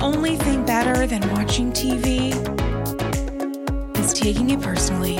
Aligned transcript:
only 0.00 0.36
thing 0.36 0.64
better 0.64 1.06
than 1.06 1.20
watching 1.30 1.72
TV 1.72 2.30
is 3.98 4.14
taking 4.14 4.50
it 4.50 4.60
personally. 4.60 5.18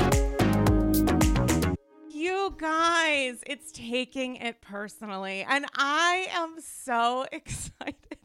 You 2.09 2.55
guys, 2.57 3.43
it's 3.45 3.71
taking 3.71 4.37
it 4.37 4.61
personally. 4.61 5.45
And 5.47 5.65
I 5.75 6.27
am 6.31 6.55
so 6.59 7.27
excited 7.31 8.17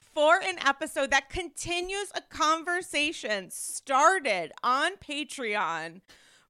for 0.00 0.40
an 0.40 0.56
episode 0.66 1.10
that 1.10 1.30
continues 1.30 2.10
a 2.14 2.20
conversation 2.22 3.50
started 3.50 4.52
on 4.62 4.96
Patreon 4.96 6.00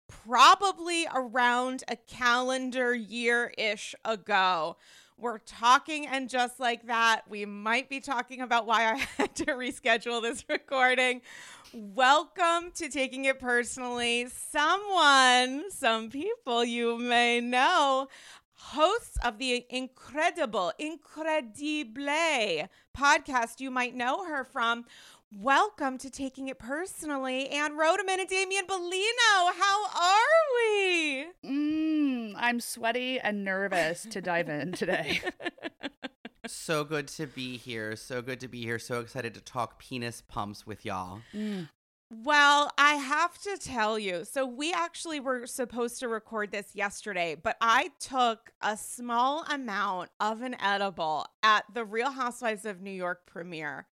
probably 0.08 1.06
around 1.14 1.84
a 1.88 1.96
calendar 1.96 2.94
year 2.94 3.52
ish 3.58 3.94
ago. 4.04 4.76
We're 5.16 5.38
talking, 5.38 6.08
and 6.08 6.28
just 6.28 6.58
like 6.58 6.88
that, 6.88 7.22
we 7.28 7.46
might 7.46 7.88
be 7.88 8.00
talking 8.00 8.40
about 8.40 8.66
why 8.66 8.92
I 8.92 8.96
had 9.16 9.34
to 9.36 9.46
reschedule 9.46 10.20
this 10.20 10.44
recording. 10.48 11.22
Welcome 11.72 12.72
to 12.74 12.88
Taking 12.88 13.24
It 13.26 13.38
Personally. 13.38 14.26
Someone, 14.28 15.70
some 15.70 16.10
people 16.10 16.64
you 16.64 16.98
may 16.98 17.40
know, 17.40 18.08
hosts 18.54 19.16
of 19.24 19.38
the 19.38 19.64
incredible, 19.70 20.72
incredible 20.80 22.68
podcast. 22.96 23.60
You 23.60 23.70
might 23.70 23.94
know 23.94 24.24
her 24.24 24.42
from. 24.42 24.84
Welcome 25.40 25.98
to 25.98 26.10
Taking 26.10 26.46
It 26.46 26.60
Personally, 26.60 27.48
Anne 27.48 27.76
Rodeman 27.76 28.20
and 28.20 28.28
Damian 28.28 28.66
Bellino. 28.66 29.50
How 29.58 29.84
are 29.86 30.44
we? 30.54 31.26
Mm, 31.44 32.34
I'm 32.36 32.60
sweaty 32.60 33.18
and 33.18 33.42
nervous 33.42 34.06
to 34.10 34.20
dive 34.20 34.48
in 34.48 34.72
today. 34.72 35.22
so 36.46 36.84
good 36.84 37.08
to 37.08 37.26
be 37.26 37.56
here. 37.56 37.96
So 37.96 38.22
good 38.22 38.38
to 38.40 38.48
be 38.48 38.62
here. 38.62 38.78
So 38.78 39.00
excited 39.00 39.34
to 39.34 39.40
talk 39.40 39.80
penis 39.80 40.22
pumps 40.28 40.68
with 40.68 40.84
y'all. 40.84 41.22
Mm. 41.34 41.68
Well, 42.22 42.70
I 42.78 42.94
have 42.94 43.36
to 43.38 43.56
tell 43.58 43.98
you. 43.98 44.24
So, 44.24 44.46
we 44.46 44.72
actually 44.72 45.18
were 45.18 45.46
supposed 45.46 45.98
to 46.00 46.06
record 46.06 46.52
this 46.52 46.76
yesterday, 46.76 47.34
but 47.34 47.56
I 47.60 47.90
took 47.98 48.52
a 48.60 48.76
small 48.76 49.44
amount 49.50 50.10
of 50.20 50.42
an 50.42 50.54
edible 50.60 51.26
at 51.42 51.64
the 51.72 51.84
Real 51.84 52.10
Housewives 52.10 52.66
of 52.66 52.82
New 52.82 52.92
York 52.92 53.26
premiere. 53.26 53.86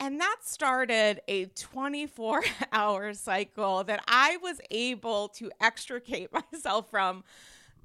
And 0.00 0.20
that 0.20 0.36
started 0.42 1.20
a 1.28 1.46
24 1.46 2.42
hour 2.72 3.14
cycle 3.14 3.84
that 3.84 4.02
I 4.06 4.38
was 4.42 4.60
able 4.70 5.28
to 5.30 5.50
extricate 5.60 6.30
myself 6.52 6.90
from 6.90 7.24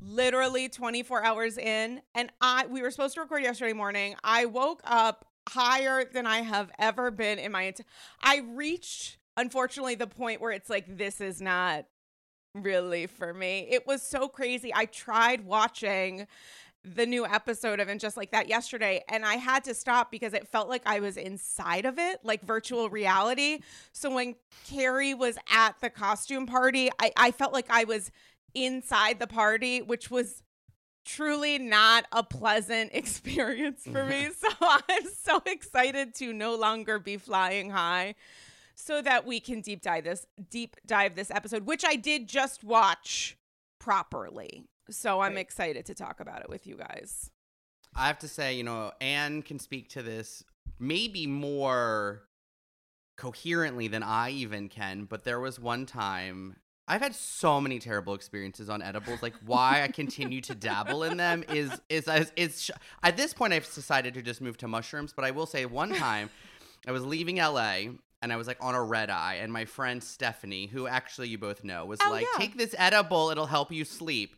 literally 0.01 0.69
24 0.69 1.23
hours 1.23 1.57
in. 1.57 2.01
And 2.15 2.31
I 2.41 2.65
we 2.67 2.81
were 2.81 2.91
supposed 2.91 3.15
to 3.15 3.21
record 3.21 3.43
yesterday 3.43 3.73
morning. 3.73 4.15
I 4.23 4.45
woke 4.45 4.81
up 4.83 5.25
higher 5.49 6.05
than 6.05 6.27
I 6.27 6.41
have 6.41 6.71
ever 6.77 7.11
been 7.11 7.39
in 7.39 7.51
my 7.51 7.63
entire 7.63 7.85
I 8.21 8.43
reached 8.53 9.17
unfortunately 9.37 9.95
the 9.95 10.07
point 10.07 10.41
where 10.41 10.51
it's 10.51 10.69
like 10.69 10.97
this 10.97 11.21
is 11.21 11.41
not 11.41 11.85
really 12.55 13.07
for 13.07 13.33
me. 13.33 13.67
It 13.69 13.85
was 13.87 14.01
so 14.01 14.27
crazy. 14.27 14.71
I 14.73 14.85
tried 14.85 15.45
watching 15.45 16.27
the 16.83 17.05
new 17.05 17.25
episode 17.25 17.79
of 17.79 17.89
and 17.89 17.99
just 17.99 18.15
like 18.15 18.31
that 18.31 18.47
yesterday 18.47 19.03
and 19.09 19.25
i 19.25 19.35
had 19.35 19.63
to 19.65 19.73
stop 19.73 20.09
because 20.09 20.33
it 20.33 20.47
felt 20.47 20.69
like 20.69 20.81
i 20.85 20.99
was 20.99 21.17
inside 21.17 21.85
of 21.85 21.99
it 21.99 22.19
like 22.23 22.41
virtual 22.41 22.89
reality. 22.89 23.59
So 23.91 24.13
when 24.13 24.35
carrie 24.65 25.13
was 25.13 25.37
at 25.51 25.73
the 25.81 25.89
costume 25.89 26.45
party 26.45 26.89
i, 26.99 27.11
I 27.17 27.31
felt 27.31 27.51
like 27.53 27.67
i 27.69 27.83
was 27.83 28.11
inside 28.53 29.19
the 29.19 29.27
party 29.27 29.81
which 29.81 30.09
was 30.09 30.41
truly 31.05 31.57
not 31.59 32.05
a 32.11 32.23
pleasant 32.23 32.91
experience 32.93 33.83
for 33.83 34.05
me. 34.05 34.29
So 34.39 34.47
i'm 34.61 35.07
so 35.21 35.41
excited 35.45 36.15
to 36.15 36.31
no 36.31 36.55
longer 36.55 36.97
be 36.97 37.17
flying 37.17 37.71
high 37.71 38.15
so 38.75 39.01
that 39.01 39.25
we 39.25 39.41
can 39.41 39.59
deep 39.59 39.81
dive 39.81 40.05
this 40.05 40.25
deep 40.49 40.77
dive 40.85 41.15
this 41.15 41.29
episode 41.29 41.65
which 41.65 41.83
i 41.83 41.97
did 41.97 42.27
just 42.27 42.63
watch 42.63 43.37
properly 43.79 44.63
so 44.89 45.21
I'm 45.21 45.37
excited 45.37 45.85
to 45.87 45.93
talk 45.93 46.19
about 46.19 46.41
it 46.41 46.49
with 46.49 46.67
you 46.67 46.75
guys. 46.75 47.29
I 47.95 48.07
have 48.07 48.19
to 48.19 48.27
say, 48.27 48.55
you 48.55 48.63
know, 48.63 48.91
Anne 49.01 49.41
can 49.41 49.59
speak 49.59 49.89
to 49.89 50.03
this 50.03 50.43
maybe 50.79 51.27
more 51.27 52.23
coherently 53.17 53.87
than 53.87 54.03
I 54.03 54.29
even 54.31 54.69
can, 54.69 55.05
but 55.05 55.23
there 55.23 55.39
was 55.39 55.59
one 55.59 55.85
time 55.85 56.55
I've 56.87 57.01
had 57.01 57.13
so 57.13 57.61
many 57.61 57.77
terrible 57.77 58.15
experiences 58.15 58.67
on 58.67 58.81
edibles. 58.81 59.21
Like 59.21 59.35
why 59.45 59.83
I 59.83 59.89
continue 59.89 60.41
to 60.41 60.55
dabble 60.55 61.03
in 61.03 61.17
them 61.17 61.43
is 61.47 61.71
is 61.87 62.07
is, 62.07 62.31
is 62.35 62.71
at 63.03 63.15
this 63.15 63.33
point 63.33 63.53
I've 63.53 63.71
decided 63.71 64.15
to 64.15 64.23
just 64.23 64.41
move 64.41 64.57
to 64.57 64.67
mushrooms. 64.67 65.13
But 65.15 65.23
I 65.23 65.31
will 65.31 65.45
say 65.45 65.65
one 65.65 65.93
time 65.93 66.31
I 66.87 66.91
was 66.91 67.05
leaving 67.05 67.37
LA 67.37 67.89
and 68.21 68.33
I 68.33 68.37
was 68.37 68.47
like 68.47 68.57
on 68.59 68.75
a 68.75 68.83
red 68.83 69.09
eye, 69.09 69.35
and 69.41 69.53
my 69.53 69.65
friend 69.65 70.03
Stephanie, 70.03 70.65
who 70.65 70.87
actually 70.87 71.29
you 71.29 71.37
both 71.37 71.63
know, 71.63 71.85
was 71.85 71.99
oh, 72.03 72.09
like, 72.09 72.25
yeah. 72.33 72.39
"Take 72.39 72.57
this 72.57 72.75
edible; 72.77 73.29
it'll 73.29 73.45
help 73.45 73.71
you 73.71 73.85
sleep." 73.85 74.35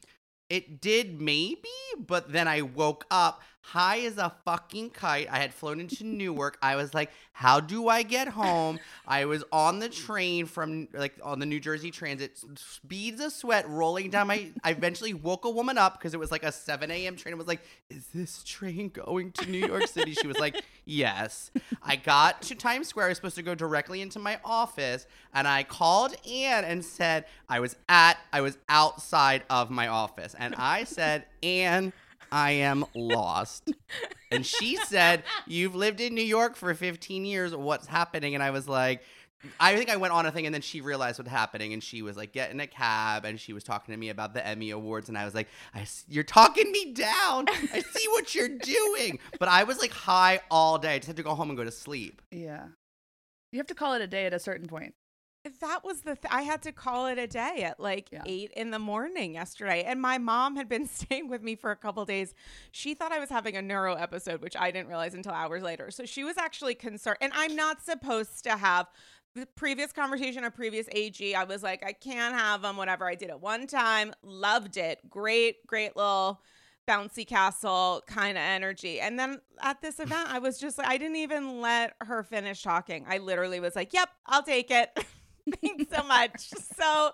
It 0.52 0.82
did 0.82 1.22
maybe, 1.22 1.70
but 1.98 2.34
then 2.34 2.46
I 2.46 2.62
woke 2.62 3.06
up 3.10 3.42
high 3.62 4.02
as 4.02 4.18
a 4.18 4.34
fucking 4.44 4.90
kite. 4.90 5.28
I 5.32 5.38
had 5.38 5.54
flown 5.54 5.80
into 5.80 6.04
Newark. 6.04 6.58
I 6.62 6.76
was 6.76 6.94
like, 6.94 7.12
how 7.32 7.60
do 7.60 7.88
I 7.88 8.04
get 8.04 8.28
home? 8.28 8.80
I 9.08 9.26
was 9.26 9.44
on 9.52 9.80
the 9.80 9.88
train 9.88 10.46
from 10.46 10.88
like 10.94 11.14
on 11.24 11.40
the 11.40 11.46
New 11.46 11.60
Jersey 11.60 11.92
Transit, 11.92 12.44
beads 12.88 13.22
of 13.22 13.32
sweat 13.32 13.70
rolling 13.70 14.10
down 14.10 14.28
my. 14.28 14.52
I 14.64 14.72
eventually 14.72 15.14
woke 15.14 15.46
a 15.46 15.50
woman 15.50 15.78
up 15.78 15.98
because 15.98 16.14
it 16.14 16.20
was 16.20 16.32
like 16.32 16.44
a 16.44 16.52
7 16.52 16.90
a.m. 16.92 17.16
train. 17.16 17.34
I 17.34 17.38
was 17.38 17.48
like, 17.48 17.62
is 17.90 18.08
this 18.14 18.44
train 18.44 18.90
going 18.90 19.32
to 19.34 19.50
New 19.50 19.66
York 19.66 19.88
City? 19.88 20.14
She 20.14 20.28
was 20.28 20.40
like, 20.40 20.64
yes. 20.86 21.52
I 21.84 21.96
got 21.96 22.42
to 22.44 22.56
Times 22.56 22.88
Square. 22.88 23.06
I 23.06 23.10
was 23.10 23.18
supposed 23.18 23.36
to 23.36 23.44
go 23.44 23.56
directly 23.56 24.02
into 24.02 24.20
my 24.20 24.40
office, 24.44 25.06
and 25.34 25.48
I 25.48 25.64
called 25.64 26.16
Anne 26.28 26.66
and 26.66 26.84
said 26.84 27.26
I 27.48 27.60
was 27.60 27.76
at, 27.88 28.18
I 28.34 28.42
was 28.42 28.58
outside 28.70 29.44
of 29.50 29.70
my 29.70 29.88
office, 29.88 30.36
and 30.38 30.56
I 30.56 30.84
said, 30.84 31.26
Anne. 31.44 31.94
I 32.32 32.52
am 32.52 32.86
lost. 32.96 33.72
and 34.32 34.46
she 34.46 34.76
said, 34.86 35.24
You've 35.48 35.76
lived 35.76 36.02
in 36.02 36.16
New 36.16 36.24
York 36.24 36.56
for 36.56 36.74
15 36.74 37.26
years. 37.26 37.56
What's 37.56 37.88
happening? 37.88 38.36
And 38.36 38.44
I 38.44 38.52
was 38.52 38.68
like, 38.68 39.02
I 39.60 39.76
think 39.76 39.90
I 39.90 39.96
went 39.96 40.14
on 40.14 40.26
a 40.28 40.32
thing 40.32 40.46
and 40.46 40.54
then 40.54 40.62
she 40.62 40.82
realized 40.82 41.18
what's 41.18 41.32
happening 41.32 41.74
and 41.74 41.84
she 41.84 42.04
was 42.04 42.16
like 42.16 42.32
getting 42.32 42.60
a 42.60 42.68
cab 42.68 43.26
and 43.26 43.40
she 43.40 43.54
was 43.54 43.64
talking 43.64 43.92
to 43.92 43.98
me 43.98 44.10
about 44.10 44.34
the 44.36 44.46
Emmy 44.46 44.70
Awards 44.70 45.10
and 45.10 45.18
I 45.18 45.26
was 45.26 45.34
like, 45.34 45.48
I, 45.74 45.88
you're 46.08 46.24
talking 46.24 46.72
me 46.72 46.94
down. 46.94 47.46
I 47.50 47.82
see 47.82 48.08
what 48.10 48.36
you're 48.36 48.50
doing. 48.62 49.18
But 49.40 49.50
I 49.50 49.64
was 49.64 49.80
like 49.80 49.92
high 49.92 50.42
all 50.52 50.78
day. 50.78 50.94
I 50.96 50.98
just 51.00 51.08
had 51.08 51.18
to 51.18 51.24
go 51.24 51.34
home 51.34 51.50
and 51.50 51.58
go 51.58 51.64
to 51.64 51.72
sleep. 51.72 52.22
Yeah. 52.32 52.68
You 53.52 53.58
have 53.58 53.68
to 53.68 53.76
call 53.76 53.94
it 53.94 54.02
a 54.02 54.08
day 54.08 54.26
at 54.26 54.34
a 54.34 54.40
certain 54.40 54.68
point 54.68 54.94
that 55.60 55.84
was 55.84 56.02
the 56.02 56.16
th- 56.16 56.32
I 56.32 56.44
had 56.44 56.62
to 56.64 56.72
call 56.72 57.08
it 57.08 57.18
a 57.18 57.28
day 57.28 57.64
at 57.64 57.80
like 57.80 58.10
yeah. 58.12 58.22
eight 58.26 58.52
in 58.56 58.72
the 58.72 58.80
morning 58.80 59.34
yesterday, 59.34 59.84
and 59.84 60.02
my 60.02 60.18
mom 60.18 60.56
had 60.56 60.70
been 60.70 60.88
staying 60.88 61.30
with 61.30 61.42
me 61.42 61.56
for 61.56 61.72
a 61.72 61.76
couple 61.76 62.04
days. 62.06 62.34
She 62.72 62.94
thought 62.94 63.12
I 63.12 63.20
was 63.20 63.30
having 63.30 63.56
a 63.56 63.62
neuro 63.62 63.96
episode, 63.96 64.42
which 64.42 64.56
I 64.56 64.72
didn't 64.72 64.88
realize 64.88 65.14
until 65.14 65.34
hours 65.34 65.64
later. 65.64 65.92
So 65.92 66.06
she 66.06 66.24
was 66.24 66.38
actually 66.38 66.76
concerned, 66.76 67.18
and 67.22 67.32
I'm 67.36 67.56
not 67.56 67.82
supposed 67.84 68.44
to 68.44 68.58
have 68.58 68.88
the 69.34 69.48
previous 69.56 69.92
conversation, 69.94 70.44
a 70.44 70.52
previous 70.52 70.88
AG. 70.92 71.34
I 71.34 71.44
was 71.46 71.64
like, 71.64 71.86
I 71.86 71.94
can't 71.94 72.36
have 72.36 72.62
them. 72.62 72.78
Whatever. 72.78 73.08
I 73.08 73.16
did 73.16 73.30
it 73.30 73.40
one 73.40 73.66
time, 73.68 74.14
loved 74.24 74.78
it. 74.78 75.00
Great, 75.10 75.66
great 75.66 75.96
little 75.96 76.42
bouncy 76.88 77.26
castle 77.26 78.04
kind 78.08 78.38
of 78.38 78.42
energy. 78.42 79.00
And 79.00 79.18
then 79.18 79.40
at 79.62 79.82
this 79.82 80.00
event, 80.00 80.30
I 80.30 80.40
was 80.40 80.60
just 80.60 80.78
like, 80.78 80.88
I 80.88 80.98
didn't 80.98 81.18
even 81.18 81.62
let 81.62 81.94
her 82.02 82.24
finish 82.24 82.64
talking. 82.64 83.06
I 83.08 83.20
literally 83.20 83.60
was 83.60 83.76
like, 83.76 83.94
Yep, 83.94 84.10
I'll 84.26 84.44
take 84.44 84.72
it. 84.72 84.90
Thanks 85.62 85.96
so 85.96 86.04
much. 86.04 86.50
so 86.78 87.12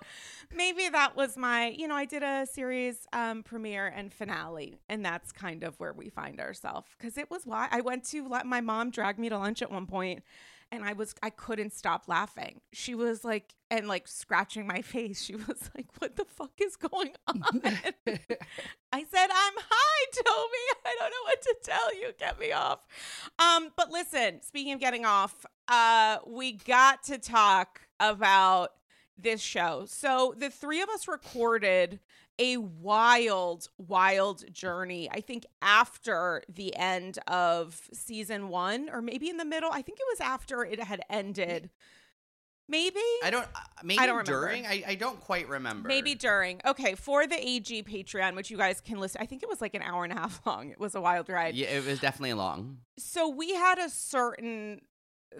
maybe 0.56 0.90
that 0.90 1.16
was 1.16 1.38
my, 1.38 1.70
you 1.70 1.88
know, 1.88 1.96
I 1.96 2.06
did 2.06 2.24
a 2.24 2.46
series 2.46 3.08
um, 3.14 3.44
premiere 3.44 3.88
and 3.88 4.14
finale, 4.14 4.80
and 4.90 5.06
that's 5.06 5.32
kind 5.32 5.64
of 5.64 5.80
where 5.80 5.94
we 5.94 6.10
find 6.10 6.40
ourselves. 6.40 6.88
Because 6.98 7.18
it 7.18 7.30
was 7.30 7.46
why 7.46 7.68
I 7.72 7.82
went 7.82 8.04
to 8.06 8.28
let 8.28 8.46
my 8.46 8.62
mom 8.62 8.92
drag 8.92 9.20
me 9.20 9.30
to 9.30 9.38
lunch 9.38 9.62
at 9.62 9.72
one 9.72 9.86
point, 9.86 10.24
and 10.72 10.84
I 10.84 10.94
was 10.94 11.16
I 11.24 11.30
couldn't 11.30 11.74
stop 11.74 12.08
laughing. 12.08 12.62
She 12.74 12.96
was 12.96 13.24
like 13.24 13.56
and 13.70 13.88
like 13.88 14.08
scratching 14.08 14.68
my 14.68 14.82
face. 14.94 15.22
She 15.22 15.36
was 15.36 15.70
like, 15.76 15.88
"What 16.00 16.16
the 16.16 16.26
fuck 16.26 16.52
is 16.62 16.76
going 16.76 17.14
on?" 17.28 17.62
I 17.64 19.04
said, 19.04 19.28
"I'm 19.30 19.54
high, 19.58 20.06
Toby. 20.14 20.82
I 20.86 20.96
don't 21.00 21.12
know 21.12 21.24
what 21.24 21.42
to 21.42 21.56
tell 21.64 21.96
you. 21.96 22.12
Get 22.20 22.40
me 22.40 22.52
off." 22.52 22.80
Um, 23.40 23.70
but 23.76 23.92
listen, 23.92 24.42
speaking 24.42 24.74
of 24.74 24.80
getting 24.80 25.06
off, 25.06 25.46
uh, 25.68 26.18
we 26.26 26.54
got 26.54 27.04
to 27.04 27.18
talk 27.18 27.82
about 28.00 28.74
this 29.18 29.42
show. 29.42 29.86
So 29.88 30.36
the 30.38 30.50
three 30.50 30.82
of 30.82 30.90
us 30.90 31.08
recorded 31.08 32.00
a 32.40 32.58
wild, 32.58 33.70
wild 33.78 34.52
journey. 34.54 35.10
I 35.12 35.22
think 35.22 35.46
after 35.62 36.44
the 36.48 36.76
end 36.76 37.18
of 37.28 37.82
season 37.94 38.50
one, 38.50 38.90
or 38.92 39.02
maybe 39.02 39.30
in 39.30 39.38
the 39.38 39.46
middle. 39.46 39.72
I 39.72 39.82
think 39.82 40.00
it 40.00 40.06
was 40.10 40.20
after 40.22 40.64
it 40.64 40.80
had 40.80 41.02
ended. 41.10 41.70
Maybe 42.70 43.00
I 43.24 43.30
don't. 43.30 43.48
Uh, 43.56 43.60
maybe 43.82 44.00
I 44.00 44.08
don't 44.08 44.26
during. 44.26 44.66
I, 44.66 44.84
I 44.88 44.96
don't 44.96 45.22
quite 45.22 45.48
remember. 45.48 45.88
Maybe 45.88 46.16
during. 46.16 46.60
Okay, 46.66 46.96
for 46.96 47.26
the 47.26 47.40
AG 47.40 47.84
Patreon, 47.84 48.36
which 48.36 48.52
you 48.52 48.58
guys 48.58 48.82
can 48.82 49.00
listen. 49.00 49.22
I 49.22 49.26
think 49.26 49.42
it 49.42 49.48
was 49.48 49.62
like 49.62 49.74
an 49.74 49.82
hour 49.82 50.04
and 50.04 50.12
a 50.12 50.18
half 50.18 50.42
long. 50.46 50.70
It 50.70 50.80
was 50.80 50.94
a 50.94 51.00
wild 51.02 51.30
ride. 51.30 51.56
Yeah, 51.56 51.68
it 51.68 51.86
was 51.86 52.02
definitely 52.02 52.34
long. 52.34 52.80
So 52.98 53.30
we 53.30 53.54
had 53.54 53.80
a 53.80 53.90
certain 53.90 54.82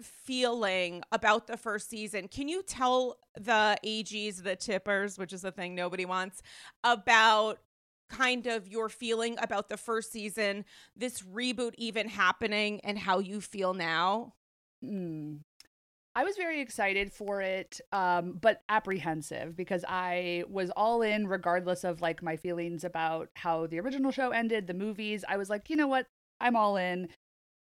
feeling 0.02 1.02
about 1.12 1.46
the 1.46 1.56
first 1.56 1.88
season. 1.88 2.28
Can 2.28 2.48
you 2.48 2.62
tell 2.62 3.18
the 3.34 3.78
AGs, 3.84 4.42
the 4.42 4.56
tippers, 4.56 5.18
which 5.18 5.32
is 5.32 5.44
a 5.44 5.52
thing 5.52 5.74
nobody 5.74 6.04
wants, 6.04 6.42
about 6.84 7.58
kind 8.08 8.46
of 8.46 8.68
your 8.68 8.88
feeling 8.88 9.36
about 9.40 9.68
the 9.68 9.76
first 9.76 10.12
season, 10.12 10.64
this 10.96 11.22
reboot 11.22 11.74
even 11.76 12.08
happening, 12.08 12.80
and 12.80 12.98
how 12.98 13.18
you 13.18 13.40
feel 13.40 13.74
now? 13.74 14.34
Mm. 14.84 15.40
I 16.14 16.24
was 16.24 16.36
very 16.36 16.60
excited 16.60 17.12
for 17.12 17.40
it, 17.40 17.80
um, 17.92 18.38
but 18.40 18.62
apprehensive 18.68 19.54
because 19.54 19.84
I 19.88 20.42
was 20.48 20.70
all 20.70 21.02
in, 21.02 21.28
regardless 21.28 21.84
of 21.84 22.00
like 22.00 22.22
my 22.22 22.36
feelings 22.36 22.82
about 22.82 23.28
how 23.34 23.66
the 23.68 23.78
original 23.78 24.10
show 24.10 24.30
ended, 24.30 24.66
the 24.66 24.74
movies. 24.74 25.24
I 25.28 25.36
was 25.36 25.48
like, 25.48 25.70
you 25.70 25.76
know 25.76 25.86
what? 25.86 26.06
I'm 26.40 26.56
all 26.56 26.76
in. 26.76 27.08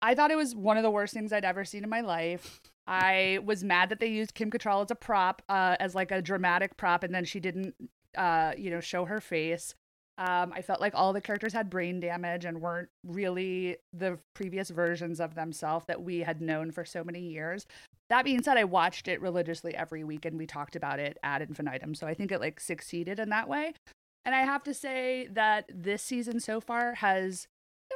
I 0.02 0.14
thought 0.14 0.30
it 0.30 0.36
was 0.36 0.54
one 0.54 0.76
of 0.76 0.82
the 0.82 0.90
worst 0.90 1.14
things 1.14 1.32
I'd 1.32 1.44
ever 1.44 1.64
seen 1.64 1.84
in 1.84 1.90
my 1.90 2.00
life. 2.00 2.60
I 2.86 3.40
was 3.44 3.64
mad 3.64 3.88
that 3.88 3.98
they 3.98 4.06
used 4.06 4.34
Kim 4.34 4.50
Cattrall 4.50 4.84
as 4.84 4.90
a 4.90 4.94
prop, 4.94 5.42
uh, 5.48 5.76
as 5.80 5.94
like 5.94 6.10
a 6.10 6.22
dramatic 6.22 6.76
prop, 6.76 7.02
and 7.02 7.14
then 7.14 7.24
she 7.24 7.40
didn't, 7.40 7.74
uh, 8.16 8.52
you 8.56 8.70
know, 8.70 8.80
show 8.80 9.04
her 9.06 9.20
face. 9.20 9.74
Um, 10.18 10.52
I 10.54 10.62
felt 10.62 10.80
like 10.80 10.94
all 10.94 11.12
the 11.12 11.20
characters 11.20 11.52
had 11.52 11.68
brain 11.68 12.00
damage 12.00 12.44
and 12.44 12.60
weren't 12.60 12.88
really 13.04 13.76
the 13.92 14.18
previous 14.34 14.70
versions 14.70 15.20
of 15.20 15.34
themselves 15.34 15.84
that 15.88 16.02
we 16.02 16.20
had 16.20 16.40
known 16.40 16.70
for 16.70 16.84
so 16.84 17.04
many 17.04 17.20
years. 17.20 17.66
That 18.08 18.24
being 18.24 18.42
said, 18.42 18.56
I 18.56 18.64
watched 18.64 19.08
it 19.08 19.20
religiously 19.20 19.74
every 19.74 20.04
week 20.04 20.24
and 20.24 20.38
we 20.38 20.46
talked 20.46 20.76
about 20.76 21.00
it 21.00 21.18
ad 21.22 21.42
infinitum. 21.42 21.94
So 21.94 22.06
I 22.06 22.14
think 22.14 22.32
it 22.32 22.40
like 22.40 22.60
succeeded 22.60 23.18
in 23.18 23.28
that 23.30 23.48
way. 23.48 23.74
And 24.24 24.34
I 24.34 24.42
have 24.42 24.62
to 24.64 24.72
say 24.72 25.28
that 25.32 25.70
this 25.72 26.02
season 26.02 26.40
so 26.40 26.60
far 26.60 26.94
has 26.94 27.46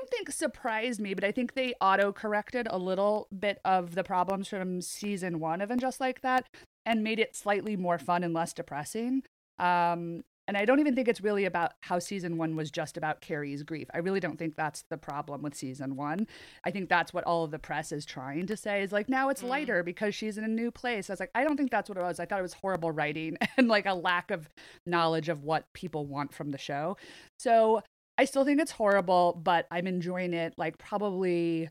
don't 0.01 0.11
think 0.11 0.31
surprised 0.31 1.01
me, 1.01 1.15
but 1.15 1.25
I 1.25 1.33
think 1.33 1.55
they 1.55 1.75
auto 1.81 2.13
corrected 2.13 2.67
a 2.71 2.79
little 2.79 3.29
bit 3.37 3.59
of 3.65 3.95
the 3.95 4.05
problems 4.05 4.49
from 4.49 4.81
season 4.81 5.41
one 5.41 5.61
of 5.61 5.71
And 5.71 5.81
Just 5.81 6.01
Like 6.01 6.23
That 6.23 6.47
and 6.87 7.05
made 7.05 7.19
it 7.19 7.37
slightly 7.37 7.77
more 7.77 7.99
fun 7.99 8.25
and 8.25 8.33
less 8.33 8.55
depressing. 8.55 9.23
Um, 9.59 10.23
and 10.49 10.57
I 10.57 10.65
don't 10.65 10.81
even 10.81 10.97
think 10.97 11.07
it's 11.07 11.21
really 11.21 11.45
about 11.45 11.75
how 11.83 11.99
season 11.99 12.39
one 12.39 12.57
was 12.57 12.71
just 12.71 12.97
about 12.97 13.21
Carrie's 13.21 13.63
grief. 13.63 13.89
I 13.95 13.99
really 13.99 14.21
don't 14.21 14.39
think 14.39 14.57
that's 14.57 14.85
the 14.91 14.97
problem 14.97 15.43
with 15.43 15.55
season 15.55 15.97
one. 15.97 16.27
I 16.65 16.71
think 16.71 16.89
that's 16.89 17.13
what 17.13 17.25
all 17.25 17.45
of 17.45 17.51
the 17.51 17.59
press 17.59 17.93
is 17.93 18.05
trying 18.07 18.47
to 18.47 18.57
say 18.57 18.83
is 18.83 18.91
like, 18.91 19.09
now 19.09 19.29
it's 19.29 19.43
mm. 19.43 19.49
lighter 19.49 19.83
because 19.83 20.15
she's 20.15 20.39
in 20.39 20.45
a 20.45 20.49
new 20.49 20.71
place. 20.71 21.09
I 21.09 21.13
was 21.13 21.21
like, 21.21 21.31
I 21.35 21.45
don't 21.45 21.57
think 21.57 21.71
that's 21.71 21.89
what 21.89 21.99
it 21.99 22.03
was. 22.03 22.19
I 22.19 22.25
thought 22.25 22.41
it 22.41 22.43
was 22.43 22.55
horrible 22.55 22.91
writing 22.91 23.37
and 23.59 23.69
like 23.69 23.87
a 23.87 23.95
lack 23.95 24.31
of 24.31 24.49
knowledge 24.87 25.29
of 25.29 25.45
what 25.45 25.67
people 25.75 26.07
want 26.07 26.33
from 26.33 26.51
the 26.51 26.59
show. 26.59 26.97
So 27.39 27.83
I 28.21 28.27
still 28.27 28.45
think 28.45 28.61
it's 28.61 28.71
horrible, 28.71 29.41
but 29.43 29.67
I'm 29.71 29.87
enjoying 29.87 30.35
it 30.35 30.53
like 30.59 30.77
probably 30.77 31.71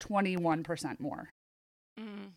21% 0.00 0.98
more. 0.98 1.30
Mm. 1.96 2.32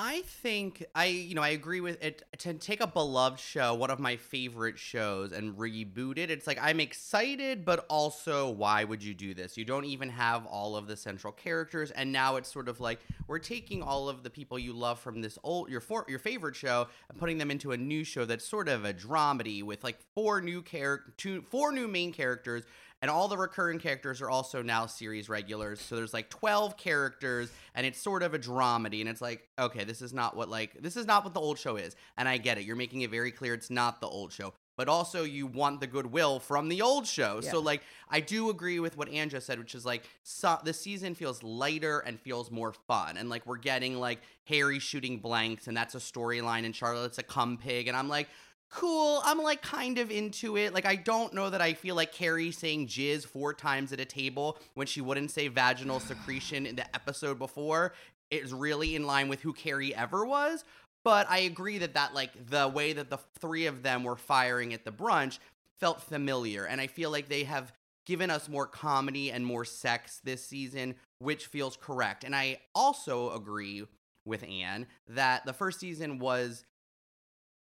I 0.00 0.22
think 0.22 0.84
I, 0.94 1.06
you 1.06 1.34
know, 1.34 1.42
I 1.42 1.48
agree 1.48 1.80
with 1.80 2.00
it. 2.00 2.22
To 2.38 2.54
take 2.54 2.80
a 2.80 2.86
beloved 2.86 3.40
show, 3.40 3.74
one 3.74 3.90
of 3.90 3.98
my 3.98 4.14
favorite 4.14 4.78
shows, 4.78 5.32
and 5.32 5.56
reboot 5.56 6.18
it, 6.18 6.30
it's 6.30 6.46
like 6.46 6.56
I'm 6.62 6.78
excited, 6.78 7.64
but 7.64 7.84
also, 7.90 8.48
why 8.48 8.84
would 8.84 9.02
you 9.02 9.12
do 9.12 9.34
this? 9.34 9.56
You 9.56 9.64
don't 9.64 9.86
even 9.86 10.08
have 10.10 10.46
all 10.46 10.76
of 10.76 10.86
the 10.86 10.96
central 10.96 11.32
characters, 11.32 11.90
and 11.90 12.12
now 12.12 12.36
it's 12.36 12.52
sort 12.52 12.68
of 12.68 12.78
like 12.78 13.00
we're 13.26 13.40
taking 13.40 13.82
all 13.82 14.08
of 14.08 14.22
the 14.22 14.30
people 14.30 14.56
you 14.56 14.72
love 14.72 15.00
from 15.00 15.20
this 15.20 15.36
old 15.42 15.68
your 15.68 15.80
for, 15.80 16.04
your 16.08 16.20
favorite 16.20 16.54
show 16.54 16.86
and 17.10 17.18
putting 17.18 17.36
them 17.36 17.50
into 17.50 17.72
a 17.72 17.76
new 17.76 18.04
show 18.04 18.24
that's 18.24 18.46
sort 18.46 18.68
of 18.68 18.84
a 18.84 18.94
dramedy 18.94 19.64
with 19.64 19.82
like 19.82 19.98
four 20.14 20.40
new 20.40 20.62
character, 20.62 21.12
two, 21.16 21.42
four 21.50 21.72
new 21.72 21.88
main 21.88 22.12
characters 22.12 22.62
and 23.00 23.10
all 23.10 23.28
the 23.28 23.36
recurring 23.36 23.78
characters 23.78 24.20
are 24.20 24.30
also 24.30 24.60
now 24.62 24.86
series 24.86 25.28
regulars. 25.28 25.80
So 25.80 25.96
there's 25.96 26.12
like 26.12 26.30
12 26.30 26.76
characters 26.76 27.50
and 27.74 27.86
it's 27.86 28.00
sort 28.00 28.22
of 28.22 28.34
a 28.34 28.38
dramedy 28.38 29.00
and 29.00 29.08
it's 29.08 29.20
like, 29.20 29.46
okay, 29.58 29.84
this 29.84 30.02
is 30.02 30.12
not 30.12 30.36
what 30.36 30.48
like 30.48 30.80
this 30.82 30.96
is 30.96 31.06
not 31.06 31.24
what 31.24 31.34
the 31.34 31.40
old 31.40 31.58
show 31.58 31.76
is. 31.76 31.94
And 32.16 32.28
I 32.28 32.38
get 32.38 32.58
it. 32.58 32.64
You're 32.64 32.76
making 32.76 33.02
it 33.02 33.10
very 33.10 33.30
clear 33.30 33.54
it's 33.54 33.70
not 33.70 34.00
the 34.00 34.08
old 34.08 34.32
show. 34.32 34.52
But 34.76 34.88
also 34.88 35.24
you 35.24 35.46
want 35.46 35.80
the 35.80 35.86
goodwill 35.86 36.38
from 36.38 36.68
the 36.68 36.82
old 36.82 37.06
show. 37.06 37.40
Yeah. 37.42 37.50
So 37.50 37.60
like 37.60 37.82
I 38.08 38.20
do 38.20 38.50
agree 38.50 38.80
with 38.80 38.96
what 38.96 39.08
Anne 39.08 39.30
said, 39.40 39.58
which 39.58 39.74
is 39.74 39.86
like 39.86 40.04
so, 40.24 40.58
the 40.64 40.72
season 40.72 41.14
feels 41.14 41.42
lighter 41.42 42.00
and 42.00 42.18
feels 42.20 42.50
more 42.50 42.72
fun. 42.72 43.16
And 43.16 43.28
like 43.28 43.46
we're 43.46 43.58
getting 43.58 43.98
like 43.98 44.20
Harry 44.44 44.80
shooting 44.80 45.18
blanks 45.18 45.68
and 45.68 45.76
that's 45.76 45.94
a 45.94 45.98
storyline 45.98 46.64
and 46.64 46.74
Charlotte's 46.74 47.18
a 47.18 47.22
cum 47.22 47.58
pig. 47.58 47.86
And 47.86 47.96
I'm 47.96 48.08
like, 48.08 48.28
cool. 48.70 49.20
I'm 49.24 49.38
like 49.38 49.62
kind 49.62 49.98
of 49.98 50.10
into 50.10 50.56
it. 50.56 50.74
Like 50.74 50.86
I 50.86 50.96
don't 50.96 51.32
know 51.34 51.50
that 51.50 51.60
I 51.60 51.74
feel 51.74 51.94
like 51.94 52.12
Carrie 52.12 52.50
saying 52.50 52.86
jizz 52.86 53.26
four 53.26 53.54
times 53.54 53.92
at 53.92 54.00
a 54.00 54.04
table 54.04 54.58
when 54.74 54.86
she 54.86 55.00
wouldn't 55.00 55.30
say 55.30 55.48
vaginal 55.48 56.00
secretion 56.00 56.66
in 56.66 56.76
the 56.76 56.94
episode 56.94 57.38
before 57.38 57.92
is 58.30 58.52
really 58.52 58.94
in 58.94 59.06
line 59.06 59.28
with 59.28 59.40
who 59.40 59.52
Carrie 59.52 59.94
ever 59.94 60.24
was. 60.24 60.64
But 61.04 61.28
I 61.30 61.38
agree 61.38 61.78
that 61.78 61.94
that 61.94 62.14
like 62.14 62.32
the 62.50 62.68
way 62.68 62.92
that 62.92 63.10
the 63.10 63.18
three 63.38 63.66
of 63.66 63.82
them 63.82 64.04
were 64.04 64.16
firing 64.16 64.74
at 64.74 64.84
the 64.84 64.92
brunch 64.92 65.38
felt 65.80 66.02
familiar, 66.02 66.64
and 66.64 66.80
I 66.80 66.88
feel 66.88 67.10
like 67.10 67.28
they 67.28 67.44
have 67.44 67.72
given 68.04 68.30
us 68.30 68.48
more 68.48 68.66
comedy 68.66 69.30
and 69.30 69.44
more 69.44 69.64
sex 69.64 70.20
this 70.24 70.44
season, 70.44 70.94
which 71.18 71.46
feels 71.46 71.76
correct. 71.76 72.24
And 72.24 72.34
I 72.34 72.58
also 72.74 73.32
agree 73.32 73.84
with 74.24 74.42
Anne 74.42 74.86
that 75.08 75.44
the 75.46 75.52
first 75.52 75.78
season 75.78 76.18
was 76.18 76.64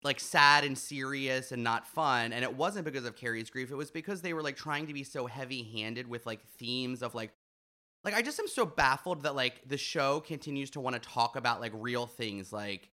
like 0.02 0.20
sad 0.20 0.64
and 0.64 0.78
serious 0.78 1.52
and 1.52 1.62
not 1.62 1.86
fun 1.86 2.32
and 2.32 2.44
it 2.44 2.54
wasn't 2.54 2.84
because 2.84 3.04
of 3.04 3.16
carrie's 3.16 3.50
grief 3.50 3.70
it 3.70 3.76
was 3.76 3.90
because 3.90 4.22
they 4.22 4.32
were 4.32 4.42
like 4.42 4.56
trying 4.56 4.86
to 4.86 4.92
be 4.92 5.02
so 5.02 5.26
heavy 5.26 5.62
handed 5.62 6.08
with 6.08 6.24
like 6.24 6.40
themes 6.56 7.02
of 7.02 7.14
like 7.14 7.32
like 8.04 8.14
i 8.14 8.22
just 8.22 8.38
am 8.38 8.48
so 8.48 8.64
baffled 8.64 9.22
that 9.22 9.34
like 9.34 9.60
the 9.66 9.76
show 9.76 10.20
continues 10.20 10.70
to 10.70 10.80
want 10.80 10.94
to 10.94 11.08
talk 11.08 11.36
about 11.36 11.60
like 11.60 11.72
real 11.74 12.06
things 12.06 12.52
like 12.52 12.90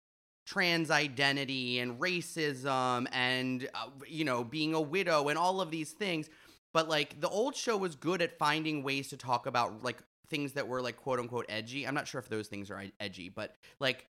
trans 0.46 0.90
identity 0.90 1.78
and 1.78 2.00
racism 2.00 3.06
and 3.12 3.68
uh, 3.74 3.86
you 4.06 4.24
know 4.24 4.44
being 4.44 4.74
a 4.74 4.80
widow 4.80 5.28
and 5.28 5.38
all 5.38 5.60
of 5.60 5.70
these 5.70 5.92
things 5.92 6.28
but 6.72 6.88
like 6.88 7.20
the 7.20 7.28
old 7.28 7.54
show 7.54 7.76
was 7.76 7.94
good 7.94 8.20
at 8.20 8.36
finding 8.36 8.82
ways 8.82 9.08
to 9.08 9.16
talk 9.16 9.46
about 9.46 9.82
like 9.82 10.02
things 10.28 10.52
that 10.52 10.66
were 10.66 10.82
like 10.82 10.96
quote 10.96 11.20
unquote 11.20 11.46
edgy. 11.48 11.86
I'm 11.86 11.94
not 11.94 12.08
sure 12.08 12.18
if 12.18 12.28
those 12.28 12.48
things 12.48 12.70
are 12.70 12.84
edgy 13.00 13.28
but 13.30 13.54
like 13.80 14.06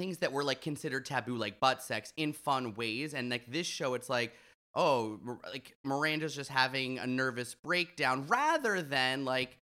things 0.00 0.18
that 0.18 0.32
were 0.32 0.42
like 0.42 0.62
considered 0.62 1.04
taboo 1.04 1.36
like 1.36 1.60
butt 1.60 1.82
sex 1.82 2.12
in 2.16 2.32
fun 2.32 2.74
ways. 2.74 3.12
And 3.12 3.30
like 3.30 3.46
this 3.46 3.66
show 3.66 3.94
it's 3.94 4.08
like 4.08 4.32
oh 4.74 5.18
like 5.52 5.74
miranda's 5.84 6.34
just 6.34 6.48
having 6.48 6.98
a 6.98 7.06
nervous 7.06 7.54
breakdown 7.54 8.26
rather 8.28 8.80
than 8.82 9.24
like 9.24 9.58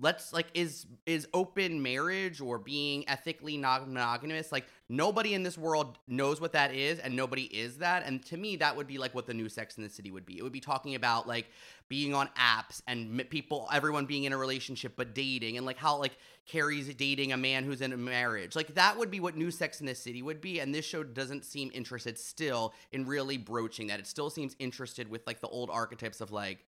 let's 0.00 0.32
like 0.32 0.46
is 0.54 0.86
is 1.06 1.28
open 1.34 1.82
marriage 1.82 2.40
or 2.40 2.58
being 2.58 3.08
ethically 3.08 3.56
non 3.56 3.92
monogamous 3.92 4.50
like 4.50 4.66
nobody 4.88 5.34
in 5.34 5.42
this 5.42 5.58
world 5.58 5.98
knows 6.08 6.40
what 6.40 6.52
that 6.52 6.74
is 6.74 6.98
and 6.98 7.14
nobody 7.14 7.44
is 7.44 7.78
that. 7.78 8.04
And 8.04 8.24
to 8.26 8.36
me 8.36 8.56
that 8.56 8.76
would 8.76 8.86
be 8.86 8.98
like 8.98 9.14
what 9.14 9.26
the 9.26 9.34
new 9.34 9.48
sex 9.48 9.76
in 9.76 9.82
the 9.82 9.90
city 9.90 10.10
would 10.10 10.26
be. 10.26 10.38
It 10.38 10.42
would 10.42 10.52
be 10.52 10.60
talking 10.60 10.94
about 10.94 11.28
like 11.28 11.46
being 11.88 12.14
on 12.14 12.28
apps 12.38 12.82
and 12.86 13.28
people 13.30 13.68
everyone 13.72 14.06
being 14.06 14.24
in 14.24 14.32
a 14.32 14.36
relationship 14.36 14.94
but 14.96 15.14
dating 15.14 15.56
and 15.56 15.66
like 15.66 15.76
how 15.76 15.98
like 15.98 16.16
carrie's 16.46 16.92
dating 16.94 17.32
a 17.32 17.36
man 17.36 17.64
who's 17.64 17.80
in 17.80 17.92
a 17.92 17.96
marriage. 17.96 18.56
Like 18.56 18.74
that 18.74 18.98
would 18.98 19.10
be 19.10 19.20
what 19.20 19.36
new 19.36 19.50
sex 19.50 19.80
in 19.80 19.86
the 19.86 19.94
city 19.94 20.22
would 20.22 20.40
be. 20.40 20.60
And 20.60 20.74
this 20.74 20.84
show 20.84 21.02
doesn't 21.02 21.44
seem 21.44 21.70
interested 21.74 22.18
still 22.18 22.74
in 22.92 23.06
really 23.06 23.36
broaching 23.36 23.88
that. 23.88 24.00
It 24.00 24.06
still 24.06 24.30
seems 24.30 24.56
interested 24.58 25.08
with 25.08 25.26
like 25.26 25.40
the 25.40 25.48
old 25.48 25.70
archetypes 25.70 26.20
of 26.20 26.32
like 26.32 26.64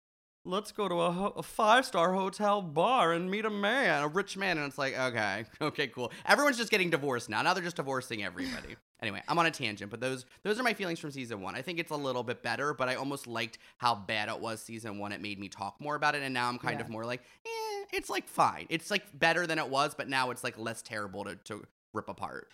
let's 0.48 0.72
go 0.72 0.88
to 0.88 0.96
a, 0.96 1.12
ho- 1.12 1.34
a 1.36 1.44
five 1.44 1.86
star 1.86 2.13
hotel 2.13 2.62
bar 2.62 3.13
and 3.13 3.30
meet 3.30 3.46
a 3.46 3.50
man, 3.50 4.04
a 4.04 4.08
rich 4.08 4.38
man. 4.38 4.58
And 4.58 4.66
it's 4.66 4.77
like, 4.77 4.98
okay, 4.98 5.46
okay, 5.62 5.88
cool. 5.88 6.12
Everyone's 6.25 6.58
just 6.58 6.72
getting 6.72 6.89
divorced 6.89 7.30
now. 7.30 7.42
Now 7.42 7.54
they're 7.54 7.63
just 7.63 7.75
divorcing 7.75 8.24
everybody. 8.24 8.75
anyway, 9.01 9.22
I'm 9.27 9.38
on 9.38 9.46
a 9.46 9.51
tangent, 9.51 9.92
but 9.92 10.00
those 10.00 10.25
those 10.44 10.60
are 10.60 10.63
my 10.63 10.74
feelings 10.74 11.00
from 11.00 11.12
season 11.12 11.42
one. 11.42 11.56
I 11.56 11.62
think 11.62 11.80
it's 11.80 11.92
a 11.92 11.96
little 11.96 12.24
bit 12.24 12.42
better, 12.42 12.74
but 12.74 12.89
I 12.89 12.96
almost 12.96 13.27
liked 13.27 13.60
how 13.77 13.96
bad 13.96 14.30
it 14.30 14.39
was 14.39 14.62
season 14.62 14.98
one. 14.98 15.12
It 15.12 15.22
made 15.22 15.39
me 15.39 15.50
talk 15.50 15.80
more 15.80 15.96
about 15.96 16.16
it, 16.16 16.24
and 16.24 16.34
now 16.34 16.48
I'm 16.48 16.58
kind 16.58 16.80
yeah. 16.80 16.86
of 16.86 16.89
more 16.89 17.06
like, 17.06 17.22
eh, 17.46 17.86
it's 17.94 18.10
like 18.10 18.27
fine. 18.27 18.66
It's 18.70 18.89
like 18.89 19.04
better 19.18 19.46
than 19.46 19.60
it 19.60 19.70
was, 19.70 19.94
but 19.96 20.08
now 20.08 20.32
it's 20.32 20.44
like 20.44 20.58
less 20.58 20.82
terrible 20.82 21.25
to, 21.25 21.36
to 21.46 21.63
rip 21.94 22.10
apart. 22.10 22.50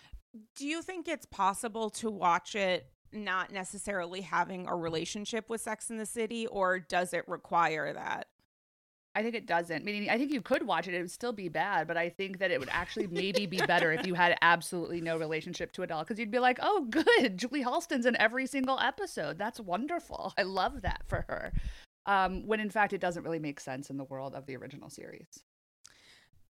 Do 0.56 0.66
you 0.66 0.82
think 0.82 1.06
it's 1.06 1.26
possible 1.26 1.90
to 1.90 2.10
watch 2.10 2.56
it 2.56 2.88
not 3.14 3.52
necessarily 3.52 4.22
having 4.22 4.66
a 4.66 4.74
relationship 4.74 5.48
with 5.48 5.60
Sex 5.60 5.90
in 5.90 5.96
the 5.96 6.06
City, 6.06 6.46
or 6.46 6.78
does 6.78 7.12
it 7.12 7.28
require 7.28 7.92
that? 7.92 8.28
I 9.16 9.22
think 9.22 9.36
it 9.36 9.46
doesn't. 9.46 9.84
Meaning, 9.84 10.10
I 10.10 10.18
think 10.18 10.32
you 10.32 10.40
could 10.40 10.66
watch 10.66 10.88
it; 10.88 10.94
it 10.94 11.00
would 11.00 11.10
still 11.10 11.32
be 11.32 11.48
bad, 11.48 11.86
but 11.86 11.96
I 11.96 12.08
think 12.08 12.38
that 12.38 12.50
it 12.50 12.58
would 12.58 12.68
actually 12.72 13.06
maybe 13.06 13.46
be 13.46 13.58
better 13.58 13.92
if 13.92 14.06
you 14.06 14.14
had 14.14 14.36
absolutely 14.42 15.00
no 15.00 15.16
relationship 15.16 15.70
to 15.72 15.82
it 15.82 15.92
all, 15.92 16.02
because 16.02 16.18
you'd 16.18 16.30
be 16.30 16.40
like, 16.40 16.58
"Oh, 16.60 16.86
good, 16.90 17.36
Julie 17.36 17.62
Halston's 17.62 18.06
in 18.06 18.16
every 18.16 18.46
single 18.46 18.78
episode. 18.80 19.38
That's 19.38 19.60
wonderful. 19.60 20.34
I 20.36 20.42
love 20.42 20.82
that 20.82 21.02
for 21.06 21.24
her." 21.28 21.52
Um, 22.06 22.46
when 22.46 22.60
in 22.60 22.70
fact, 22.70 22.92
it 22.92 23.00
doesn't 23.00 23.22
really 23.22 23.38
make 23.38 23.60
sense 23.60 23.88
in 23.88 23.96
the 23.96 24.04
world 24.04 24.34
of 24.34 24.46
the 24.46 24.56
original 24.56 24.90
series. 24.90 25.44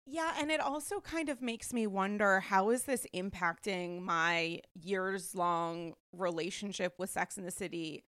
Yeah, 0.07 0.35
and 0.39 0.51
it 0.51 0.61
also 0.61 1.01
kind 1.01 1.29
of 1.31 1.41
makes 1.41 1.73
me 1.73 1.87
wonder 1.87 2.41
how 2.41 2.71
is 2.71 2.85
this 2.85 3.07
impacting 3.15 4.03
my 4.03 4.61
years 4.75 5.35
long 5.35 5.95
relationship 6.13 6.95
with 6.99 7.11
Sex 7.11 7.39
in 7.39 7.45
the 7.45 7.51
City? 7.51 8.05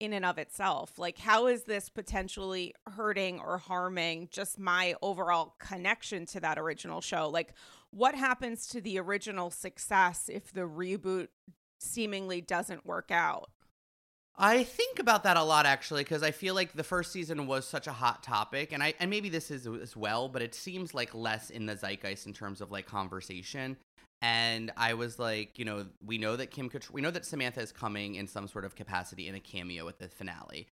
in 0.00 0.12
and 0.12 0.24
of 0.24 0.38
itself? 0.38 0.98
Like, 0.98 1.18
how 1.18 1.48
is 1.48 1.64
this 1.64 1.88
potentially 1.88 2.74
hurting 2.86 3.40
or 3.40 3.58
harming 3.58 4.28
just 4.32 4.58
my 4.58 4.94
overall 5.02 5.56
connection 5.58 6.26
to 6.26 6.40
that 6.40 6.58
original 6.58 7.00
show? 7.00 7.28
Like, 7.28 7.54
what 7.90 8.14
happens 8.14 8.66
to 8.68 8.80
the 8.80 8.98
original 9.00 9.50
success 9.50 10.30
if 10.32 10.52
the 10.52 10.62
reboot 10.62 11.28
seemingly 11.80 12.40
doesn't 12.40 12.86
work 12.86 13.10
out? 13.10 13.50
I 14.40 14.62
think 14.62 15.00
about 15.00 15.24
that 15.24 15.36
a 15.36 15.42
lot 15.42 15.66
actually 15.66 16.04
because 16.04 16.22
I 16.22 16.30
feel 16.30 16.54
like 16.54 16.72
the 16.72 16.84
first 16.84 17.10
season 17.10 17.48
was 17.48 17.66
such 17.66 17.88
a 17.88 17.92
hot 17.92 18.22
topic, 18.22 18.72
and 18.72 18.82
I 18.82 18.94
and 19.00 19.10
maybe 19.10 19.28
this 19.28 19.50
is 19.50 19.66
as 19.66 19.96
well, 19.96 20.28
but 20.28 20.42
it 20.42 20.54
seems 20.54 20.94
like 20.94 21.12
less 21.12 21.50
in 21.50 21.66
the 21.66 21.74
zeitgeist 21.74 22.26
in 22.26 22.32
terms 22.32 22.60
of 22.60 22.70
like 22.70 22.86
conversation. 22.86 23.76
And 24.22 24.72
I 24.76 24.94
was 24.94 25.18
like, 25.18 25.58
you 25.58 25.64
know, 25.64 25.86
we 26.04 26.18
know 26.18 26.36
that 26.36 26.50
Kim, 26.50 26.70
we 26.92 27.00
know 27.00 27.10
that 27.10 27.24
Samantha 27.24 27.60
is 27.60 27.70
coming 27.70 28.16
in 28.16 28.26
some 28.26 28.48
sort 28.48 28.64
of 28.64 28.74
capacity 28.74 29.28
in 29.28 29.34
a 29.34 29.40
cameo 29.40 29.88
at 29.88 29.98
the 29.98 30.08
finale. 30.08 30.66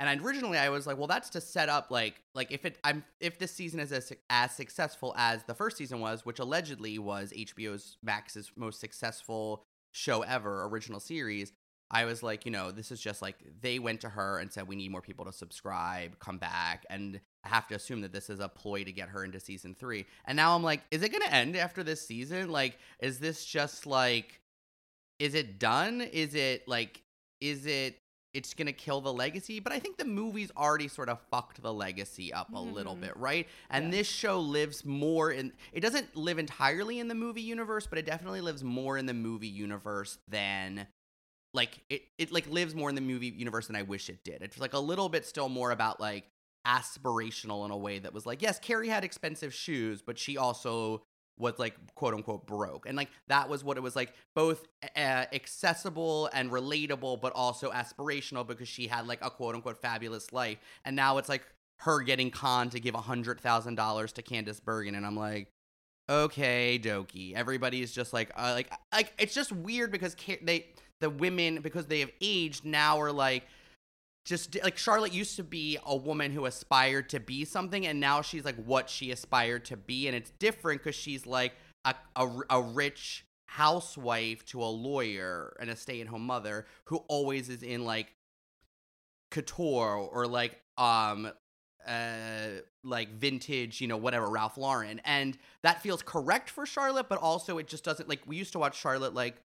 And 0.00 0.20
originally 0.22 0.58
I 0.58 0.68
was 0.68 0.86
like, 0.86 0.96
well, 0.96 1.08
that's 1.08 1.30
to 1.30 1.40
set 1.40 1.68
up 1.68 1.90
like 1.90 2.22
like 2.34 2.52
if 2.52 2.64
it 2.64 2.78
I'm 2.84 3.04
if 3.18 3.38
this 3.38 3.50
season 3.50 3.80
is 3.80 3.90
as 3.90 4.12
as 4.30 4.52
successful 4.52 5.12
as 5.16 5.42
the 5.44 5.54
first 5.54 5.76
season 5.76 5.98
was, 5.98 6.24
which 6.24 6.38
allegedly 6.38 7.00
was 7.00 7.32
HBO's 7.36 7.96
Max's 8.00 8.52
most 8.54 8.78
successful 8.78 9.64
show 9.92 10.22
ever, 10.22 10.64
original 10.66 11.00
series, 11.00 11.52
I 11.90 12.04
was 12.04 12.22
like, 12.22 12.44
you 12.44 12.52
know, 12.52 12.70
this 12.70 12.90
is 12.90 13.00
just 13.00 13.22
like 13.22 13.36
they 13.60 13.78
went 13.78 14.02
to 14.02 14.10
her 14.10 14.38
and 14.38 14.52
said, 14.52 14.68
we 14.68 14.76
need 14.76 14.90
more 14.90 15.00
people 15.00 15.24
to 15.24 15.32
subscribe, 15.32 16.18
come 16.18 16.36
back. 16.36 16.84
And 16.90 17.18
I 17.44 17.48
have 17.48 17.66
to 17.68 17.74
assume 17.76 18.02
that 18.02 18.12
this 18.12 18.28
is 18.28 18.40
a 18.40 18.48
ploy 18.48 18.84
to 18.84 18.92
get 18.92 19.08
her 19.08 19.24
into 19.24 19.40
season 19.40 19.74
three. 19.74 20.04
And 20.26 20.36
now 20.36 20.54
I'm 20.54 20.62
like, 20.62 20.82
is 20.90 21.02
it 21.02 21.10
going 21.10 21.22
to 21.22 21.32
end 21.32 21.56
after 21.56 21.82
this 21.82 22.06
season? 22.06 22.50
Like, 22.50 22.78
is 23.00 23.18
this 23.18 23.44
just 23.44 23.86
like, 23.86 24.40
is 25.18 25.34
it 25.34 25.58
done? 25.58 26.02
Is 26.02 26.34
it 26.34 26.68
like, 26.68 27.02
is 27.40 27.64
it, 27.64 27.98
it's 28.34 28.52
going 28.52 28.66
to 28.66 28.72
kill 28.74 29.00
the 29.00 29.12
legacy? 29.12 29.58
But 29.58 29.72
I 29.72 29.78
think 29.78 29.96
the 29.96 30.04
movie's 30.04 30.50
already 30.58 30.88
sort 30.88 31.08
of 31.08 31.18
fucked 31.30 31.62
the 31.62 31.72
legacy 31.72 32.34
up 32.34 32.50
a 32.50 32.56
mm-hmm. 32.56 32.74
little 32.74 32.96
bit, 32.96 33.16
right? 33.16 33.48
And 33.70 33.86
yeah. 33.86 33.90
this 33.92 34.06
show 34.06 34.40
lives 34.40 34.84
more 34.84 35.30
in, 35.32 35.54
it 35.72 35.80
doesn't 35.80 36.14
live 36.14 36.38
entirely 36.38 36.98
in 36.98 37.08
the 37.08 37.14
movie 37.14 37.40
universe, 37.40 37.86
but 37.86 37.98
it 37.98 38.04
definitely 38.04 38.42
lives 38.42 38.62
more 38.62 38.98
in 38.98 39.06
the 39.06 39.14
movie 39.14 39.48
universe 39.48 40.18
than 40.28 40.86
like 41.54 41.80
it 41.88 42.02
it 42.18 42.32
like 42.32 42.48
lives 42.48 42.74
more 42.74 42.88
in 42.88 42.94
the 42.94 43.00
movie 43.00 43.28
universe 43.28 43.66
than 43.66 43.76
I 43.76 43.82
wish 43.82 44.08
it 44.08 44.22
did. 44.24 44.42
It's 44.42 44.58
like 44.58 44.74
a 44.74 44.78
little 44.78 45.08
bit 45.08 45.26
still 45.26 45.48
more 45.48 45.70
about 45.70 46.00
like 46.00 46.24
aspirational 46.66 47.64
in 47.64 47.70
a 47.70 47.76
way 47.76 47.98
that 47.98 48.12
was 48.12 48.26
like, 48.26 48.42
yes, 48.42 48.58
Carrie 48.58 48.88
had 48.88 49.04
expensive 49.04 49.54
shoes, 49.54 50.02
but 50.02 50.18
she 50.18 50.36
also 50.36 51.02
was 51.38 51.58
like 51.58 51.74
quote 51.94 52.14
unquote 52.14 52.46
broke. 52.46 52.86
And 52.86 52.96
like 52.96 53.08
that 53.28 53.48
was 53.48 53.64
what 53.64 53.76
it 53.76 53.82
was 53.82 53.96
like 53.96 54.12
both 54.34 54.66
uh, 54.96 55.24
accessible 55.32 56.28
and 56.32 56.50
relatable, 56.50 57.20
but 57.20 57.32
also 57.34 57.70
aspirational 57.70 58.46
because 58.46 58.68
she 58.68 58.86
had 58.86 59.06
like 59.06 59.24
a 59.24 59.30
quote 59.30 59.54
unquote 59.54 59.80
fabulous 59.80 60.32
life. 60.32 60.58
And 60.84 60.96
now 60.96 61.18
it's 61.18 61.28
like 61.28 61.46
her 61.80 62.00
getting 62.00 62.30
con 62.30 62.70
to 62.70 62.80
give 62.80 62.94
a 62.94 63.00
hundred 63.00 63.40
thousand 63.40 63.76
dollars 63.76 64.12
to 64.14 64.22
Candice 64.22 64.62
Bergen. 64.62 64.94
And 64.94 65.06
I'm 65.06 65.16
like, 65.16 65.48
okay, 66.10 66.78
Doki. 66.82 67.34
Everybody's 67.34 67.92
just 67.92 68.12
like, 68.12 68.30
uh, 68.36 68.52
like, 68.54 68.70
like 68.92 69.12
it's 69.18 69.34
just 69.34 69.52
weird 69.52 69.92
because 69.92 70.16
they 70.42 70.66
the 71.00 71.10
women 71.10 71.60
because 71.60 71.86
they 71.86 72.00
have 72.00 72.10
aged 72.20 72.64
now 72.64 73.00
are 73.00 73.12
like 73.12 73.44
just 74.24 74.62
like 74.62 74.76
Charlotte 74.76 75.12
used 75.14 75.36
to 75.36 75.42
be 75.42 75.78
a 75.86 75.96
woman 75.96 76.32
who 76.32 76.44
aspired 76.44 77.08
to 77.10 77.20
be 77.20 77.46
something, 77.46 77.86
and 77.86 77.98
now 77.98 78.20
she's 78.20 78.44
like 78.44 78.62
what 78.64 78.90
she 78.90 79.10
aspired 79.10 79.64
to 79.66 79.76
be, 79.76 80.06
and 80.06 80.14
it's 80.14 80.30
different 80.38 80.82
because 80.82 80.94
she's 80.94 81.26
like 81.26 81.54
a, 81.86 81.94
a, 82.14 82.28
a 82.50 82.60
rich 82.60 83.24
housewife 83.46 84.44
to 84.44 84.62
a 84.62 84.66
lawyer 84.66 85.56
and 85.58 85.70
a 85.70 85.76
stay-at-home 85.76 86.26
mother 86.26 86.66
who 86.84 86.98
always 87.08 87.48
is 87.48 87.62
in 87.62 87.84
like 87.84 88.14
couture 89.30 89.96
or 89.96 90.26
like 90.26 90.60
um 90.76 91.30
uh 91.86 92.48
like 92.84 93.10
vintage 93.14 93.80
you 93.80 93.88
know 93.88 93.96
whatever 93.96 94.28
ralph 94.28 94.58
lauren 94.58 95.00
and 95.04 95.38
that 95.62 95.80
feels 95.80 96.02
correct 96.02 96.50
for 96.50 96.66
charlotte 96.66 97.08
but 97.08 97.18
also 97.18 97.56
it 97.56 97.66
just 97.66 97.84
doesn't 97.84 98.06
like 98.08 98.20
we 98.26 98.36
used 98.36 98.52
to 98.52 98.58
watch 98.58 98.78
charlotte 98.78 99.14
like 99.14 99.36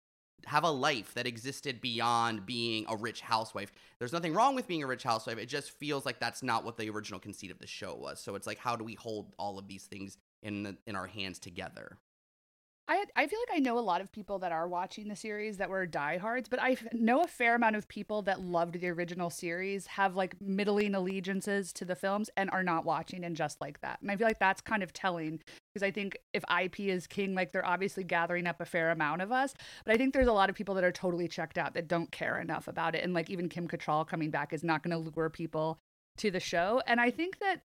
have 0.45 0.63
a 0.63 0.69
life 0.69 1.13
that 1.13 1.27
existed 1.27 1.81
beyond 1.81 2.45
being 2.45 2.85
a 2.89 2.95
rich 2.95 3.21
housewife. 3.21 3.71
There's 3.99 4.13
nothing 4.13 4.33
wrong 4.33 4.55
with 4.55 4.67
being 4.67 4.83
a 4.83 4.87
rich 4.87 5.03
housewife. 5.03 5.37
It 5.37 5.47
just 5.47 5.71
feels 5.71 6.05
like 6.05 6.19
that's 6.19 6.43
not 6.43 6.63
what 6.63 6.77
the 6.77 6.89
original 6.89 7.19
conceit 7.19 7.51
of 7.51 7.59
the 7.59 7.67
show 7.67 7.95
was. 7.95 8.19
So 8.19 8.35
it's 8.35 8.47
like 8.47 8.57
how 8.57 8.75
do 8.75 8.83
we 8.83 8.95
hold 8.95 9.33
all 9.37 9.57
of 9.57 9.67
these 9.67 9.85
things 9.85 10.17
in 10.41 10.63
the, 10.63 10.77
in 10.85 10.95
our 10.95 11.07
hands 11.07 11.39
together? 11.39 11.97
I 12.87 13.05
I 13.15 13.27
feel 13.27 13.39
like 13.39 13.57
I 13.57 13.59
know 13.59 13.79
a 13.79 13.81
lot 13.81 14.01
of 14.01 14.11
people 14.11 14.39
that 14.39 14.51
are 14.51 14.67
watching 14.67 15.07
the 15.07 15.15
series 15.15 15.57
that 15.57 15.69
were 15.69 15.85
diehards, 15.85 16.49
but 16.49 16.61
I 16.61 16.75
know 16.91 17.21
a 17.21 17.27
fair 17.27 17.55
amount 17.55 17.77
of 17.77 17.87
people 17.87 18.21
that 18.23 18.41
loved 18.41 18.79
the 18.79 18.89
original 18.89 19.29
series, 19.29 19.87
have 19.87 20.15
like 20.15 20.35
middling 20.41 20.93
allegiances 20.93 21.71
to 21.73 21.85
the 21.85 21.95
films, 21.95 22.29
and 22.35 22.49
are 22.49 22.63
not 22.63 22.83
watching 22.83 23.23
and 23.23 23.35
just 23.35 23.61
like 23.61 23.79
that. 23.81 24.01
And 24.01 24.11
I 24.11 24.17
feel 24.17 24.27
like 24.27 24.39
that's 24.39 24.61
kind 24.61 24.83
of 24.83 24.91
telling 24.91 25.39
because 25.73 25.85
I 25.85 25.91
think 25.91 26.17
if 26.33 26.43
IP 26.61 26.81
is 26.81 27.07
king, 27.07 27.33
like 27.33 27.51
they're 27.51 27.65
obviously 27.65 28.03
gathering 28.03 28.47
up 28.47 28.59
a 28.59 28.65
fair 28.65 28.91
amount 28.91 29.21
of 29.21 29.31
us. 29.31 29.53
But 29.85 29.95
I 29.95 29.97
think 29.97 30.13
there's 30.13 30.27
a 30.27 30.33
lot 30.33 30.49
of 30.49 30.55
people 30.55 30.75
that 30.75 30.83
are 30.83 30.91
totally 30.91 31.27
checked 31.27 31.57
out 31.57 31.73
that 31.75 31.87
don't 31.87 32.11
care 32.11 32.39
enough 32.39 32.67
about 32.67 32.95
it, 32.95 33.03
and 33.03 33.13
like 33.13 33.29
even 33.29 33.47
Kim 33.47 33.67
Cattrall 33.67 34.05
coming 34.05 34.29
back 34.29 34.51
is 34.51 34.63
not 34.63 34.83
going 34.83 34.91
to 34.91 35.11
lure 35.15 35.29
people 35.29 35.79
to 36.17 36.29
the 36.29 36.39
show. 36.39 36.81
And 36.85 36.99
I 36.99 37.11
think 37.11 37.39
that 37.39 37.61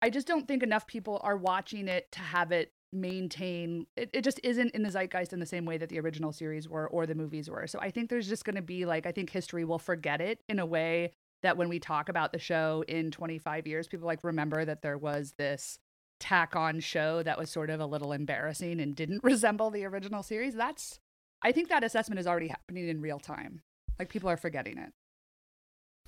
I 0.00 0.08
just 0.08 0.26
don't 0.26 0.46
think 0.46 0.62
enough 0.62 0.86
people 0.86 1.20
are 1.22 1.36
watching 1.36 1.88
it 1.88 2.10
to 2.12 2.20
have 2.20 2.52
it 2.52 2.72
maintain 2.92 3.86
it, 3.96 4.10
it 4.12 4.22
just 4.22 4.38
isn't 4.42 4.70
in 4.74 4.82
the 4.82 4.90
zeitgeist 4.90 5.32
in 5.32 5.40
the 5.40 5.46
same 5.46 5.64
way 5.64 5.78
that 5.78 5.88
the 5.88 5.98
original 5.98 6.32
series 6.32 6.68
were 6.68 6.88
or 6.88 7.06
the 7.06 7.14
movies 7.14 7.48
were. 7.48 7.66
So 7.66 7.78
i 7.80 7.90
think 7.90 8.10
there's 8.10 8.28
just 8.28 8.44
going 8.44 8.56
to 8.56 8.62
be 8.62 8.84
like 8.84 9.06
i 9.06 9.12
think 9.12 9.30
history 9.30 9.64
will 9.64 9.78
forget 9.78 10.20
it 10.20 10.40
in 10.48 10.58
a 10.58 10.66
way 10.66 11.12
that 11.42 11.56
when 11.56 11.68
we 11.68 11.78
talk 11.78 12.08
about 12.08 12.32
the 12.32 12.38
show 12.38 12.84
in 12.86 13.10
25 13.10 13.66
years 13.66 13.88
people 13.88 14.06
like 14.06 14.22
remember 14.22 14.64
that 14.64 14.82
there 14.82 14.98
was 14.98 15.34
this 15.38 15.78
tack 16.20 16.54
on 16.54 16.78
show 16.78 17.22
that 17.22 17.36
was 17.36 17.50
sort 17.50 17.68
of 17.68 17.80
a 17.80 17.86
little 17.86 18.12
embarrassing 18.12 18.80
and 18.80 18.94
didn't 18.94 19.20
resemble 19.24 19.70
the 19.70 19.84
original 19.84 20.22
series. 20.22 20.54
That's 20.54 21.00
i 21.42 21.50
think 21.50 21.68
that 21.68 21.82
assessment 21.82 22.20
is 22.20 22.26
already 22.26 22.48
happening 22.48 22.88
in 22.88 23.00
real 23.00 23.18
time. 23.18 23.62
Like 23.98 24.08
people 24.08 24.28
are 24.28 24.36
forgetting 24.36 24.78
it. 24.78 24.92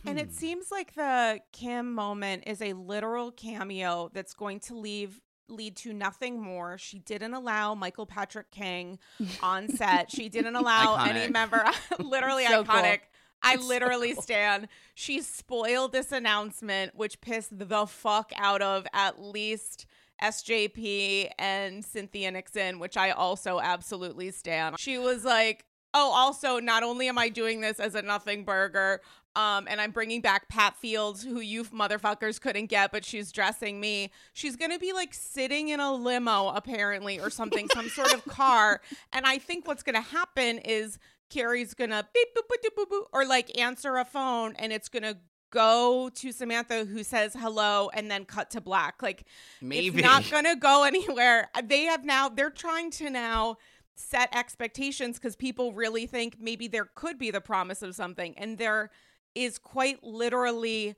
And 0.06 0.18
it 0.18 0.26
hmm. 0.26 0.32
seems 0.32 0.70
like 0.70 0.94
the 0.94 1.40
Kim 1.52 1.94
moment 1.94 2.44
is 2.46 2.60
a 2.60 2.74
literal 2.74 3.32
cameo 3.32 4.10
that's 4.12 4.34
going 4.34 4.60
to 4.60 4.74
leave 4.74 5.20
lead 5.48 5.76
to 5.76 5.92
nothing 5.92 6.40
more. 6.40 6.78
She 6.78 6.98
didn't 6.98 7.34
allow 7.34 7.74
Michael 7.74 8.06
Patrick 8.06 8.50
King 8.50 8.98
on 9.42 9.68
set. 9.68 10.10
She 10.10 10.28
didn't 10.28 10.56
allow 10.56 10.96
any 11.04 11.30
member 11.30 11.64
literally 11.98 12.46
so 12.46 12.64
iconic. 12.64 13.00
Cool. 13.00 13.08
I 13.42 13.56
literally 13.56 14.10
so 14.10 14.14
cool. 14.16 14.22
stand. 14.22 14.68
She 14.94 15.20
spoiled 15.20 15.92
this 15.92 16.12
announcement, 16.12 16.94
which 16.94 17.20
pissed 17.20 17.58
the 17.58 17.86
fuck 17.86 18.32
out 18.36 18.62
of 18.62 18.86
at 18.94 19.20
least 19.20 19.86
SJP 20.22 21.30
and 21.38 21.84
Cynthia 21.84 22.30
Nixon, 22.30 22.78
which 22.78 22.96
I 22.96 23.10
also 23.10 23.60
absolutely 23.60 24.30
stand. 24.30 24.78
She 24.78 24.98
was 24.98 25.24
like, 25.24 25.66
Oh, 25.96 26.10
also, 26.12 26.58
not 26.58 26.82
only 26.82 27.08
am 27.08 27.18
I 27.18 27.28
doing 27.28 27.60
this 27.60 27.78
as 27.78 27.94
a 27.94 28.02
nothing 28.02 28.44
burger, 28.44 29.00
um, 29.36 29.66
and 29.68 29.80
I'm 29.80 29.90
bringing 29.90 30.20
back 30.20 30.48
Pat 30.48 30.76
Fields, 30.76 31.22
who 31.22 31.40
you 31.40 31.64
motherfuckers 31.64 32.40
couldn't 32.40 32.66
get, 32.66 32.92
but 32.92 33.04
she's 33.04 33.32
dressing 33.32 33.80
me. 33.80 34.10
She's 34.32 34.56
gonna 34.56 34.78
be 34.78 34.92
like 34.92 35.12
sitting 35.12 35.68
in 35.68 35.80
a 35.80 35.92
limo, 35.92 36.48
apparently, 36.48 37.18
or 37.18 37.30
something, 37.30 37.68
some 37.72 37.88
sort 37.88 38.12
of 38.14 38.24
car. 38.26 38.80
And 39.12 39.26
I 39.26 39.38
think 39.38 39.66
what's 39.66 39.82
gonna 39.82 40.00
happen 40.00 40.58
is 40.58 40.98
Carrie's 41.30 41.74
gonna 41.74 42.06
beep 42.12 42.28
boop 42.34 42.42
boop 42.50 42.76
boop 42.76 42.88
boop, 42.88 43.04
or 43.12 43.24
like 43.24 43.58
answer 43.58 43.96
a 43.96 44.04
phone, 44.04 44.54
and 44.56 44.72
it's 44.72 44.88
gonna 44.88 45.16
go 45.50 46.10
to 46.16 46.32
Samantha 46.32 46.84
who 46.84 47.04
says 47.04 47.34
hello 47.38 47.88
and 47.94 48.10
then 48.10 48.24
cut 48.24 48.50
to 48.50 48.60
black. 48.60 49.02
Like 49.02 49.24
Maybe. 49.60 49.86
it's 49.86 50.04
not 50.04 50.28
gonna 50.30 50.56
go 50.56 50.84
anywhere. 50.84 51.48
They 51.64 51.82
have 51.82 52.04
now 52.04 52.28
they're 52.28 52.50
trying 52.50 52.90
to 52.92 53.10
now 53.10 53.56
set 53.94 54.34
expectations 54.34 55.18
because 55.18 55.36
people 55.36 55.72
really 55.72 56.06
think 56.06 56.36
maybe 56.40 56.66
there 56.66 56.88
could 56.94 57.18
be 57.18 57.30
the 57.30 57.40
promise 57.40 57.82
of 57.82 57.94
something 57.94 58.36
and 58.36 58.58
there 58.58 58.90
is 59.34 59.58
quite 59.58 60.02
literally 60.02 60.96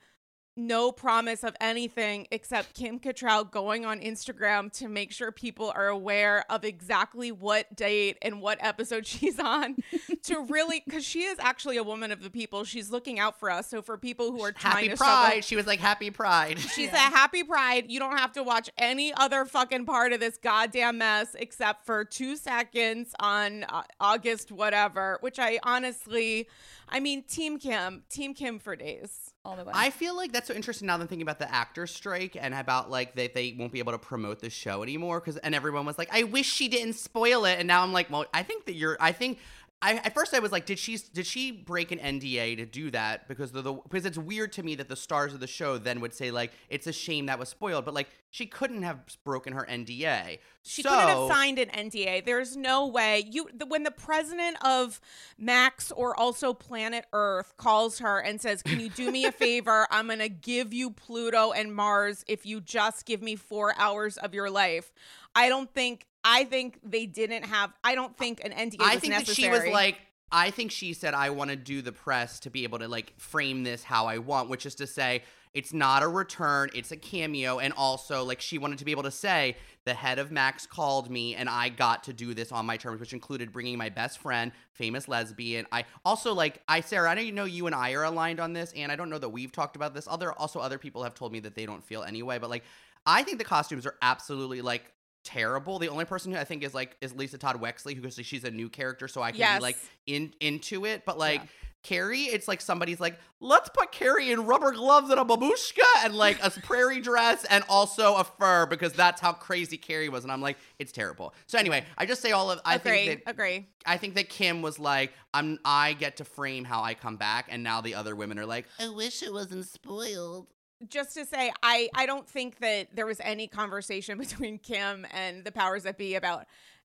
no 0.57 0.91
promise 0.91 1.45
of 1.45 1.55
anything 1.61 2.27
except 2.31 2.75
Kim 2.75 2.99
Cattrall 2.99 3.51
going 3.51 3.85
on 3.85 4.01
Instagram 4.01 4.73
to 4.79 4.89
make 4.89 5.13
sure 5.13 5.31
people 5.31 5.73
are 5.75 5.89
aware 5.89 6.45
of 6.51 6.65
exactly 6.65 7.31
what 7.31 7.75
date 7.77 8.17
and 8.23 8.41
what 8.41 8.59
episode 8.61 9.07
she's 9.07 9.39
on 9.39 9.77
to 10.23 10.41
really 10.49 10.83
because 10.85 11.05
she 11.05 11.23
is 11.23 11.39
actually 11.39 11.77
a 11.77 11.83
woman 11.83 12.11
of 12.11 12.23
the 12.23 12.31
people. 12.31 12.65
She's 12.65 12.91
looking 12.91 13.19
out 13.19 13.39
for 13.39 13.51
us. 13.51 13.69
So 13.69 13.83
for 13.83 13.99
people 13.99 14.33
who 14.33 14.43
are 14.43 14.53
happy 14.57 14.89
pride, 14.89 14.97
struggle, 14.97 15.41
she 15.43 15.57
was 15.57 15.67
like 15.67 15.81
happy 15.81 16.11
pride. 16.11 16.59
She's 16.77 16.93
yeah. 16.93 17.09
a 17.09 17.11
happy 17.11 17.43
pride. 17.43 17.87
You 17.89 17.99
don't 17.99 18.17
have 18.17 18.33
to 18.33 18.43
watch 18.43 18.71
any 18.79 19.13
other 19.15 19.45
fucking 19.45 19.87
part 19.87 20.13
of 20.13 20.21
this 20.21 20.39
goddamn 20.39 20.99
mess 20.99 21.35
except 21.39 21.85
for 21.85 22.05
two 22.05 22.37
seconds 22.37 23.15
on 23.21 23.65
uh, 23.65 23.83
August 24.01 24.53
whatever, 24.53 25.19
which 25.21 25.39
I 25.39 25.59
honestly, 25.63 26.49
I 26.89 27.01
mean, 27.01 27.23
Team 27.23 27.59
Kim, 27.59 28.05
Team 28.09 28.35
Kim 28.35 28.59
for 28.59 28.77
days 28.77 29.26
all 29.47 29.57
the 29.57 29.65
way. 29.65 29.73
I 29.75 29.91
feel 29.91 30.17
like 30.17 30.33
that's 30.33 30.49
so 30.49 30.55
interesting 30.55 30.87
now 30.87 30.97
that 30.97 31.03
I'm 31.03 31.09
thinking 31.09 31.23
about 31.23 31.39
the 31.39 31.53
actor 31.53 31.87
strike 31.87 32.37
and 32.39 32.53
about 32.53 32.91
like 32.91 33.15
that 33.15 33.35
they, 33.35 33.53
they 33.53 33.57
won't 33.57 33.73
be 33.73 33.79
able 33.79 33.93
to 33.93 33.99
promote 33.99 34.41
the 34.41 34.51
show 34.51 34.83
anymore 34.83 35.21
because 35.21 35.37
and 35.39 35.55
everyone 35.55 35.87
was 35.87 35.99
like, 35.99 36.09
I 36.13 36.25
wish 36.25 36.47
she 36.47 36.69
didn't 36.69 36.95
spoil 36.95 37.45
it, 37.45 37.59
and 37.59 37.67
now 37.67 37.83
I'm 37.83 37.93
like, 37.93 38.11
well, 38.11 38.27
I 38.35 38.43
think 38.43 38.67
that 38.67 38.75
you're, 38.75 38.97
I 39.01 39.13
think 39.13 39.39
I 39.83 39.97
at 39.97 40.15
first 40.15 40.33
I 40.33 40.39
was 40.39 40.53
like, 40.53 40.65
did 40.65 40.79
she 40.79 40.99
did 41.13 41.27
she 41.27 41.53
break 41.53 41.93
an 41.93 41.99
NDA 41.99 42.57
to 42.57 42.65
do 42.65 42.91
that? 42.93 43.29
Because 43.29 43.53
the, 43.53 43.61
the 43.61 43.75
because 43.75 44.07
it's 44.07 44.17
weird 44.17 44.53
to 44.55 44.63
me 44.63 44.75
that 44.77 44.89
the 44.89 44.97
stars 44.97 45.35
of 45.35 45.41
the 45.41 45.47
show 45.47 45.77
then 45.77 46.01
would 46.01 46.15
say 46.15 46.31
like 46.31 46.53
it's 46.71 46.87
a 46.87 46.93
shame 46.93 47.27
that 47.27 47.39
was 47.39 47.51
spoiled, 47.51 47.85
but 47.85 47.93
like 47.93 48.09
she 48.31 48.47
couldn't 48.47 48.83
have 48.83 49.01
broken 49.23 49.53
her 49.53 49.67
NDA. 49.69 50.39
She 50.63 50.83
so, 50.83 50.89
couldn't 50.89 51.09
have 51.09 51.29
signed 51.29 51.59
an 51.59 51.69
NDA. 51.69 52.25
There's 52.25 52.57
no 52.57 52.87
way 52.87 53.29
you 53.31 53.51
the, 53.53 53.67
when 53.67 53.83
the 53.83 53.91
president 53.91 54.57
of 54.65 54.99
Max 55.37 55.93
or 55.93 56.19
also 56.19 56.55
Planet 56.55 57.05
Earth 57.13 57.55
calls 57.59 57.99
her 57.99 58.19
and 58.19 58.41
says, 58.41 58.63
"Can 58.63 58.81
you 58.81 58.89
do 58.89 59.11
me 59.11 59.27
a 59.27 59.33
favor? 59.47 59.87
I'm 59.91 60.09
gonna 60.09 60.31
give 60.31 60.73
you 60.73 60.91
Pluto 60.91 61.53
and 61.53 61.75
Mars 61.75 62.25
if 62.27 62.47
you 62.47 62.63
just 62.63 63.05
give 63.05 63.21
me 63.21 63.37
four 63.37 63.75
hours 63.77 64.17
of 64.17 64.33
your 64.33 64.49
life." 64.49 64.91
I 65.37 65.51
don't 65.51 65.71
think 65.75 66.07
I 66.27 66.45
think 66.45 66.81
they 66.83 67.07
didn't 67.07 67.45
have. 67.45 67.73
I 67.85 67.95
don't 67.95 68.17
think 68.17 68.45
an 68.45 68.51
NDA. 68.51 68.81
I 68.81 68.95
was 68.95 69.01
think 69.01 69.13
necessary. 69.13 69.51
that 69.51 69.57
she 69.63 69.67
was 69.67 69.73
like. 69.73 69.99
I 70.33 70.51
think 70.51 70.73
she 70.73 70.93
said, 70.93 71.15
I 71.15 71.31
want 71.31 71.51
to 71.51 71.57
do 71.57 71.83
the 71.83 71.93
press 71.93 72.41
to 72.41 72.51
be 72.51 72.65
able 72.65 72.81
to 72.81 72.89
like 72.89 73.13
frame 73.17 73.63
this 73.63 73.85
how 73.85 74.07
I 74.07 74.19
want, 74.19 74.51
which 74.51 74.67
is 74.67 74.75
to 74.75 74.87
say, 74.87 75.23
it's 75.55 75.73
not 75.73 76.03
a 76.03 76.09
return, 76.09 76.69
it's 76.75 76.91
a 76.91 76.97
cameo. 76.97 77.61
And 77.61 77.73
also, 77.75 78.25
like, 78.25 78.41
she 78.41 78.59
wanted 78.59 78.79
to 78.79 78.85
be 78.85 78.91
able 78.91 79.05
to 79.05 79.11
say, 79.13 79.57
the 79.85 79.95
head 79.95 80.19
of 80.19 80.33
Max 80.33 80.67
called 80.67 81.09
me 81.09 81.37
and 81.37 81.49
I 81.49 81.69
got 81.69 82.03
to 82.05 82.13
do 82.13 82.35
this 82.35 82.51
on 82.51 82.67
my 82.67 82.77
terms, 82.77 82.99
which 82.99 83.13
included 83.13 83.53
bringing 83.53 83.79
my 83.79 83.89
best 83.89 84.19
friend, 84.19 84.51
famous 84.73 85.07
lesbian. 85.07 85.65
I 85.71 85.85
also, 86.05 86.35
like, 86.35 86.61
I, 86.67 86.81
Sarah, 86.81 87.09
I 87.09 87.15
know 87.15 87.23
you 87.23 87.33
know 87.33 87.45
you 87.45 87.67
and 87.67 87.75
I 87.75 87.93
are 87.93 88.03
aligned 88.03 88.41
on 88.41 88.53
this, 88.53 88.73
and 88.75 88.91
I 88.91 88.97
don't 88.97 89.09
know 89.09 89.19
that 89.19 89.29
we've 89.29 89.53
talked 89.53 89.77
about 89.77 89.95
this. 89.95 90.09
Other, 90.11 90.33
also, 90.33 90.59
other 90.59 90.77
people 90.77 91.05
have 91.05 91.15
told 91.15 91.33
me 91.33 91.39
that 91.41 91.55
they 91.55 91.67
don't 91.67 91.85
feel 91.85 92.03
anyway, 92.03 92.39
but 92.39 92.51
like, 92.51 92.65
I 93.07 93.23
think 93.23 93.39
the 93.39 93.45
costumes 93.45 93.87
are 93.87 93.95
absolutely 94.03 94.61
like 94.61 94.93
terrible. 95.27 95.79
The 95.79 95.89
only 95.89 96.05
person 96.07 96.33
who 96.33 96.39
I 96.39 96.45
think 96.45 96.63
is 96.63 96.73
like 96.73 96.97
is 97.01 97.15
Lisa 97.15 97.37
Todd 97.37 97.61
Wexley 97.61 97.95
who 97.95 98.01
because 98.01 98.25
she's 98.25 98.45
a 98.45 98.51
new 98.51 98.69
character, 98.69 99.09
so 99.09 99.21
I 99.23 99.33
can 99.33 99.41
Yes. 99.41 99.59
be 99.59 99.63
like 99.63 99.77
in 100.07 100.33
into 100.41 100.87
it. 100.87 101.05
But 101.05 101.19
like 101.19 101.41
Yeah. 101.43 101.47
Carrie, 101.83 102.23
it's 102.23 102.49
like 102.49 102.61
somebody's 102.61 102.99
like, 102.99 103.17
let's 103.39 103.69
put 103.69 103.93
Carrie 103.93 104.33
in 104.33 104.45
rubber 104.45 104.73
gloves 104.73 105.09
and 105.09 105.21
a 105.21 105.25
babushka 105.25 105.85
and 106.05 106.17
like 106.17 106.37
a 106.43 106.51
prairie 106.63 107.01
dress 107.01 107.45
and 107.45 107.63
also 107.69 108.17
a 108.17 108.25
fur 108.25 108.67
because 108.67 108.93
that's 108.93 109.21
how 109.21 109.33
crazy 109.33 109.77
Carrie 109.77 110.09
was. 110.09 110.25
And 110.25 110.33
I'm 110.33 110.41
like, 110.41 110.57
it's 110.81 110.91
terrible. 110.91 111.33
So 111.47 111.59
anyway, 111.61 111.85
I 111.97 112.05
just 112.05 112.23
say 112.23 112.33
all 112.33 112.51
of 112.51 112.61
I 112.65 112.75
agree, 112.75 113.07
think 113.07 113.25
that 113.25 113.31
agree. 113.31 113.69
I 113.85 113.99
think 113.99 114.15
that 114.17 114.29
Kim 114.29 114.63
was 114.63 114.81
like, 114.81 115.13
I'm 115.33 115.61
I 115.65 115.93
get 115.93 116.17
to 116.17 116.25
frame 116.25 116.65
how 116.65 116.83
I 116.83 116.95
come 116.95 117.19
back, 117.19 117.47
and 117.51 117.63
now 117.63 117.81
the 117.83 117.95
other 117.95 118.17
women 118.17 118.39
are 118.41 118.47
like, 118.47 118.67
I 118.81 118.89
wish 118.89 119.23
it 119.23 119.33
wasn't 119.33 119.67
spoiled. 119.67 120.49
Just 120.89 121.15
to 121.15 121.25
say 121.25 121.53
I 121.63 121.89
I 121.95 122.07
don't 122.07 122.29
think 122.29 122.59
that 122.59 122.89
there 122.95 123.07
was 123.07 123.21
any 123.21 123.47
conversation 123.47 124.19
between 124.19 124.59
Kim 124.59 125.07
and 125.13 125.45
the 125.45 125.53
powers 125.53 125.85
that 125.85 125.99
be 125.99 126.15
about 126.15 126.47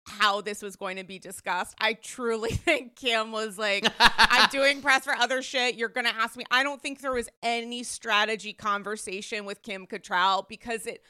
how 0.06 0.42
this 0.42 0.62
was 0.62 0.76
going 0.76 0.98
to 0.98 1.04
be 1.04 1.20
discussed. 1.20 1.76
I 1.80 1.94
truly 1.94 2.50
think 2.54 2.96
Kim 2.96 3.32
was 3.32 3.58
like 3.58 3.86
I'm 4.00 4.50
doing 4.52 4.82
press 4.82 5.06
for 5.06 5.14
other 5.14 5.42
shit. 5.42 5.76
You're 5.76 5.90
going 5.90 6.08
to 6.08 6.16
ask 6.16 6.36
me. 6.36 6.46
I 6.52 6.64
don't 6.64 6.82
think 6.82 7.02
there 7.02 7.14
was 7.14 7.30
any 7.44 7.84
strategy 7.84 8.54
conversation 8.54 9.46
with 9.46 9.62
Kim 9.62 9.86
Cattrall 9.88 10.48
because 10.48 10.88
it 10.88 11.04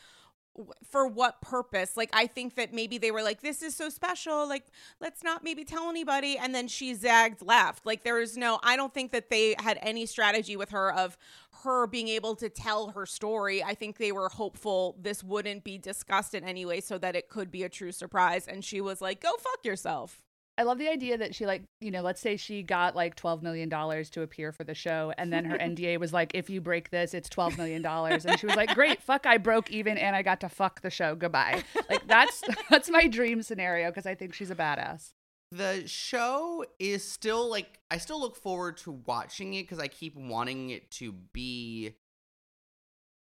for 0.90 1.08
what 1.08 1.42
purpose? 1.42 1.96
Like 1.98 2.10
I 2.14 2.28
think 2.28 2.56
that 2.56 2.74
maybe 2.74 2.98
they 2.98 3.12
were 3.12 3.24
like 3.24 3.42
this 3.42 3.62
is 3.62 3.76
so 3.76 3.90
special, 3.90 4.48
like 4.48 4.66
let's 5.00 5.24
not 5.24 5.44
maybe 5.44 5.64
tell 5.64 5.90
anybody 5.90 6.38
and 6.38 6.54
then 6.54 6.68
she 6.68 6.94
zagged 6.94 7.42
left. 7.42 7.86
Like 7.86 8.04
there 8.04 8.20
is 8.20 8.38
no 8.38 8.60
I 8.64 8.76
don't 8.76 8.94
think 8.94 9.12
that 9.12 9.30
they 9.30 9.56
had 9.60 9.78
any 9.82 10.06
strategy 10.06 10.56
with 10.56 10.70
her 10.70 10.92
of 10.94 11.18
her 11.64 11.88
being 11.88 12.08
able 12.08 12.36
to 12.36 12.50
tell 12.50 12.90
her 12.90 13.06
story. 13.06 13.64
I 13.64 13.74
think 13.74 13.98
they 13.98 14.12
were 14.12 14.30
hopeful 14.30 14.96
this 15.02 15.24
wouldn't 15.24 15.64
be 15.64 15.78
discussed 15.78 16.34
in 16.34 16.44
any 16.44 16.66
way 16.66 16.82
so 16.82 16.98
that 16.98 17.16
it 17.16 17.30
could 17.30 17.52
be 17.52 17.64
a 17.64 17.70
true 17.70 17.92
surprise 17.92 18.48
and 18.48 18.64
she 18.64 18.82
was 18.82 19.02
like 19.02 19.22
go 19.22 19.32
fuck 19.38 19.66
yourself. 19.66 20.24
I 20.60 20.64
love 20.64 20.78
the 20.78 20.90
idea 20.90 21.18
that 21.18 21.34
she 21.34 21.46
like, 21.46 21.64
you 21.80 21.90
know, 21.90 22.02
let's 22.02 22.20
say 22.20 22.36
she 22.36 22.64
got 22.64 22.94
like 22.94 23.16
12 23.16 23.42
million 23.42 23.70
dollars 23.70 24.10
to 24.10 24.24
appear 24.24 24.52
for 24.52 24.66
the 24.66 24.74
show 24.76 25.14
and 25.18 25.32
then 25.32 25.46
her 25.46 25.58
NDA 25.70 25.98
was 26.02 26.12
like 26.12 26.32
if 26.34 26.50
you 26.50 26.60
break 26.60 26.90
this 26.90 27.14
it's 27.14 27.30
12 27.30 27.58
million 27.58 27.82
dollars 27.82 28.26
and 28.26 28.38
she 28.38 28.46
was 28.46 28.58
like 28.58 28.76
great, 28.76 29.02
fuck 29.02 29.26
I 29.26 29.38
broke 29.38 29.72
even 29.72 29.98
and 29.98 30.18
I 30.18 30.22
got 30.22 30.42
to 30.42 30.50
fuck 30.50 30.82
the 30.82 30.90
show. 30.90 31.16
Goodbye. 31.16 31.64
Like 31.90 32.06
that's 32.08 32.44
that's 32.70 32.90
my 32.90 33.08
dream 33.08 33.42
scenario 33.42 33.90
because 33.90 34.06
I 34.06 34.16
think 34.16 34.34
she's 34.34 34.52
a 34.52 34.56
badass. 34.56 35.14
the 35.54 35.88
show 35.88 36.66
is 36.78 37.10
still 37.10 37.50
like 37.50 37.80
I 37.90 37.98
still 37.98 38.20
look 38.20 38.36
forward 38.36 38.76
to 38.80 38.92
watching 38.92 39.54
it 39.54 39.64
because 39.64 39.80
I 39.80 39.88
keep 39.88 40.18
wanting 40.18 40.72
it 40.72 40.92
to 40.92 41.14
be 41.32 41.96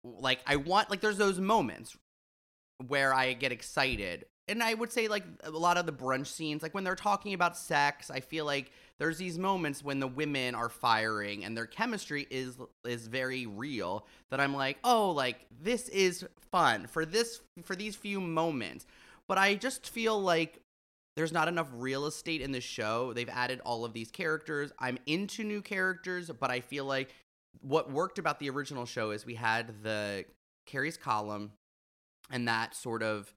like 0.04 0.42
I 0.46 0.58
want 0.58 0.92
like 0.92 1.02
there's 1.02 1.18
those 1.18 1.40
moments 1.40 1.98
where 2.88 3.14
I 3.16 3.34
get 3.34 3.52
excited. 3.52 4.26
And 4.48 4.62
I 4.62 4.76
would 4.76 4.92
say 4.92 5.08
like 5.08 5.24
a 5.44 5.50
lot 5.50 5.78
of 5.78 5.86
the 5.86 5.92
brunch 5.92 6.28
scenes, 6.28 6.62
like 6.62 6.74
when 6.74 6.84
they're 6.84 6.96
talking 6.96 7.34
about 7.34 7.58
sex, 7.58 8.12
I 8.12 8.20
feel 8.20 8.46
like 8.46 8.72
there's 9.00 9.18
these 9.18 9.40
moments 9.40 9.84
when 9.84 10.00
the 10.00 10.08
women 10.08 10.54
are 10.54 10.70
firing 10.70 11.44
and 11.44 11.58
their 11.58 11.66
chemistry 11.66 12.28
is 12.30 12.58
is 12.84 13.08
very 13.08 13.48
real 13.48 14.06
that 14.30 14.40
I'm 14.40 14.56
like, 14.56 14.78
"Oh, 14.84 15.12
like 15.12 15.48
this 15.62 15.90
is 15.90 16.26
fun 16.52 16.88
for 16.88 17.06
this 17.06 17.42
for 17.64 17.76
these 17.76 17.96
few 17.96 18.22
moments." 18.22 18.86
But 19.28 19.40
I 19.40 19.56
just 19.56 19.90
feel 19.90 20.22
like 20.22 20.62
there's 21.16 21.32
not 21.32 21.48
enough 21.48 21.70
real 21.74 22.06
estate 22.06 22.42
in 22.42 22.52
the 22.52 22.62
show. 22.62 23.14
They've 23.14 23.30
added 23.30 23.62
all 23.66 23.86
of 23.86 23.94
these 23.94 24.12
characters. 24.12 24.72
I'm 24.80 24.98
into 25.06 25.44
new 25.44 25.62
characters, 25.62 26.30
but 26.40 26.52
I 26.52 26.60
feel 26.60 26.86
like 26.86 27.10
what 27.62 27.92
worked 27.92 28.20
about 28.20 28.40
the 28.40 28.50
original 28.50 28.86
show 28.86 29.12
is 29.12 29.26
we 29.26 29.36
had 29.36 29.84
the 29.84 30.26
Carrie's 30.66 30.98
column 30.98 31.54
and 32.30 32.48
that 32.48 32.76
sort 32.76 33.04
of 33.04 33.34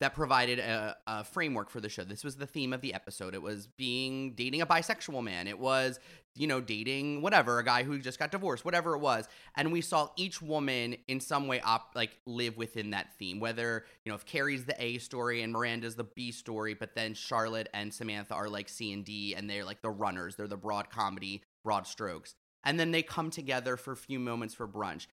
that 0.00 0.14
provided 0.14 0.58
a, 0.58 0.96
a 1.06 1.24
framework 1.24 1.70
for 1.70 1.80
the 1.80 1.88
show. 1.88 2.04
This 2.04 2.22
was 2.22 2.36
the 2.36 2.46
theme 2.46 2.72
of 2.72 2.80
the 2.80 2.94
episode. 2.94 3.34
It 3.34 3.42
was 3.42 3.66
being 3.66 4.34
dating 4.34 4.60
a 4.60 4.66
bisexual 4.66 5.24
man. 5.24 5.48
It 5.48 5.58
was, 5.58 5.98
you 6.36 6.46
know, 6.46 6.60
dating 6.60 7.20
whatever, 7.20 7.58
a 7.58 7.64
guy 7.64 7.82
who 7.82 7.98
just 7.98 8.18
got 8.18 8.30
divorced, 8.30 8.64
whatever 8.64 8.94
it 8.94 9.00
was. 9.00 9.28
And 9.56 9.72
we 9.72 9.80
saw 9.80 10.10
each 10.16 10.40
woman 10.40 10.96
in 11.08 11.18
some 11.18 11.48
way 11.48 11.60
op- 11.60 11.96
like 11.96 12.16
live 12.26 12.56
within 12.56 12.90
that 12.90 13.18
theme. 13.18 13.40
Whether, 13.40 13.86
you 14.04 14.12
know, 14.12 14.16
if 14.16 14.24
Carrie's 14.24 14.64
the 14.64 14.80
A 14.82 14.98
story 14.98 15.42
and 15.42 15.52
Miranda's 15.52 15.96
the 15.96 16.04
B 16.04 16.30
story, 16.30 16.74
but 16.74 16.94
then 16.94 17.14
Charlotte 17.14 17.68
and 17.74 17.92
Samantha 17.92 18.34
are 18.34 18.48
like 18.48 18.68
C 18.68 18.92
and 18.92 19.04
D 19.04 19.34
and 19.34 19.50
they're 19.50 19.64
like 19.64 19.82
the 19.82 19.90
runners. 19.90 20.36
They're 20.36 20.46
the 20.46 20.56
broad 20.56 20.90
comedy, 20.90 21.42
broad 21.64 21.86
strokes. 21.86 22.36
And 22.64 22.78
then 22.78 22.90
they 22.90 23.02
come 23.02 23.30
together 23.30 23.76
for 23.76 23.92
a 23.92 23.96
few 23.96 24.18
moments 24.18 24.54
for 24.54 24.68
brunch 24.68 25.06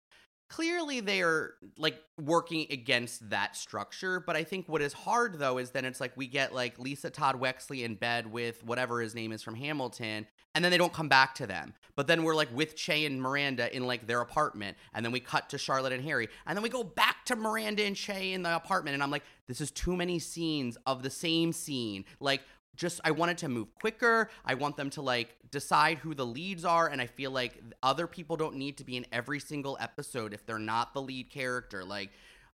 clearly 0.55 1.01
they 1.01 1.21
are 1.21 1.55
like 1.77 2.01
working 2.23 2.67
against 2.71 3.29
that 3.29 3.57
structure 3.57 4.21
but 4.21 4.37
i 4.37 4.45
think 4.45 4.69
what 4.69 4.81
is 4.81 4.93
hard 4.93 5.39
though 5.39 5.59
is 5.59 5.71
then 5.71 5.85
it's 5.85 6.01
like 6.01 6.17
we 6.17 6.29
get 6.29 6.55
like 6.55 6.79
lisa 6.79 7.11
todd 7.11 7.41
wexley 7.41 7.83
in 7.83 7.95
bed 7.97 8.31
with 8.31 8.63
whatever 8.65 9.01
his 9.01 9.15
name 9.15 9.33
is 9.33 9.43
from 9.43 9.55
hamilton 9.55 10.27
and 10.55 10.65
then 10.65 10.71
they 10.71 10.79
don't 10.79 10.93
come 10.93 11.09
back 11.09 11.35
to 11.35 11.47
them. 11.47 11.75
But 11.97 12.07
then 12.07 12.23
we're 12.25 12.35
like 12.35 12.55
with 12.55 12.77
che 12.77 13.05
and 13.07 13.21
miranda 13.21 13.75
in 13.75 13.87
like 13.87 14.07
their 14.07 14.21
apartment 14.21 14.77
and 14.95 15.05
then 15.05 15.13
we 15.13 15.21
cut 15.21 15.51
to 15.51 15.59
charlotte 15.59 15.93
and 15.93 16.03
harry 16.03 16.29
and 16.47 16.57
then 16.57 16.63
we 16.63 16.69
go 16.69 16.85
back 16.85 17.25
to 17.27 17.37
miranda 17.37 17.85
and 17.85 17.97
che 17.97 18.33
in 18.33 18.43
the 18.43 18.55
apartment 18.55 18.95
and 18.95 19.03
i'm 19.03 19.11
like 19.11 19.25
this 19.47 19.61
is 19.61 19.71
too 19.71 19.95
many 19.97 20.19
scenes 20.19 20.79
of 20.87 21.03
the 21.03 21.11
same 21.11 21.53
scene. 21.53 22.05
Like 22.19 22.43
just 22.77 23.01
I 23.05 23.11
wanted 23.11 23.39
to 23.39 23.49
move 23.49 23.75
quicker. 23.75 24.31
I 24.45 24.55
want 24.55 24.77
them 24.77 24.91
to 24.91 25.03
like 25.03 25.37
decide 25.51 25.99
who 25.99 26.15
the 26.15 26.27
leads 26.27 26.65
are 26.65 26.89
and 26.89 27.01
I 27.01 27.07
feel 27.07 27.31
like 27.31 27.61
other 27.83 28.07
people 28.07 28.37
don't 28.37 28.57
need 28.57 28.79
to 28.79 28.85
be 28.85 28.97
in 28.97 29.07
every 29.13 29.41
single 29.41 29.77
episode 29.81 30.35
if 30.35 30.45
they're 30.47 30.59
not 30.59 30.95
the 30.95 31.03
lead 31.03 31.31
character. 31.31 31.85
Like 31.85 32.11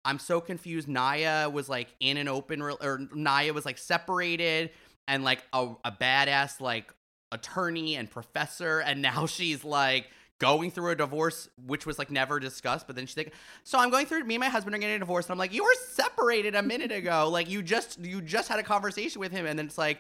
I'm 0.06 0.20
so 0.20 0.42
confused. 0.42 0.88
Nya 0.88 1.52
was 1.52 1.70
like 1.70 1.94
in 2.00 2.18
an 2.18 2.28
open 2.28 2.62
re- 2.62 2.78
or 2.82 3.00
Nya 3.16 3.54
was 3.54 3.66
like 3.66 3.78
separated 3.78 4.72
and 5.08 5.24
like 5.24 5.44
a, 5.54 5.70
a 5.86 5.92
badass 5.92 6.62
like 6.62 6.94
attorney 7.32 7.96
and 7.96 8.10
professor 8.10 8.80
and 8.80 9.02
now 9.02 9.26
she's 9.28 9.64
like 9.64 10.08
going 10.40 10.72
through 10.72 10.92
a 10.92 10.96
divorce 10.96 11.50
which 11.66 11.86
was 11.86 12.00
like 12.00 12.10
never 12.10 12.40
discussed 12.40 12.88
but 12.88 12.96
then 12.96 13.06
she's 13.06 13.18
like 13.18 13.34
so 13.64 13.78
i'm 13.78 13.90
going 13.90 14.06
through 14.06 14.24
me 14.24 14.36
and 14.36 14.42
my 14.42 14.50
husband 14.50 14.74
are 14.74 14.80
getting 14.80 14.96
a 14.96 15.00
divorce 15.00 15.26
and 15.26 15.32
i'm 15.34 15.38
like 15.38 15.54
you 15.54 15.64
were 15.64 15.76
separated 15.92 16.56
a 16.56 16.62
minute 16.62 16.92
ago. 16.92 17.30
Like 17.30 17.50
you 17.50 17.62
just 17.62 18.00
you 18.00 18.22
just 18.22 18.50
had 18.50 18.60
a 18.60 18.64
conversation 18.64 19.20
with 19.20 19.32
him 19.32 19.46
and 19.46 19.58
then 19.58 19.66
it's 19.66 19.78
like 19.78 20.00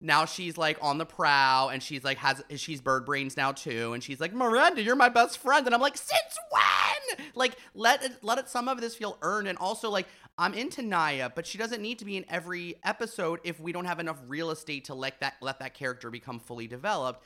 now 0.00 0.24
she's 0.24 0.58
like 0.58 0.78
on 0.82 0.98
the 0.98 1.06
prow 1.06 1.68
and 1.68 1.82
she's 1.82 2.04
like 2.04 2.18
has 2.18 2.42
she's 2.56 2.80
bird 2.80 3.06
brains 3.06 3.36
now 3.36 3.52
too 3.52 3.92
and 3.92 4.02
she's 4.02 4.20
like 4.20 4.34
miranda 4.34 4.82
you're 4.82 4.96
my 4.96 5.08
best 5.08 5.38
friend 5.38 5.66
and 5.66 5.74
i'm 5.74 5.80
like 5.80 5.96
since 5.96 6.38
when? 6.50 7.26
Like 7.34 7.56
let 7.74 8.04
it 8.04 8.12
let 8.22 8.38
it 8.38 8.48
some 8.48 8.68
of 8.68 8.80
this 8.80 8.94
feel 8.94 9.16
earned 9.22 9.48
and 9.48 9.56
also 9.58 9.88
like 9.88 10.06
i'm 10.36 10.52
into 10.52 10.82
nya 10.82 11.32
but 11.34 11.46
she 11.46 11.58
doesn't 11.58 11.80
need 11.80 11.98
to 12.00 12.04
be 12.04 12.16
in 12.16 12.24
every 12.28 12.76
episode 12.84 13.40
if 13.44 13.60
we 13.60 13.72
don't 13.72 13.84
have 13.84 14.00
enough 14.00 14.20
real 14.26 14.50
estate 14.50 14.84
to 14.86 14.94
let 14.94 15.20
that 15.20 15.34
let 15.40 15.58
that 15.60 15.74
character 15.74 16.10
become 16.10 16.38
fully 16.38 16.66
developed 16.66 17.24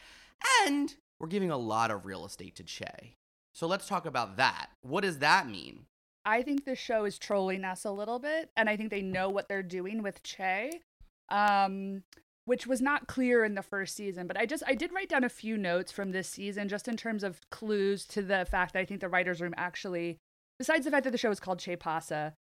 and 0.67 0.95
we're 1.21 1.29
giving 1.29 1.51
a 1.51 1.57
lot 1.57 1.91
of 1.91 2.05
real 2.05 2.25
estate 2.25 2.55
to 2.57 2.63
che 2.63 3.15
so 3.55 3.67
let's 3.67 3.89
talk 3.89 4.07
about 4.07 4.37
that 4.37 4.71
what 4.83 5.03
does 5.03 5.19
that 5.19 5.49
mean 5.49 5.87
I 6.29 6.43
think 6.43 6.67
the 6.67 6.77
show 6.77 7.07
is 7.07 7.19
trolling 7.19 7.65
us 7.65 7.87
a 7.87 7.91
little 7.91 8.19
bit, 8.19 8.51
and 8.55 8.69
I 8.69 8.77
think 8.77 8.91
they 8.91 9.01
know 9.01 9.31
what 9.31 9.49
they're 9.49 9.63
doing 9.63 10.03
with 10.03 10.23
Che, 10.23 10.83
um, 11.31 12.03
which 12.45 12.67
was 12.67 12.83
not 12.83 13.07
clear 13.07 13.47
in 13.47 13.55
the 13.55 13.63
first 13.63 13.97
season. 13.97 14.27
But 14.27 14.37
I 14.37 14.45
just 14.45 14.63
I 14.67 14.75
did 14.75 14.93
write 14.93 15.09
down 15.09 15.25
a 15.25 15.31
few 15.31 15.57
notes 15.57 15.91
from 15.91 16.13
this 16.13 16.29
season, 16.29 16.69
just 16.69 16.87
in 16.87 16.99
terms 16.99 17.25
of 17.25 17.41
clues 17.51 18.05
to 18.09 18.21
the 18.21 18.47
fact 18.51 18.75
that 18.75 18.81
I 18.81 18.85
think 18.85 19.01
the 19.01 19.09
writers' 19.09 19.41
room 19.41 19.55
actually, 19.57 20.19
besides 20.59 20.85
the 20.85 20.91
fact 20.91 21.05
that 21.05 21.13
the 21.13 21.19
show 21.19 21.31
is 21.31 21.41
called 21.41 21.61
Che 21.61 21.77
Pasa, 21.77 22.35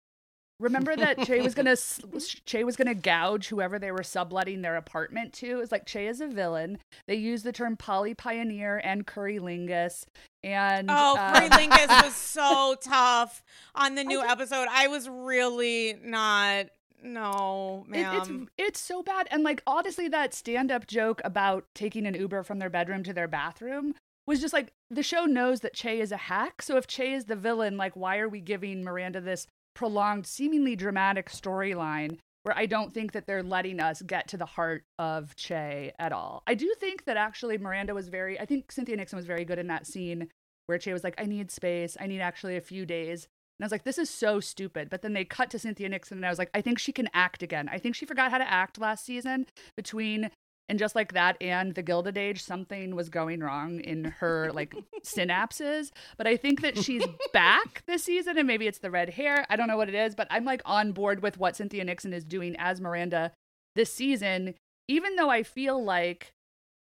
Remember 0.59 0.95
that 0.95 1.19
Che 1.25 1.41
was 1.41 1.53
gonna 1.53 1.75
Che 2.45 2.63
was 2.63 2.75
gonna 2.75 2.95
gouge 2.95 3.47
whoever 3.49 3.77
they 3.77 3.91
were 3.91 4.03
subletting 4.03 4.61
their 4.61 4.77
apartment 4.77 5.33
to. 5.33 5.59
It's 5.59 5.71
like 5.71 5.85
Che 5.85 6.07
is 6.07 6.21
a 6.21 6.27
villain. 6.27 6.77
They 7.07 7.15
use 7.15 7.43
the 7.43 7.51
term 7.51 7.75
poly 7.75 8.13
pioneer 8.13 8.81
and 8.83 9.05
currylingus. 9.05 10.05
And 10.43 10.89
oh, 10.89 11.15
uh, 11.17 11.33
currylingus 11.33 12.03
was 12.03 12.15
so 12.15 12.75
tough 12.81 13.43
on 13.73 13.95
the 13.95 14.03
new 14.03 14.21
episode. 14.21 14.67
I 14.71 14.87
was 14.87 15.09
really 15.09 15.97
not. 16.03 16.67
No, 17.03 17.85
it, 17.91 18.07
it's 18.13 18.29
it's 18.57 18.79
so 18.79 19.03
bad. 19.03 19.27
And 19.29 19.43
like 19.43 19.61
honestly, 19.67 20.07
that 20.07 20.33
stand 20.33 20.71
up 20.71 20.87
joke 20.87 21.21
about 21.25 21.65
taking 21.75 22.07
an 22.07 22.15
Uber 22.15 22.43
from 22.43 22.59
their 22.59 22.69
bedroom 22.69 23.03
to 23.03 23.13
their 23.13 23.27
bathroom 23.27 23.93
was 24.25 24.41
just 24.41 24.53
like 24.53 24.71
the 24.89 25.03
show 25.03 25.25
knows 25.25 25.59
that 25.59 25.73
Che 25.73 25.99
is 25.99 26.11
a 26.11 26.17
hack. 26.17 26.61
So 26.61 26.77
if 26.77 26.87
Che 26.87 27.13
is 27.13 27.25
the 27.25 27.35
villain, 27.35 27.77
like 27.77 27.95
why 27.95 28.17
are 28.19 28.29
we 28.29 28.39
giving 28.39 28.83
Miranda 28.83 29.21
this 29.21 29.47
prolonged, 29.75 30.25
seemingly 30.25 30.75
dramatic 30.75 31.29
storyline 31.29 32.17
where 32.43 32.57
I 32.57 32.65
don't 32.67 32.93
think 32.93 33.11
that 33.13 33.25
they're 33.25 33.43
letting 33.43 33.79
us 33.79 34.01
get 34.03 34.27
to 34.29 34.37
the 34.37 34.45
heart 34.45 34.83
of 34.99 35.35
Che 35.35 35.91
at 35.97 36.11
all. 36.11 36.43
I 36.45 36.53
do 36.53 36.73
think 36.79 37.05
that 37.05 37.17
actually 37.17 37.57
Miranda 37.57 37.93
was 37.95 38.07
very, 38.07 38.39
I 38.39 38.45
think 38.45 38.71
Cynthia 38.71 38.95
Nixon 38.95 39.17
was 39.17 39.25
very 39.25 39.45
good 39.45 39.57
in 39.57 39.67
that 39.67 39.87
scene 39.87 40.27
where 40.67 40.77
Che 40.77 40.93
was 40.93 41.03
like, 41.03 41.19
I 41.19 41.25
need 41.25 41.49
space. 41.49 41.97
I 41.99 42.07
need 42.07 42.21
actually 42.21 42.55
a 42.55 42.61
few 42.61 42.85
days. 42.85 43.27
And 43.57 43.63
I 43.63 43.65
was 43.65 43.71
like, 43.71 43.83
this 43.83 43.97
is 43.97 44.09
so 44.09 44.39
stupid. 44.39 44.89
But 44.89 45.01
then 45.01 45.13
they 45.13 45.25
cut 45.25 45.49
to 45.51 45.59
Cynthia 45.59 45.89
Nixon, 45.89 46.17
and 46.17 46.25
I 46.25 46.29
was 46.29 46.37
like, 46.37 46.51
I 46.53 46.61
think 46.61 46.77
she 46.77 46.91
can 46.91 47.09
act 47.13 47.41
again. 47.41 47.69
I 47.71 47.77
think 47.77 47.95
she 47.95 48.05
forgot 48.05 48.29
how 48.29 48.37
to 48.37 48.51
act 48.51 48.79
last 48.79 49.05
season 49.05 49.45
between 49.77 50.29
and 50.67 50.79
just 50.79 50.95
like 50.95 51.13
that 51.13 51.37
and 51.41 51.75
the 51.75 51.83
Gilded 51.83 52.17
Age, 52.17 52.41
something 52.41 52.95
was 52.95 53.09
going 53.09 53.41
wrong 53.41 53.79
in 53.79 54.05
her 54.19 54.51
like 54.53 54.75
synapses. 55.03 55.91
But 56.17 56.27
I 56.27 56.37
think 56.37 56.61
that 56.61 56.77
she's 56.77 57.03
back 57.33 57.83
this 57.85 58.03
season, 58.03 58.37
and 58.37 58.47
maybe 58.47 58.67
it's 58.67 58.79
the 58.79 58.91
red 58.91 59.11
hair. 59.11 59.45
I 59.49 59.55
don't 59.55 59.67
know 59.67 59.77
what 59.77 59.89
it 59.89 59.95
is, 59.95 60.15
but 60.15 60.27
I'm 60.29 60.45
like 60.45 60.61
on 60.65 60.91
board 60.91 61.21
with 61.21 61.37
what 61.37 61.55
Cynthia 61.55 61.83
Nixon 61.83 62.13
is 62.13 62.25
doing 62.25 62.55
as 62.57 62.81
Miranda 62.81 63.31
this 63.75 63.93
season, 63.93 64.55
even 64.87 65.15
though 65.15 65.29
I 65.29 65.43
feel 65.43 65.83
like 65.83 66.33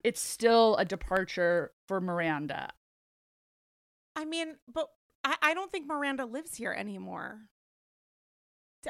it's 0.03 0.21
still 0.21 0.75
a 0.77 0.85
departure 0.85 1.71
for 1.87 1.99
Miranda. 1.99 2.71
I 4.15 4.25
mean, 4.25 4.55
but 4.71 4.89
I, 5.23 5.35
I 5.41 5.53
don't 5.53 5.71
think 5.71 5.87
Miranda 5.87 6.25
lives 6.25 6.55
here 6.55 6.71
anymore. 6.71 7.39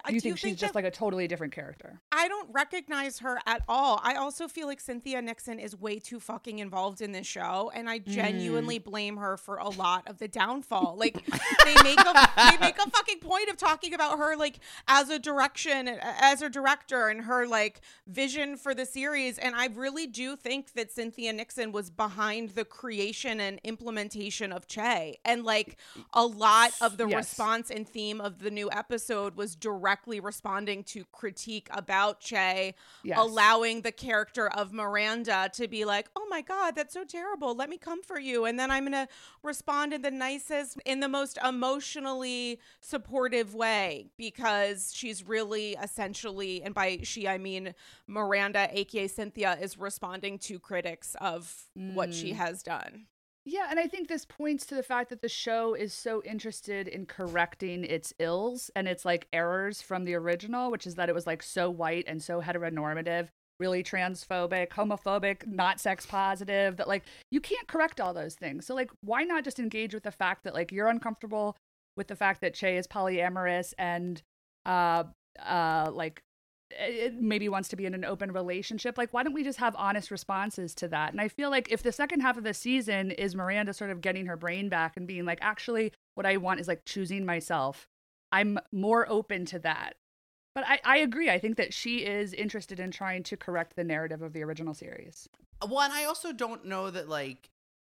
Do 0.07 0.13
you, 0.13 0.21
think, 0.21 0.37
she's 0.39 0.55
just 0.55 0.73
like 0.73 0.85
a 0.85 0.91
totally 0.91 1.27
different 1.27 1.53
character? 1.53 2.01
I 2.11 2.27
don't 2.27 2.49
recognize 2.51 3.19
her 3.19 3.39
at 3.45 3.61
all. 3.67 3.99
I 4.03 4.15
also 4.15 4.47
feel 4.47 4.65
like 4.65 4.79
Cynthia 4.79 5.21
Nixon 5.21 5.59
is 5.59 5.79
way 5.79 5.99
too 5.99 6.19
fucking 6.19 6.59
involved 6.59 7.01
in 7.01 7.11
this 7.11 7.27
show, 7.27 7.71
and 7.75 7.87
I 7.87 7.99
genuinely 7.99 8.79
mm. 8.79 8.83
blame 8.83 9.17
her 9.17 9.37
for 9.37 9.57
a 9.57 9.69
lot 9.69 10.07
of 10.07 10.17
the 10.17 10.27
downfall. 10.27 10.95
Like 10.97 11.23
they 11.65 11.75
make 11.83 11.99
a 11.99 12.29
they 12.49 12.57
make 12.57 12.77
a 12.79 12.89
fucking 12.89 13.19
point 13.19 13.49
of 13.49 13.57
talking 13.57 13.93
about 13.93 14.17
her 14.17 14.35
like 14.35 14.59
as 14.87 15.09
a 15.09 15.19
direction 15.19 15.87
as 15.87 16.41
a 16.41 16.49
director 16.49 17.09
and 17.09 17.21
her 17.21 17.45
like 17.45 17.81
vision 18.07 18.57
for 18.57 18.73
the 18.73 18.87
series, 18.87 19.37
and 19.37 19.55
I 19.55 19.67
really 19.67 20.07
do 20.07 20.35
think 20.35 20.73
that 20.73 20.91
Cynthia 20.91 21.33
Nixon 21.33 21.71
was 21.71 21.91
behind 21.91 22.51
the 22.51 22.65
creation 22.65 23.39
and 23.39 23.59
implementation 23.63 24.51
of 24.51 24.67
Che, 24.67 25.19
and 25.23 25.43
like 25.43 25.77
a 26.13 26.25
lot 26.25 26.71
of 26.81 26.97
the 26.97 27.07
yes. 27.07 27.15
response 27.15 27.69
and 27.69 27.87
theme 27.87 28.19
of 28.19 28.39
the 28.39 28.49
new 28.49 28.71
episode 28.71 29.35
was 29.35 29.55
direct 29.55 29.82
directly 29.83 30.21
responding 30.21 30.81
to 30.81 31.03
critique 31.11 31.67
about 31.71 32.21
Che, 32.21 32.73
yes. 33.03 33.17
allowing 33.19 33.81
the 33.81 33.91
character 33.91 34.47
of 34.47 34.71
Miranda 34.71 35.49
to 35.53 35.67
be 35.67 35.83
like, 35.83 36.09
oh 36.15 36.25
my 36.29 36.41
God, 36.41 36.73
that's 36.75 36.93
so 36.93 37.03
terrible. 37.03 37.53
Let 37.53 37.69
me 37.69 37.77
come 37.77 38.01
for 38.01 38.17
you. 38.17 38.45
And 38.45 38.57
then 38.57 38.71
I'm 38.71 38.83
going 38.83 38.93
to 38.93 39.07
respond 39.43 39.93
in 39.93 40.01
the 40.01 40.11
nicest, 40.11 40.79
in 40.85 41.01
the 41.01 41.09
most 41.09 41.37
emotionally 41.45 42.59
supportive 42.79 43.53
way 43.53 44.07
because 44.17 44.93
she's 44.95 45.27
really 45.27 45.75
essentially, 45.81 46.63
and 46.63 46.73
by 46.73 46.99
she, 47.03 47.27
I 47.27 47.37
mean 47.37 47.75
Miranda, 48.07 48.69
aka 48.71 49.07
Cynthia, 49.07 49.57
is 49.61 49.77
responding 49.77 50.39
to 50.39 50.59
critics 50.59 51.15
of 51.19 51.53
mm. 51.77 51.93
what 51.93 52.13
she 52.13 52.31
mm. 52.31 52.35
has 52.35 52.63
done. 52.63 53.07
Yeah, 53.45 53.67
and 53.69 53.77
I 53.77 53.87
think 53.87 54.07
this 54.07 54.23
points 54.23 54.65
to 54.67 54.75
the 54.75 54.83
fact 54.83 55.09
that 55.09 55.21
the 55.21 55.27
show 55.27 55.73
is 55.73 55.93
so 55.93 56.23
interested 56.23 56.87
in 56.87 57.05
correcting 57.05 57.83
its 57.83 58.13
ills 58.17 58.71
and 58.73 58.87
its 58.87 59.03
like 59.03 59.27
errors 59.33 59.81
from 59.81 60.05
the 60.05 60.13
original, 60.13 60.71
which 60.71 60.87
is 60.87 60.95
that 60.95 61.09
it 61.09 61.15
was 61.15 61.27
like 61.27 61.43
so 61.43 61.69
white 61.69 62.05
and 62.07 62.23
so 62.23 62.41
heteronormative, 62.41 63.27
really 63.59 63.83
transphobic, 63.83 64.69
homophobic, 64.69 65.45
not 65.45 65.81
sex 65.81 66.05
positive, 66.05 66.77
that 66.77 66.87
like 66.87 67.03
you 67.31 67.41
can't 67.41 67.67
correct 67.67 67.99
all 67.99 68.13
those 68.13 68.35
things. 68.35 68.65
So 68.65 68.73
like 68.75 68.91
why 69.01 69.23
not 69.23 69.43
just 69.43 69.59
engage 69.59 69.93
with 69.93 70.03
the 70.03 70.11
fact 70.11 70.45
that 70.45 70.53
like 70.53 70.71
you're 70.71 70.87
uncomfortable 70.87 71.57
with 71.97 72.07
the 72.07 72.15
fact 72.15 72.39
that 72.41 72.53
Che 72.53 72.77
is 72.77 72.87
polyamorous 72.87 73.73
and 73.77 74.21
uh 74.65 75.03
uh 75.45 75.91
like 75.93 76.21
maybe 77.19 77.49
wants 77.49 77.69
to 77.69 77.75
be 77.75 77.85
in 77.85 77.93
an 77.93 78.05
open 78.05 78.31
relationship 78.31 78.97
like 78.97 79.13
why 79.13 79.23
don't 79.23 79.33
we 79.33 79.43
just 79.43 79.59
have 79.59 79.75
honest 79.77 80.11
responses 80.11 80.73
to 80.75 80.87
that? 80.87 81.11
And 81.11 81.21
i 81.21 81.27
feel 81.27 81.49
like 81.49 81.71
if 81.71 81.83
the 81.83 81.91
second 81.91 82.21
half 82.21 82.37
of 82.37 82.43
the 82.43 82.53
season 82.53 83.11
is 83.11 83.35
miranda 83.35 83.73
sort 83.73 83.89
of 83.89 84.01
getting 84.01 84.25
her 84.25 84.37
brain 84.37 84.69
back 84.69 84.97
and 84.97 85.07
being 85.07 85.25
like 85.25 85.39
actually 85.41 85.91
what 86.15 86.25
i 86.25 86.37
want 86.37 86.59
is 86.59 86.67
like 86.67 86.85
choosing 86.85 87.25
myself 87.25 87.87
i'm 88.31 88.59
more 88.71 89.09
open 89.09 89.45
to 89.45 89.59
that. 89.59 89.95
But 90.55 90.65
I, 90.67 90.79
I 90.83 90.97
agree. 90.97 91.31
I 91.31 91.39
think 91.39 91.57
that 91.57 91.73
she 91.73 92.05
is 92.05 92.31
interested 92.33 92.79
in 92.79 92.91
trying 92.91 93.23
to 93.23 93.37
correct 93.37 93.75
the 93.75 93.83
narrative 93.83 94.21
of 94.21 94.33
the 94.33 94.43
original 94.43 94.75
series. 94.75 95.27
Well 95.67 95.81
and 95.81 95.93
i 95.93 96.03
also 96.03 96.33
don't 96.33 96.65
know 96.65 96.91
that 96.91 97.07
like 97.07 97.49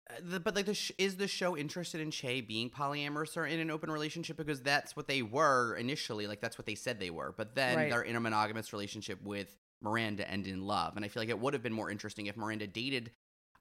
Uh, 0.09 0.15
the, 0.21 0.39
but 0.39 0.55
like, 0.55 0.65
the 0.65 0.73
sh- 0.73 0.91
is 0.97 1.17
the 1.17 1.27
show 1.27 1.55
interested 1.55 2.01
in 2.01 2.11
Che 2.11 2.41
being 2.41 2.69
polyamorous 2.69 3.37
or 3.37 3.45
in 3.45 3.59
an 3.59 3.71
open 3.71 3.89
relationship 3.89 4.37
because 4.37 4.61
that's 4.61 4.95
what 4.95 5.07
they 5.07 5.21
were 5.21 5.75
initially. 5.75 6.27
Like 6.27 6.41
that's 6.41 6.57
what 6.57 6.65
they 6.65 6.75
said 6.75 6.99
they 6.99 7.09
were. 7.09 7.33
But 7.35 7.55
then 7.55 7.77
right. 7.77 7.89
they're 7.89 8.01
in 8.01 8.15
a 8.15 8.19
monogamous 8.19 8.73
relationship 8.73 9.21
with 9.23 9.57
Miranda 9.81 10.29
and 10.29 10.47
in 10.47 10.65
love. 10.65 10.95
And 10.95 11.05
I 11.05 11.07
feel 11.07 11.21
like 11.21 11.29
it 11.29 11.39
would 11.39 11.53
have 11.53 11.63
been 11.63 11.73
more 11.73 11.89
interesting 11.89 12.27
if 12.27 12.37
Miranda 12.37 12.67
dated 12.67 13.11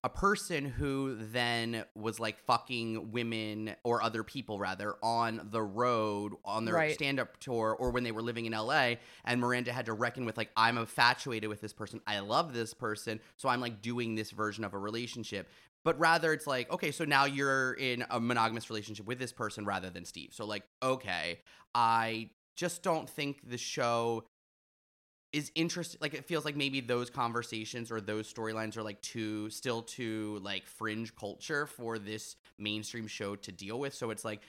a 0.05 0.09
person 0.09 0.65
who 0.65 1.17
then 1.17 1.85
was 1.95 2.19
like 2.19 2.39
fucking 2.41 3.13
women 3.13 3.75
or 3.85 4.03
other 4.03 4.25
people 4.25 4.59
rather 4.59 4.97
on 5.01 5.49
the 5.53 5.63
road 5.63 6.33
on 6.45 6.65
their 6.65 6.75
right. 6.75 6.95
stand-up 6.95 7.39
tour 7.39 7.77
or 7.79 7.91
when 7.91 8.03
they 8.03 8.11
were 8.11 8.23
living 8.23 8.47
in 8.47 8.53
LA 8.53 8.95
and 9.25 9.41
Miranda 9.41 9.73
had 9.73 9.87
to 9.87 9.93
reckon 9.93 10.25
with 10.25 10.37
like 10.37 10.51
I'm 10.57 10.77
infatuated 10.77 11.49
with 11.49 11.61
this 11.61 11.73
person 11.73 12.01
I 12.05 12.19
love 12.19 12.53
this 12.53 12.75
person 12.75 13.21
so 13.37 13.49
I'm 13.49 13.61
like 13.61 13.81
doing 13.81 14.17
this 14.17 14.33
version 14.33 14.65
of 14.65 14.75
a 14.75 14.79
relationship 14.79 15.49
but 15.85 15.99
rather 15.99 16.33
it's 16.33 16.47
like 16.47 16.71
okay 16.73 16.91
so 16.91 17.05
now 17.05 17.25
you're 17.25 17.75
in 17.75 18.05
a 18.11 18.21
monogamous 18.21 18.71
relationship 18.71 19.07
with 19.07 19.19
this 19.19 19.33
person 19.33 19.65
rather 19.65 19.91
than 19.91 20.05
steve. 20.05 20.31
So 20.33 20.45
like 20.45 20.65
okay 20.83 21.41
i 21.75 22.31
just 22.57 22.83
don't 22.83 23.09
think 23.09 23.49
the 23.49 23.59
show 23.59 24.25
is 25.33 25.51
interested 25.55 26.01
like 26.03 26.13
it 26.13 26.27
feels 26.27 26.45
like 26.45 26.57
maybe 26.57 26.81
those 26.81 27.09
conversations 27.09 27.91
or 27.91 28.01
those 28.01 28.33
storylines 28.33 28.77
are 28.77 28.83
like 28.83 29.01
too 29.01 29.49
still 29.49 29.81
too 29.83 30.39
like 30.43 30.67
fringe 30.67 31.15
culture 31.17 31.67
for 31.67 31.99
this 31.99 32.37
mainstream 32.59 33.07
show 33.07 33.35
to 33.37 33.51
deal 33.51 33.79
with. 33.79 33.95
So 33.95 34.11
it's 34.11 34.25
like 34.25 34.43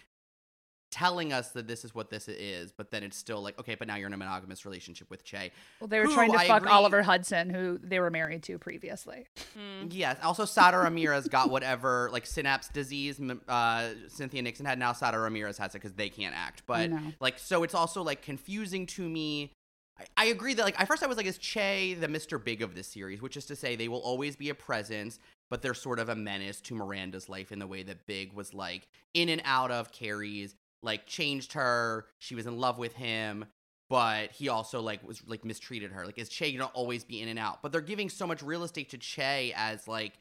telling 0.93 1.33
us 1.33 1.49
that 1.49 1.67
this 1.67 1.83
is 1.83 1.95
what 1.95 2.11
this 2.11 2.27
is, 2.27 2.71
but 2.71 2.91
then 2.91 3.01
it's 3.01 3.17
still 3.17 3.41
like, 3.41 3.59
okay, 3.59 3.73
but 3.73 3.87
now 3.87 3.95
you're 3.95 4.05
in 4.05 4.13
a 4.13 4.17
monogamous 4.17 4.63
relationship 4.63 5.09
with 5.09 5.23
Che. 5.23 5.51
Well, 5.79 5.87
they 5.87 5.99
were 5.99 6.05
trying 6.05 6.31
to 6.31 6.37
I 6.37 6.47
fuck 6.47 6.61
agree, 6.61 6.71
Oliver 6.71 7.01
Hudson, 7.01 7.49
who 7.49 7.79
they 7.81 7.99
were 7.99 8.11
married 8.11 8.43
to 8.43 8.59
previously. 8.59 9.25
Mm. 9.57 9.91
Yes. 9.91 10.17
Also, 10.21 10.45
Sara 10.45 10.83
Ramirez 10.83 11.27
got 11.27 11.49
whatever, 11.49 12.09
like 12.13 12.27
synapse 12.27 12.67
disease 12.67 13.19
uh, 13.47 13.89
Cynthia 14.07 14.43
Nixon 14.43 14.67
had. 14.67 14.77
Now 14.77 14.93
Sara 14.93 15.19
Ramirez 15.19 15.57
has 15.57 15.71
it 15.71 15.81
because 15.81 15.93
they 15.93 16.09
can't 16.09 16.35
act. 16.35 16.63
But, 16.67 16.91
like, 17.19 17.39
so 17.39 17.63
it's 17.63 17.73
also, 17.73 18.03
like, 18.03 18.21
confusing 18.21 18.85
to 18.87 19.01
me. 19.01 19.51
I, 19.97 20.05
I 20.17 20.25
agree 20.25 20.53
that, 20.53 20.63
like, 20.63 20.79
at 20.79 20.87
first 20.87 21.01
I 21.01 21.07
was 21.07 21.17
like, 21.17 21.25
is 21.25 21.39
Che 21.39 21.95
the 21.95 22.07
Mr. 22.07 22.43
Big 22.43 22.61
of 22.61 22.75
this 22.75 22.87
series? 22.87 23.21
Which 23.21 23.35
is 23.35 23.45
to 23.47 23.55
say, 23.55 23.75
they 23.75 23.87
will 23.87 24.01
always 24.01 24.35
be 24.35 24.49
a 24.49 24.55
presence 24.55 25.17
but 25.53 25.61
they're 25.61 25.75
sort 25.75 25.99
of 25.99 26.09
a 26.09 26.15
menace 26.15 26.59
to 26.61 26.73
Miranda's 26.73 27.29
life 27.29 27.51
in 27.51 27.59
the 27.59 27.67
way 27.67 27.83
that 27.83 28.07
Big 28.07 28.33
was 28.33 28.55
like 28.55 28.87
in 29.13 29.29
and 29.29 29.39
out 29.45 29.69
of 29.69 29.91
Carrie's 29.91 30.55
like 30.83 31.07
changed 31.07 31.53
her. 31.53 32.05
She 32.19 32.35
was 32.35 32.45
in 32.45 32.57
love 32.57 32.77
with 32.77 32.93
him, 32.93 33.45
but 33.89 34.31
he 34.31 34.49
also 34.49 34.81
like 34.81 35.05
was 35.07 35.21
like 35.25 35.43
mistreated 35.43 35.91
her. 35.91 36.05
Like 36.05 36.19
is 36.19 36.29
Che 36.29 36.51
gonna 36.51 36.69
always 36.73 37.03
be 37.03 37.21
in 37.21 37.29
and 37.29 37.39
out? 37.39 37.61
But 37.61 37.71
they're 37.71 37.81
giving 37.81 38.09
so 38.09 38.27
much 38.27 38.43
real 38.43 38.63
estate 38.63 38.89
to 38.91 38.97
Che 38.97 39.53
as 39.55 39.87
like 39.87 40.13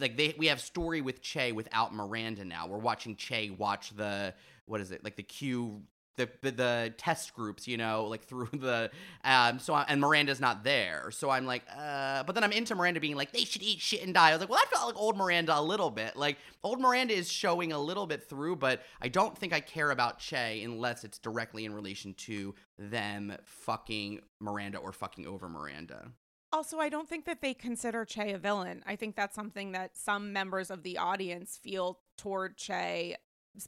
like 0.00 0.16
they 0.16 0.34
we 0.38 0.46
have 0.46 0.60
story 0.60 1.00
with 1.00 1.20
Che 1.20 1.52
without 1.52 1.94
Miranda 1.94 2.44
now. 2.44 2.66
We're 2.66 2.78
watching 2.78 3.14
Che 3.16 3.50
watch 3.50 3.94
the 3.94 4.34
what 4.64 4.80
is 4.80 4.90
it 4.90 5.04
like 5.04 5.16
the 5.16 5.22
Q 5.22 5.82
the, 6.16 6.28
the, 6.42 6.94
test 6.96 7.34
groups, 7.34 7.68
you 7.68 7.76
know, 7.76 8.06
like 8.06 8.24
through 8.28 8.48
the 8.52 8.90
um. 9.24 9.58
So 9.58 9.74
I, 9.74 9.84
and 9.88 10.00
Miranda's 10.00 10.40
not 10.40 10.64
there, 10.64 11.10
so 11.10 11.30
I'm 11.30 11.46
like, 11.46 11.62
uh. 11.76 12.22
But 12.24 12.34
then 12.34 12.44
I'm 12.44 12.52
into 12.52 12.74
Miranda 12.74 13.00
being 13.00 13.16
like, 13.16 13.32
they 13.32 13.44
should 13.44 13.62
eat 13.62 13.80
shit 13.80 14.02
and 14.02 14.14
die. 14.14 14.30
I 14.30 14.32
was 14.32 14.40
like, 14.40 14.50
well, 14.50 14.60
I 14.62 14.68
felt 14.68 14.86
like 14.86 14.96
old 14.96 15.16
Miranda 15.16 15.58
a 15.58 15.62
little 15.62 15.90
bit. 15.90 16.16
Like 16.16 16.38
old 16.62 16.80
Miranda 16.80 17.14
is 17.14 17.30
showing 17.30 17.72
a 17.72 17.78
little 17.78 18.06
bit 18.06 18.28
through, 18.28 18.56
but 18.56 18.82
I 19.00 19.08
don't 19.08 19.36
think 19.36 19.52
I 19.52 19.60
care 19.60 19.90
about 19.90 20.18
Che 20.18 20.62
unless 20.62 21.04
it's 21.04 21.18
directly 21.18 21.64
in 21.64 21.74
relation 21.74 22.14
to 22.14 22.54
them 22.78 23.36
fucking 23.44 24.20
Miranda 24.40 24.78
or 24.78 24.92
fucking 24.92 25.26
over 25.26 25.48
Miranda. 25.48 26.12
Also, 26.52 26.78
I 26.78 26.88
don't 26.88 27.08
think 27.08 27.24
that 27.26 27.42
they 27.42 27.54
consider 27.54 28.04
Che 28.04 28.32
a 28.32 28.38
villain. 28.38 28.82
I 28.86 28.96
think 28.96 29.16
that's 29.16 29.34
something 29.34 29.72
that 29.72 29.96
some 29.96 30.32
members 30.32 30.70
of 30.70 30.82
the 30.82 30.96
audience 30.96 31.58
feel 31.62 31.98
toward 32.16 32.56
Che 32.56 33.16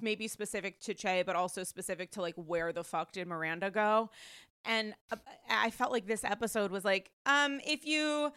maybe 0.02 0.28
specific 0.28 0.80
to 0.80 0.94
Che, 0.94 1.22
but 1.24 1.36
also 1.36 1.64
specific 1.64 2.10
to 2.12 2.22
like 2.22 2.34
where 2.36 2.72
the 2.72 2.84
fuck 2.84 3.12
did 3.12 3.26
Miranda 3.26 3.70
go? 3.70 4.10
And 4.64 4.94
uh, 5.10 5.16
I 5.48 5.70
felt 5.70 5.92
like 5.92 6.06
this 6.06 6.24
episode 6.24 6.70
was 6.70 6.84
like, 6.84 7.10
um, 7.26 7.60
if 7.66 7.86
you 7.86 8.32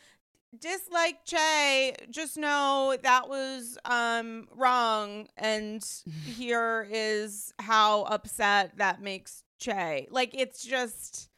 dislike 0.57 1.25
Che, 1.25 1.95
just 2.09 2.37
know 2.37 2.95
that 3.01 3.29
was 3.29 3.77
um 3.85 4.47
wrong, 4.55 5.27
and 5.37 5.83
here 6.25 6.87
is 6.89 7.53
how 7.59 8.03
upset 8.03 8.77
that 8.77 9.01
makes 9.01 9.43
Che. 9.59 10.07
Like 10.09 10.31
it's 10.33 10.63
just, 10.63 11.29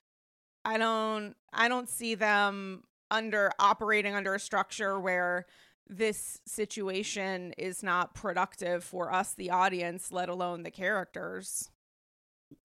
I 0.65 0.78
don't, 0.78 1.36
I 1.52 1.67
don't 1.67 1.89
see 1.89 2.15
them 2.15 2.84
under 3.12 3.52
operating 3.60 4.15
under 4.15 4.34
a 4.34 4.39
structure 4.39 4.99
where 4.99 5.45
this 5.88 6.39
situation 6.46 7.54
is 7.58 7.84
not 7.84 8.13
productive 8.15 8.84
for 8.84 9.13
us, 9.13 9.34
the 9.34 9.52
audience, 9.52 10.12
let 10.12 10.30
alone 10.30 10.63
the 10.63 10.72
characters. 10.72 11.69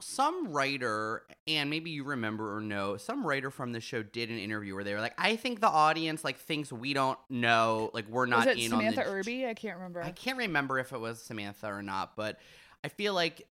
Some 0.01 0.53
writer, 0.53 1.23
and 1.47 1.71
maybe 1.71 1.91
you 1.91 2.05
remember 2.05 2.57
or 2.57 2.61
know, 2.61 2.97
some 2.99 3.27
writer 3.27 3.51
from 3.51 3.73
the 3.73 3.81
show 3.81 4.03
did 4.03 4.31
an 4.31 4.39
interview 4.39 4.75
where 4.75 4.85
they 4.85 4.93
were 4.93 5.01
like, 5.01 5.15
"I 5.17 5.37
think 5.37 5.61
the 5.61 5.69
audience 5.69 6.25
like 6.25 6.39
thinks 6.39 6.71
we 6.71 6.93
don't 6.93 7.19
know, 7.31 7.91
like 7.95 8.07
we're 8.09 8.27
not 8.27 8.47
Was 8.47 8.57
it 8.59 8.59
in 8.59 8.71
Samantha 8.71 8.75
on 8.75 8.85
the." 8.85 9.03
Samantha 9.03 9.11
Irby? 9.19 9.47
I 9.47 9.55
can't 9.55 9.77
remember. 9.77 10.03
I 10.03 10.11
can't 10.11 10.39
remember 10.39 10.79
if 10.79 10.93
it 10.93 11.01
was 11.01 11.23
Samantha 11.23 11.69
or 11.69 11.83
not, 11.83 12.17
but 12.17 12.39
I 12.85 12.89
feel 12.89 13.15
like 13.15 13.49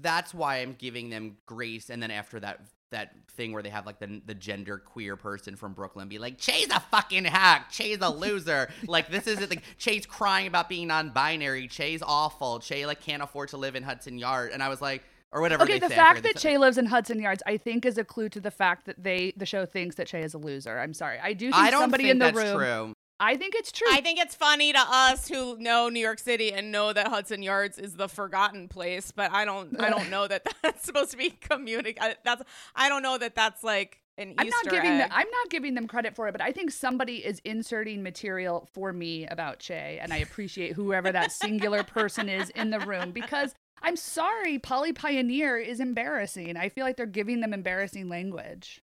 that's 0.00 0.34
why 0.34 0.56
I'm 0.56 0.74
giving 0.78 1.10
them 1.10 1.36
grace. 1.46 1.90
And 1.90 2.02
then 2.02 2.10
after 2.10 2.40
that, 2.40 2.60
that 2.90 3.12
thing 3.32 3.52
where 3.52 3.62
they 3.62 3.68
have 3.68 3.84
like 3.84 3.98
the 3.98 4.22
the 4.24 4.34
gender 4.34 4.78
queer 4.78 5.16
person 5.16 5.56
from 5.56 5.74
Brooklyn 5.74 6.08
be 6.08 6.18
like, 6.18 6.38
Che's 6.38 6.68
a 6.70 6.80
fucking 6.80 7.24
hack. 7.24 7.70
Che's 7.70 7.98
a 8.00 8.10
loser. 8.10 8.70
like 8.86 9.10
this 9.10 9.26
isn't 9.26 9.50
like 9.50 9.62
Che's 9.76 10.06
crying 10.06 10.46
about 10.46 10.68
being 10.68 10.88
non-binary. 10.88 11.68
Che's 11.68 12.02
awful. 12.02 12.60
Che 12.60 12.86
like 12.86 13.00
can't 13.00 13.22
afford 13.22 13.50
to 13.50 13.56
live 13.56 13.76
in 13.76 13.82
Hudson 13.82 14.18
Yard. 14.18 14.52
And 14.52 14.62
I 14.62 14.68
was 14.68 14.80
like, 14.80 15.02
or 15.32 15.40
whatever. 15.40 15.64
Okay, 15.64 15.78
they 15.78 15.88
the 15.88 15.94
fact 15.94 16.22
that 16.22 16.36
Che 16.36 16.58
lives 16.58 16.78
in 16.78 16.86
Hudson 16.86 17.20
Yards, 17.20 17.42
I 17.46 17.56
think, 17.56 17.84
is 17.84 17.98
a 17.98 18.04
clue 18.04 18.28
to 18.30 18.40
the 18.40 18.50
fact 18.50 18.86
that 18.86 19.02
they 19.02 19.32
the 19.36 19.46
show 19.46 19.66
thinks 19.66 19.96
that 19.96 20.06
Che 20.06 20.22
is 20.22 20.34
a 20.34 20.38
loser. 20.38 20.78
I'm 20.78 20.94
sorry, 20.94 21.18
I 21.22 21.32
do 21.32 21.46
think 21.46 21.56
I 21.56 21.70
don't 21.70 21.82
somebody 21.82 22.04
think 22.04 22.12
in 22.12 22.18
the 22.18 22.24
that's 22.26 22.36
room. 22.36 22.56
true. 22.56 22.94
I 23.20 23.36
think 23.36 23.54
it's 23.54 23.72
true. 23.72 23.88
I 23.90 24.00
think 24.00 24.18
it's 24.20 24.34
funny 24.34 24.72
to 24.72 24.78
us 24.78 25.28
who 25.28 25.56
know 25.58 25.88
New 25.88 26.00
York 26.00 26.18
City 26.18 26.52
and 26.52 26.70
know 26.70 26.92
that 26.92 27.08
Hudson 27.08 27.42
Yards 27.42 27.78
is 27.78 27.94
the 27.94 28.08
forgotten 28.08 28.68
place, 28.68 29.10
but 29.10 29.32
I 29.32 29.44
don't 29.44 29.80
I 29.80 29.90
don't 29.90 30.08
know 30.10 30.28
that 30.28 30.46
that's 30.62 30.84
supposed 30.84 31.10
to 31.12 31.16
be 31.16 31.30
communicated. 31.30 32.18
That's 32.24 32.42
I 32.76 32.88
don't 32.88 33.02
know 33.02 33.18
that 33.18 33.34
that's 33.34 33.64
like 33.64 34.00
an 34.18 34.34
I'm 34.38 34.46
Easter 34.46 34.58
not 34.64 34.72
giving 34.72 34.90
egg. 34.92 35.00
them, 35.00 35.08
I'm 35.12 35.30
not 35.30 35.50
giving 35.50 35.74
them 35.74 35.88
credit 35.88 36.14
for 36.14 36.28
it, 36.28 36.32
but 36.32 36.40
I 36.40 36.52
think 36.52 36.70
somebody 36.70 37.16
is 37.24 37.40
inserting 37.44 38.02
material 38.02 38.68
for 38.72 38.92
me 38.92 39.26
about 39.26 39.58
Che, 39.58 39.98
and 40.00 40.12
I 40.12 40.18
appreciate 40.18 40.74
whoever 40.74 41.10
that 41.10 41.32
singular 41.32 41.82
person 41.82 42.28
is 42.28 42.50
in 42.50 42.70
the 42.70 42.80
room 42.80 43.10
because 43.12 43.54
I'm 43.82 43.96
sorry, 43.96 44.58
Polly 44.58 44.92
Pioneer 44.92 45.56
is 45.56 45.80
embarrassing. 45.80 46.56
I 46.56 46.68
feel 46.68 46.84
like 46.84 46.96
they're 46.96 47.06
giving 47.06 47.40
them 47.40 47.52
embarrassing 47.52 48.08
language. 48.08 48.80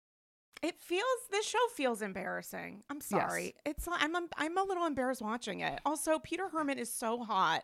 It 0.63 0.80
feels 0.82 1.04
this 1.30 1.45
show 1.45 1.60
feels 1.76 2.02
embarrassing. 2.02 2.84
I'm 2.89 3.02
sorry. 3.02 3.54
It's 3.65 3.88
I'm 3.91 4.15
um, 4.15 4.28
I'm 4.38 4.58
a 4.58 4.63
little 4.63 4.86
embarrassed 4.86 5.21
watching 5.21 5.60
it. 5.60 5.80
Also, 5.86 6.19
Peter 6.19 6.47
Herman 6.49 6.80
is 6.80 6.91
so 6.91 7.23
hot. 7.23 7.63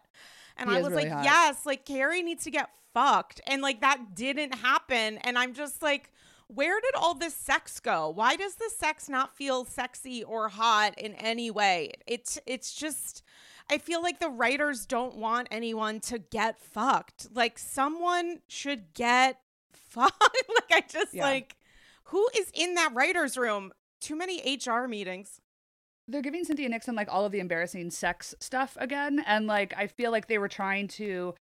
And 0.58 0.70
He 0.70 0.76
I 0.76 0.82
was 0.82 0.90
really 0.92 1.04
like, 1.06 1.12
hot. 1.14 1.24
yes, 1.24 1.66
like 1.66 1.86
Carrie 1.86 2.22
needs 2.22 2.44
to 2.44 2.52
get 2.52 2.70
fucked. 2.94 3.40
And 3.48 3.62
like 3.62 3.80
that 3.82 4.16
didn't 4.16 4.54
happen. 4.56 5.18
And 5.20 5.38
I'm 5.40 5.54
just 5.54 5.82
like, 5.82 6.12
where 6.48 6.82
did 6.82 6.94
all 6.96 7.14
this 7.14 7.34
sex 7.36 7.80
go? 7.80 8.10
Why 8.10 8.36
does 8.36 8.56
the 8.56 8.70
sex 8.78 9.08
not 9.08 9.34
feel 9.36 9.64
sexy 9.64 10.24
or 10.24 10.50
hot 10.50 10.98
in 11.00 11.14
any 11.16 11.50
way? 11.50 11.94
It's 12.06 12.38
it's 12.46 12.74
just 12.76 13.24
I 13.72 13.78
feel 13.78 14.02
like 14.02 14.20
the 14.20 14.30
writers 14.30 14.86
don't 14.86 15.16
want 15.16 15.48
anyone 15.52 16.02
to 16.02 16.20
get 16.20 16.60
fucked. 16.60 17.28
Like 17.34 17.58
someone 17.58 18.40
should 18.50 18.94
get 18.94 19.40
fucked. 19.74 20.20
like 20.50 20.72
I 20.72 20.82
just 20.86 21.14
Yeah. 21.14 21.24
like 21.24 21.56
who 22.10 22.28
is 22.38 22.52
in 22.54 22.76
that 22.76 22.92
writer's 22.94 23.38
room? 23.38 23.72
Too 24.02 24.16
many 24.16 24.42
HR 24.66 24.88
meetings. 24.88 25.40
they're 26.08 26.22
giving 26.24 26.44
Cynthia 26.44 26.68
Nixon 26.70 26.96
like 26.96 27.08
all 27.12 27.24
of 27.26 27.32
the 27.32 27.40
embarrassing 27.40 27.92
sex 27.92 28.34
stuff 28.40 28.76
again. 28.80 29.24
And 29.28 29.46
like, 29.46 29.76
I 29.78 29.86
feel 29.86 30.10
like 30.10 30.26
they 30.28 30.40
were 30.40 30.48
trying 30.48 30.88
to 30.90 31.36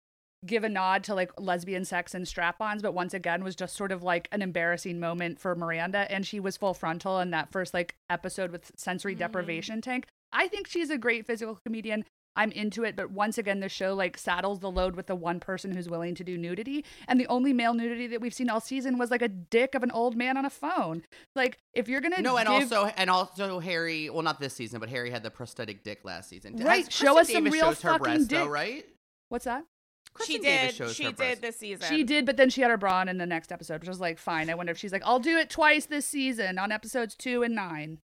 give 0.44 0.64
a 0.64 0.70
nod 0.70 1.04
to 1.04 1.14
like 1.14 1.32
lesbian 1.40 1.86
sex 1.86 2.16
and 2.16 2.28
strap 2.28 2.60
ons, 2.60 2.82
but 2.82 2.94
once 2.96 3.14
again 3.14 3.44
was 3.44 3.56
just 3.56 3.76
sort 3.76 3.92
of 3.92 4.02
like 4.02 4.28
an 4.32 4.42
embarrassing 4.42 5.00
moment 5.00 5.40
for 5.40 5.56
Miranda. 5.56 6.12
And 6.12 6.26
she 6.26 6.40
was 6.40 6.58
full 6.58 6.74
frontal 6.74 7.20
in 7.20 7.30
that 7.32 7.52
first 7.52 7.74
like 7.76 7.94
episode 8.10 8.52
with 8.52 8.72
sensory 8.76 9.14
Mhm. 9.16 9.20
deprivation 9.20 9.82
tank. 9.82 10.08
I 10.32 10.48
think 10.48 10.68
she's 10.68 10.90
a 10.90 10.98
great 10.98 11.28
physical 11.28 11.60
comedian. 11.66 12.04
I'm 12.36 12.52
into 12.52 12.84
it, 12.84 12.96
but 12.96 13.12
once 13.12 13.38
again, 13.38 13.60
the 13.62 13.70
show 13.70 13.94
like 13.94 14.18
saddles 14.18 14.60
the 14.60 14.70
load 14.72 14.96
with 14.96 15.08
the 15.08 15.16
one 15.16 15.40
person 15.40 15.72
who's 15.74 15.88
willing 15.90 16.16
to 16.16 16.24
do 16.24 16.38
nudity, 16.38 16.84
and 17.08 17.20
the 17.20 17.28
only 17.28 17.54
male 17.54 17.74
nudity 17.74 18.08
that 18.08 18.22
we've 18.22 18.34
seen 18.34 18.50
all 18.50 18.60
season 18.60 18.98
was 18.98 19.10
like 19.12 19.22
a 19.22 19.28
dick 19.30 19.74
of 19.76 19.84
an 19.84 19.92
old 19.92 20.16
man 20.16 20.36
on 20.38 20.46
a 20.46 20.50
phone. 20.50 21.04
Like, 21.36 21.58
if 21.74 21.88
you're 21.88 22.02
gonna 22.02 22.22
No, 22.22 22.38
and 22.38 22.48
give- 22.48 22.72
also 22.74 22.92
and 22.98 23.10
also 23.10 23.60
Harry. 23.60 24.10
Well, 24.10 24.24
not 24.24 24.40
this 24.40 24.54
season, 24.54 24.80
but 24.80 24.90
Harry 24.90 25.10
had 25.12 25.24
the 25.24 25.32
prosthetic 25.32 25.84
dick 25.84 26.02
last 26.04 26.30
season. 26.30 26.58
Right, 26.58 26.86
Has 26.86 26.94
show 26.94 27.16
Kristin 27.16 27.20
us 27.20 27.30
some 27.32 27.44
Davis 27.46 27.54
real 27.54 27.66
shows 27.70 27.82
her 27.82 27.90
fucking 27.92 28.04
breast, 28.04 28.30
though, 28.30 28.44
dick. 28.44 28.50
right? 28.50 28.86
what's 29.30 29.46
that? 29.46 29.64
Kristin 30.14 30.26
she 30.28 30.40
Davis 30.40 30.68
did. 30.68 30.76
shows 30.76 30.96
She 30.96 31.04
her 31.04 31.10
did 31.10 31.18
breast. 31.18 31.42
this 31.42 31.58
season. 31.58 31.88
She 31.90 32.04
did, 32.04 32.26
but 32.26 32.38
then 32.38 32.50
she 32.50 32.62
had 32.62 32.72
her 32.72 32.78
bra 32.78 33.00
on 33.00 33.10
in 33.10 33.18
the 33.18 33.26
next 33.26 33.52
episode, 33.52 33.82
which 33.82 33.90
was 33.90 34.00
like 34.00 34.18
fine. 34.18 34.50
I 34.50 34.56
wonder 34.56 34.72
if 34.72 34.78
she's 34.78 34.94
like, 34.94 35.02
I'll 35.06 35.20
do 35.20 35.38
it 35.38 35.50
twice 35.50 35.86
this 35.88 36.06
season 36.06 36.58
on 36.58 36.72
episodes 36.72 37.16
two 37.16 37.44
and 37.44 37.54
nine. 37.54 38.00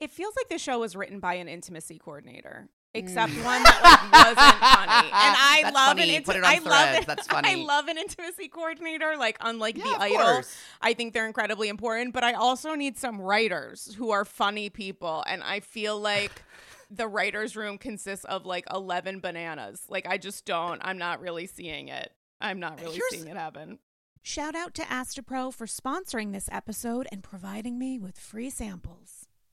It 0.00 0.10
feels 0.10 0.34
like 0.36 0.48
the 0.48 0.58
show 0.58 0.78
was 0.80 0.94
written 0.94 1.18
by 1.20 1.34
an 1.34 1.48
intimacy 1.48 1.98
coordinator, 1.98 2.68
except 2.94 3.32
Mm. 3.32 3.44
one 3.44 3.62
that 3.64 3.80
like 3.82 4.12
wasn't 4.12 4.38
funny. 4.38 5.08
And 5.12 5.36
I 5.38 5.60
That's 5.62 5.74
love 5.74 5.88
funny. 5.98 6.16
an 6.16 6.22
inti- 6.22 6.42
I 6.44 6.58
love 6.58 6.94
it. 6.94 7.06
That's 7.06 7.26
I 7.30 7.54
love 7.56 7.88
an 7.88 7.98
intimacy 7.98 8.48
coordinator. 8.48 9.16
Like 9.18 9.36
unlike 9.40 9.76
Yeah, 9.76 9.84
the 9.84 10.00
idol, 10.02 10.18
course. 10.18 10.56
I 10.80 10.94
think 10.94 11.14
they're 11.14 11.26
incredibly 11.26 11.68
important. 11.68 12.14
But 12.14 12.22
I 12.24 12.32
also 12.34 12.74
need 12.74 12.96
some 12.96 13.20
writers 13.20 13.94
who 13.96 14.10
are 14.10 14.24
funny 14.24 14.70
people, 14.70 15.24
and 15.26 15.42
I 15.42 15.60
feel 15.60 15.98
like. 16.00 16.42
The 16.90 17.06
writers' 17.06 17.54
room 17.54 17.76
consists 17.76 18.24
of 18.24 18.46
like 18.46 18.64
eleven 18.72 19.20
bananas. 19.20 19.82
Like 19.90 20.06
I 20.08 20.16
just 20.16 20.46
don't. 20.46 20.80
I'm 20.82 20.96
not 20.96 21.20
really 21.20 21.46
seeing 21.46 21.88
it. 21.88 22.10
I'm 22.40 22.60
not 22.60 22.80
really 22.80 22.94
Here's- 22.96 23.10
seeing 23.12 23.26
it 23.28 23.36
happen. 23.36 23.78
Shout 24.22 24.54
out 24.54 24.72
to 24.76 24.82
Astepro 24.84 25.52
for 25.52 25.66
sponsoring 25.66 26.32
this 26.32 26.48
episode 26.50 27.06
and 27.12 27.22
providing 27.22 27.78
me 27.78 27.98
with 27.98 28.18
free 28.18 28.48
samples. 28.48 29.17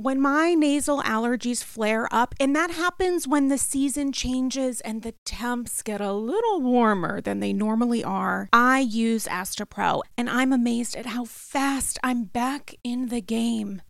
When 0.00 0.18
my 0.18 0.54
nasal 0.54 1.02
allergies 1.02 1.62
flare 1.62 2.08
up, 2.10 2.34
and 2.40 2.56
that 2.56 2.70
happens 2.70 3.28
when 3.28 3.48
the 3.48 3.58
season 3.58 4.12
changes 4.12 4.80
and 4.80 5.02
the 5.02 5.12
temps 5.26 5.82
get 5.82 6.00
a 6.00 6.14
little 6.14 6.62
warmer 6.62 7.20
than 7.20 7.40
they 7.40 7.52
normally 7.52 8.02
are, 8.02 8.48
I 8.50 8.78
use 8.78 9.26
Astepro, 9.26 10.00
and 10.16 10.30
I'm 10.30 10.54
amazed 10.54 10.96
at 10.96 11.04
how 11.04 11.26
fast 11.26 11.98
I'm 12.02 12.24
back 12.24 12.74
in 12.82 13.08
the 13.08 13.20
game. 13.20 13.82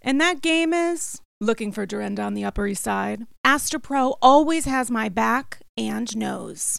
And 0.00 0.20
that 0.20 0.40
game 0.40 0.72
is 0.72 1.20
looking 1.40 1.72
for 1.72 1.84
Dorinda 1.84 2.22
on 2.22 2.34
the 2.34 2.44
Upper 2.44 2.68
East 2.68 2.84
Side. 2.84 3.26
Astepro 3.44 4.16
always 4.22 4.66
has 4.66 4.88
my 4.88 5.08
back 5.08 5.62
and 5.76 6.16
nose. 6.16 6.78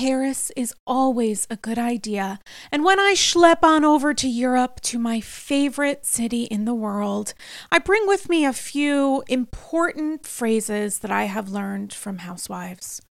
Paris 0.00 0.50
is 0.56 0.74
always 0.86 1.46
a 1.50 1.56
good 1.56 1.78
idea. 1.78 2.40
And 2.72 2.82
when 2.84 2.98
I 2.98 3.12
schlep 3.14 3.62
on 3.62 3.84
over 3.84 4.14
to 4.14 4.26
Europe 4.26 4.80
to 4.88 4.98
my 4.98 5.20
favorite 5.20 6.06
city 6.06 6.44
in 6.44 6.64
the 6.64 6.72
world, 6.72 7.34
I 7.70 7.80
bring 7.80 8.06
with 8.06 8.30
me 8.30 8.46
a 8.46 8.54
few 8.54 9.22
important 9.28 10.26
phrases 10.26 11.00
that 11.00 11.10
I 11.10 11.24
have 11.24 11.50
learned 11.50 11.92
from 11.92 12.20
housewives. 12.20 13.02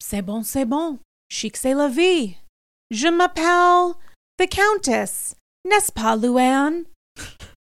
C'est 0.00 0.24
bon, 0.24 0.44
c'est 0.44 0.68
bon. 0.68 1.00
Chic, 1.28 1.56
c'est 1.56 1.74
la 1.74 1.88
vie. 1.88 2.36
Je 2.92 3.10
m'appelle 3.10 3.96
the 4.38 4.46
Countess. 4.46 5.34
N'est-ce 5.64 5.90
pas, 5.90 6.16
Luann? 6.16 6.86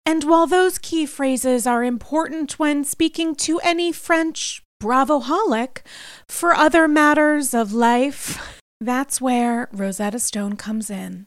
And 0.05 0.23
while 0.23 0.45
those 0.45 0.77
key 0.77 1.07
phrases 1.07 1.65
are 1.65 1.83
important 1.83 2.59
when 2.59 2.83
speaking 2.83 3.33
to 3.37 3.59
any 3.61 3.91
French 3.91 4.61
bravoholic 4.79 5.79
for 6.29 6.53
other 6.53 6.87
matters 6.87 7.55
of 7.55 7.73
life, 7.73 8.56
that's 8.79 9.19
where 9.19 9.69
Rosetta 9.71 10.19
Stone 10.19 10.55
comes 10.57 10.89
in. 10.89 11.25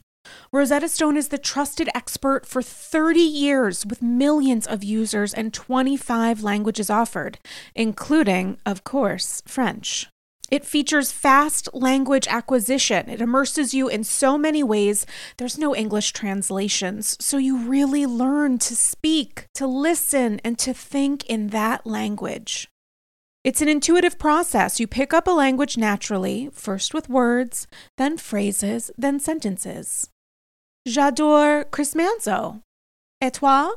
Rosetta 0.51 0.87
Stone 0.87 1.17
is 1.17 1.29
the 1.29 1.37
trusted 1.37 1.89
expert 1.95 2.45
for 2.45 2.61
30 2.61 3.19
years 3.19 3.85
with 3.85 4.01
millions 4.01 4.67
of 4.67 4.83
users 4.83 5.33
and 5.33 5.53
25 5.53 6.43
languages 6.43 6.89
offered, 6.89 7.39
including, 7.75 8.57
of 8.65 8.83
course, 8.83 9.41
French. 9.45 10.07
It 10.51 10.65
features 10.65 11.13
fast 11.13 11.69
language 11.73 12.27
acquisition. 12.27 13.09
It 13.09 13.21
immerses 13.21 13.73
you 13.73 13.87
in 13.87 14.03
so 14.03 14.37
many 14.37 14.61
ways. 14.61 15.05
There's 15.37 15.57
no 15.57 15.73
English 15.73 16.11
translations, 16.11 17.15
so 17.21 17.37
you 17.37 17.57
really 17.57 18.05
learn 18.05 18.59
to 18.59 18.75
speak, 18.75 19.45
to 19.55 19.65
listen, 19.65 20.41
and 20.43 20.59
to 20.59 20.73
think 20.73 21.25
in 21.27 21.47
that 21.47 21.87
language. 21.87 22.67
It's 23.43 23.61
an 23.61 23.67
intuitive 23.67 24.19
process. 24.19 24.79
You 24.79 24.85
pick 24.85 25.13
up 25.13 25.25
a 25.25 25.31
language 25.31 25.75
naturally, 25.75 26.51
first 26.53 26.93
with 26.93 27.09
words, 27.09 27.67
then 27.97 28.17
phrases, 28.17 28.91
then 28.97 29.19
sentences. 29.19 30.11
J'adore 30.87 31.65
Chris 31.71 31.95
Manzo. 31.95 32.61
Et 33.19 33.33
toi? 33.33 33.71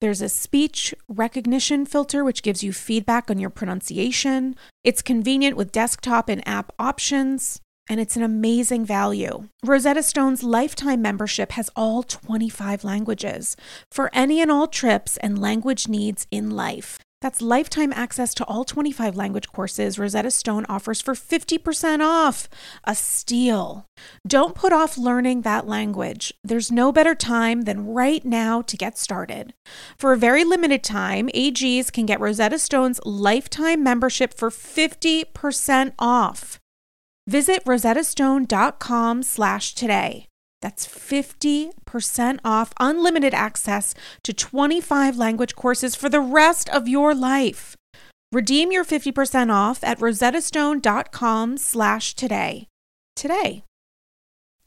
There's 0.00 0.20
a 0.20 0.28
speech 0.28 0.92
recognition 1.08 1.86
filter, 1.86 2.24
which 2.24 2.42
gives 2.42 2.64
you 2.64 2.72
feedback 2.72 3.30
on 3.30 3.38
your 3.38 3.50
pronunciation. 3.50 4.56
It's 4.82 5.00
convenient 5.00 5.56
with 5.56 5.70
desktop 5.70 6.28
and 6.28 6.46
app 6.46 6.72
options, 6.76 7.60
and 7.88 8.00
it's 8.00 8.16
an 8.16 8.24
amazing 8.24 8.84
value. 8.84 9.48
Rosetta 9.64 10.02
Stone's 10.02 10.42
lifetime 10.42 11.00
membership 11.00 11.52
has 11.52 11.70
all 11.76 12.02
25 12.02 12.82
languages 12.82 13.56
for 13.92 14.10
any 14.12 14.40
and 14.40 14.50
all 14.50 14.66
trips 14.66 15.18
and 15.18 15.40
language 15.40 15.86
needs 15.86 16.26
in 16.32 16.50
life. 16.50 16.98
That's 17.22 17.40
lifetime 17.40 17.92
access 17.94 18.34
to 18.34 18.44
all 18.44 18.64
25 18.64 19.16
language 19.16 19.48
courses 19.48 19.96
Rosetta 19.96 20.30
Stone 20.30 20.66
offers 20.68 21.00
for 21.00 21.14
50% 21.14 22.00
off. 22.04 22.48
A 22.84 22.96
steal. 22.96 23.86
Don't 24.26 24.56
put 24.56 24.72
off 24.72 24.98
learning 24.98 25.42
that 25.42 25.68
language. 25.68 26.34
There's 26.42 26.72
no 26.72 26.90
better 26.90 27.14
time 27.14 27.62
than 27.62 27.86
right 27.86 28.24
now 28.24 28.60
to 28.62 28.76
get 28.76 28.98
started. 28.98 29.54
For 29.96 30.12
a 30.12 30.18
very 30.18 30.42
limited 30.42 30.82
time, 30.82 31.28
AGs 31.28 31.92
can 31.92 32.06
get 32.06 32.20
Rosetta 32.20 32.58
Stone's 32.58 33.00
lifetime 33.04 33.84
membership 33.84 34.34
for 34.34 34.50
50% 34.50 35.92
off. 36.00 36.58
Visit 37.28 37.64
rosettastone.com 37.64 39.22
slash 39.22 39.74
today. 39.76 40.26
That's 40.62 40.86
50% 40.86 42.38
off 42.42 42.72
unlimited 42.80 43.34
access 43.34 43.94
to 44.22 44.32
25 44.32 45.18
language 45.18 45.54
courses 45.54 45.94
for 45.94 46.08
the 46.08 46.20
rest 46.20 46.70
of 46.70 46.88
your 46.88 47.14
life. 47.14 47.76
Redeem 48.32 48.72
your 48.72 48.84
50% 48.84 49.52
off 49.52 49.84
at 49.84 49.98
rosettastone.com 49.98 51.58
slash 51.58 52.14
today. 52.14 52.68
Today. 53.14 53.64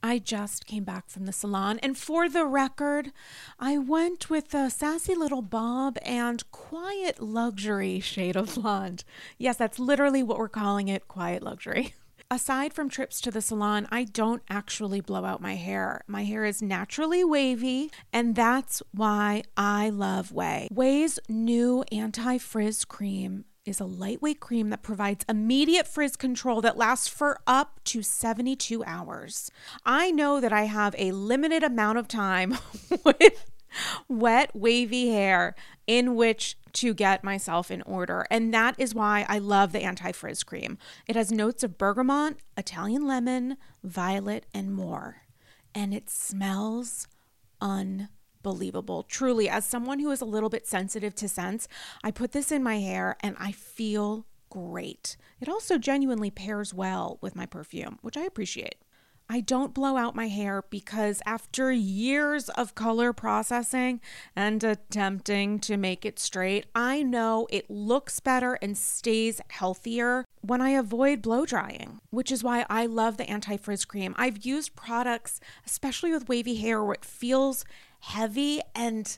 I 0.04 0.20
just 0.20 0.68
came 0.68 0.84
back 0.84 1.10
from 1.10 1.26
the 1.26 1.32
salon, 1.32 1.80
and 1.82 1.98
for 1.98 2.30
the 2.30 2.46
record, 2.46 3.12
I 3.60 3.80
went 3.80 4.30
with 4.30 4.54
a 4.54 4.70
sassy 4.70 5.16
little 5.16 5.42
bob 5.42 5.98
and 6.04 6.44
quiet 6.52 7.20
luxury 7.20 8.00
shade 8.02 8.36
of 8.36 8.54
blonde. 8.54 9.04
Yes, 9.40 9.58
that's 9.58 9.80
literally 9.80 10.22
what 10.22 10.38
we're 10.38 10.48
calling 10.48 10.90
it 10.90 11.08
quiet 11.08 11.42
luxury. 11.42 11.96
aside 12.30 12.74
from 12.74 12.90
trips 12.90 13.22
to 13.22 13.32
the 13.32 13.42
salon, 13.42 13.88
I 13.92 14.04
don't 14.04 14.44
actually 14.50 15.02
blow 15.02 15.26
out 15.26 15.42
my 15.42 15.56
hair. 15.56 16.04
My 16.08 16.24
hair 16.24 16.46
is 16.46 16.62
naturally 16.62 17.24
wavy, 17.24 17.92
and 18.12 18.36
that's 18.36 18.82
why 18.92 19.44
I 19.56 19.90
love 19.90 20.32
Ouai. 20.32 20.70
Ouai's 20.72 21.20
new 21.30 21.84
anti 21.92 22.38
frizz 22.38 22.86
cream 22.86 23.46
is 23.66 23.80
a 23.80 23.86
lightweight 23.86 24.40
cream 24.40 24.70
that 24.70 24.84
provides 24.84 25.26
immediate 25.28 25.88
frizz 25.88 26.16
control 26.16 26.62
that 26.62 26.78
lasts 26.78 27.08
for 27.08 27.40
up 27.48 27.80
to 27.86 28.04
72 28.04 28.84
hours. 28.84 29.50
I 29.86 30.12
know 30.12 30.40
that 30.40 30.54
I 30.54 30.66
have 30.66 30.96
a 30.98 31.12
limited 31.12 31.64
amount 31.64 31.98
of 31.98 32.08
time 32.08 32.58
with 33.04 33.52
wet, 34.08 34.52
wavy 34.54 35.10
hair 35.10 35.56
in 35.88 36.16
which 36.16 36.58
to 36.76 36.94
get 36.94 37.24
myself 37.24 37.72
in 37.72 37.82
order. 37.84 38.26
And 38.30 38.54
that 38.54 38.76
is 38.78 38.94
why 38.94 39.26
I 39.28 39.40
love 39.40 39.72
the 39.72 39.82
anti 39.82 40.12
frizz 40.12 40.44
cream. 40.44 40.78
It 41.08 41.16
has 41.16 41.32
notes 41.32 41.64
of 41.64 41.78
bergamot, 41.78 42.38
Italian 42.58 43.08
lemon, 43.08 43.58
violet, 43.84 44.46
and 44.54 44.74
more. 44.74 45.24
And 45.74 45.94
it 45.94 46.10
smells 46.10 47.08
unbelievable. 47.62 49.04
Truly, 49.04 49.50
as 49.50 49.66
someone 49.66 50.00
who 50.00 50.12
is 50.12 50.22
a 50.22 50.26
little 50.26 50.50
bit 50.50 50.68
sensitive 50.68 51.16
to 51.16 51.28
scents, 51.28 51.68
I 52.04 52.12
put 52.12 52.32
this 52.32 52.52
in 52.52 52.64
my 52.64 52.80
hair 52.80 53.18
and 53.22 53.36
I 53.40 53.52
feel 53.52 54.26
great. 54.50 55.18
It 55.42 55.50
also 55.50 55.78
genuinely 55.78 56.32
pairs 56.32 56.74
well 56.74 57.18
with 57.22 57.36
my 57.36 57.46
perfume, 57.46 58.00
which 58.02 58.18
I 58.18 58.24
appreciate. 58.24 58.76
I 59.28 59.42
don't 59.42 59.74
blow 59.74 59.98
out 59.98 60.16
my 60.16 60.28
hair 60.28 60.64
because 60.70 61.22
after 61.26 61.72
years 61.72 62.50
of 62.50 62.76
color 62.76 63.12
processing 63.12 64.00
and 64.36 64.64
attempting 64.64 65.60
to 65.62 65.78
make 65.78 66.06
it 66.06 66.20
straight, 66.20 66.68
I 66.76 67.02
know 67.02 67.48
it 67.50 67.70
looks 67.70 68.20
better 68.20 68.54
and 68.62 68.78
stays 68.78 69.42
healthier 69.50 70.26
when 70.42 70.62
I 70.62 70.70
avoid 70.70 71.24
blow 71.24 71.46
drying, 71.46 72.00
which 72.12 72.32
is 72.32 72.44
why 72.44 72.66
I 72.70 72.86
love 72.86 73.18
the 73.18 73.30
anti 73.30 73.58
frizz 73.58 73.86
cream. 73.86 74.14
I've 74.18 74.46
used 74.46 74.76
products, 74.76 75.40
especially 75.66 76.12
with 76.12 76.30
wavy 76.30 76.56
hair, 76.56 76.84
where 76.84 76.94
it 76.94 77.04
feels 77.04 77.66
heavy 78.02 78.62
and 78.76 79.18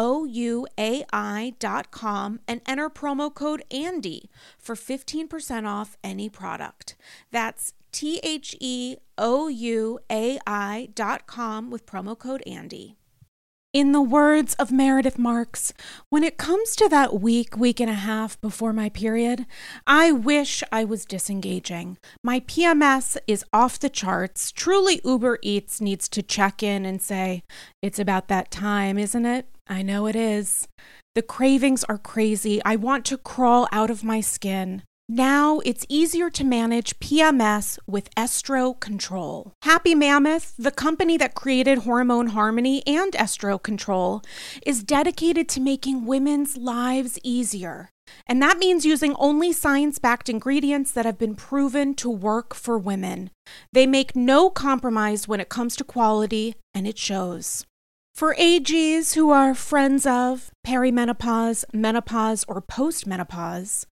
ouai.com 0.00 1.50
and 2.48 2.60
enter 2.66 2.88
promo 2.88 3.32
code 3.32 3.62
ANDY 3.70 4.30
for 4.58 4.74
15% 4.74 5.66
off 5.66 5.96
any 6.02 6.28
product. 6.30 6.96
That's 7.30 7.74
T 7.92 8.18
H 8.22 8.56
E 8.60 8.96
O 9.18 9.48
U 9.48 9.98
A 10.10 10.38
I.com 10.46 11.70
with 11.70 11.86
promo 11.86 12.18
code 12.18 12.42
ANDY. 12.46 12.96
In 13.72 13.92
the 13.92 14.02
words 14.02 14.54
of 14.54 14.72
Meredith 14.72 15.16
Marks, 15.16 15.72
when 16.08 16.24
it 16.24 16.36
comes 16.36 16.74
to 16.74 16.88
that 16.88 17.20
week, 17.20 17.56
week 17.56 17.78
and 17.78 17.88
a 17.88 17.94
half 17.94 18.40
before 18.40 18.72
my 18.72 18.88
period, 18.88 19.46
I 19.86 20.10
wish 20.10 20.64
I 20.72 20.84
was 20.84 21.04
disengaging. 21.04 21.96
My 22.20 22.40
PMS 22.40 23.16
is 23.28 23.44
off 23.52 23.78
the 23.78 23.88
charts. 23.88 24.50
Truly, 24.50 25.00
Uber 25.04 25.38
Eats 25.42 25.80
needs 25.80 26.08
to 26.08 26.20
check 26.20 26.64
in 26.64 26.84
and 26.84 27.00
say, 27.00 27.44
It's 27.80 28.00
about 28.00 28.26
that 28.26 28.50
time, 28.50 28.98
isn't 28.98 29.24
it? 29.24 29.46
I 29.70 29.82
know 29.82 30.06
it 30.06 30.16
is. 30.16 30.66
The 31.14 31.22
cravings 31.22 31.84
are 31.84 31.96
crazy. 31.96 32.60
I 32.64 32.74
want 32.74 33.04
to 33.06 33.16
crawl 33.16 33.68
out 33.70 33.88
of 33.88 34.02
my 34.02 34.20
skin. 34.20 34.82
Now 35.08 35.60
it's 35.60 35.86
easier 35.88 36.28
to 36.30 36.44
manage 36.44 36.98
PMS 36.98 37.78
with 37.86 38.12
Estro 38.16 38.78
Control. 38.78 39.52
Happy 39.62 39.94
Mammoth, 39.94 40.54
the 40.58 40.72
company 40.72 41.16
that 41.18 41.36
created 41.36 41.78
Hormone 41.78 42.28
Harmony 42.28 42.82
and 42.84 43.12
Estro 43.12 43.62
Control, 43.62 44.22
is 44.66 44.82
dedicated 44.82 45.48
to 45.50 45.60
making 45.60 46.04
women's 46.04 46.56
lives 46.56 47.18
easier. 47.22 47.90
And 48.26 48.42
that 48.42 48.58
means 48.58 48.84
using 48.84 49.14
only 49.20 49.52
science 49.52 50.00
backed 50.00 50.28
ingredients 50.28 50.90
that 50.92 51.06
have 51.06 51.18
been 51.18 51.36
proven 51.36 51.94
to 51.94 52.10
work 52.10 52.54
for 52.54 52.76
women. 52.76 53.30
They 53.72 53.86
make 53.86 54.16
no 54.16 54.50
compromise 54.50 55.28
when 55.28 55.38
it 55.38 55.48
comes 55.48 55.76
to 55.76 55.84
quality, 55.84 56.56
and 56.74 56.88
it 56.88 56.98
shows. 56.98 57.66
For 58.20 58.34
AGs 58.34 59.14
who 59.14 59.30
are 59.30 59.54
friends 59.54 60.04
of 60.04 60.50
perimenopause, 60.66 61.64
menopause, 61.72 62.44
or 62.46 62.60
postmenopause, 62.60 63.86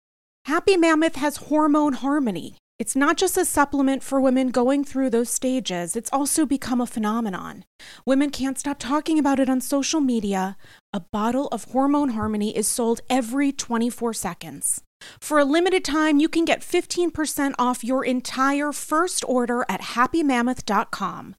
Happy 0.44 0.76
Mammoth 0.76 1.16
has 1.16 1.48
Hormone 1.48 1.94
Harmony. 1.94 2.58
It's 2.78 2.94
not 2.94 3.16
just 3.16 3.38
a 3.38 3.46
supplement 3.46 4.02
for 4.02 4.20
women 4.20 4.50
going 4.50 4.84
through 4.84 5.08
those 5.08 5.30
stages, 5.30 5.96
it's 5.96 6.12
also 6.12 6.44
become 6.44 6.78
a 6.78 6.86
phenomenon. 6.86 7.64
Women 8.04 8.28
can't 8.28 8.58
stop 8.58 8.78
talking 8.78 9.18
about 9.18 9.40
it 9.40 9.48
on 9.48 9.62
social 9.62 10.02
media. 10.02 10.58
A 10.92 11.00
bottle 11.00 11.46
of 11.46 11.64
Hormone 11.64 12.10
Harmony 12.10 12.54
is 12.54 12.68
sold 12.68 13.00
every 13.08 13.50
24 13.50 14.12
seconds. 14.12 14.82
For 15.20 15.38
a 15.38 15.44
limited 15.44 15.84
time, 15.84 16.18
you 16.18 16.28
can 16.28 16.44
get 16.44 16.60
15% 16.60 17.54
off 17.58 17.84
your 17.84 18.04
entire 18.04 18.72
first 18.72 19.24
order 19.26 19.64
at 19.68 19.80
happymammoth.com. 19.80 21.34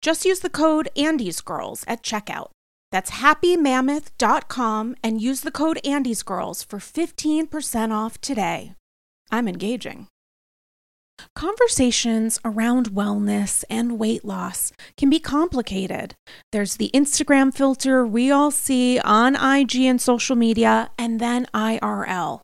Just 0.00 0.24
use 0.24 0.40
the 0.40 0.50
code 0.50 0.88
AndysGirls 0.96 1.84
at 1.86 2.02
checkout. 2.02 2.50
That's 2.90 3.10
happymammoth.com 3.12 4.96
and 5.02 5.20
use 5.20 5.40
the 5.40 5.50
code 5.50 5.80
AndysGirls 5.84 6.64
for 6.64 6.78
15% 6.78 7.92
off 7.92 8.20
today. 8.20 8.74
I'm 9.30 9.48
engaging. 9.48 10.06
Conversations 11.34 12.38
around 12.44 12.90
wellness 12.90 13.64
and 13.70 13.98
weight 13.98 14.24
loss 14.24 14.72
can 14.96 15.10
be 15.10 15.18
complicated. 15.18 16.14
There's 16.52 16.76
the 16.76 16.90
Instagram 16.94 17.54
filter 17.54 18.06
we 18.06 18.30
all 18.30 18.50
see 18.50 18.98
on 19.00 19.34
IG 19.34 19.76
and 19.76 20.00
social 20.00 20.36
media, 20.36 20.90
and 20.98 21.20
then 21.20 21.46
IRL. 21.54 22.43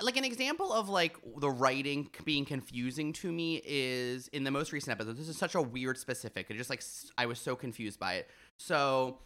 like 0.00 0.16
an 0.16 0.24
example 0.24 0.72
of 0.72 0.88
like 0.88 1.16
the 1.38 1.50
writing 1.50 2.08
being 2.24 2.44
confusing 2.44 3.12
to 3.12 3.30
me 3.30 3.62
is 3.64 4.28
in 4.28 4.44
the 4.44 4.50
most 4.50 4.72
recent 4.72 4.92
episode. 4.92 5.16
This 5.16 5.28
is 5.28 5.36
such 5.36 5.54
a 5.54 5.62
weird 5.62 5.98
specific. 5.98 6.46
It 6.50 6.56
just 6.56 6.70
like 6.70 6.82
I 7.16 7.26
was 7.26 7.38
so 7.38 7.54
confused 7.54 8.00
by 8.00 8.14
it. 8.14 8.30
So 8.58 9.18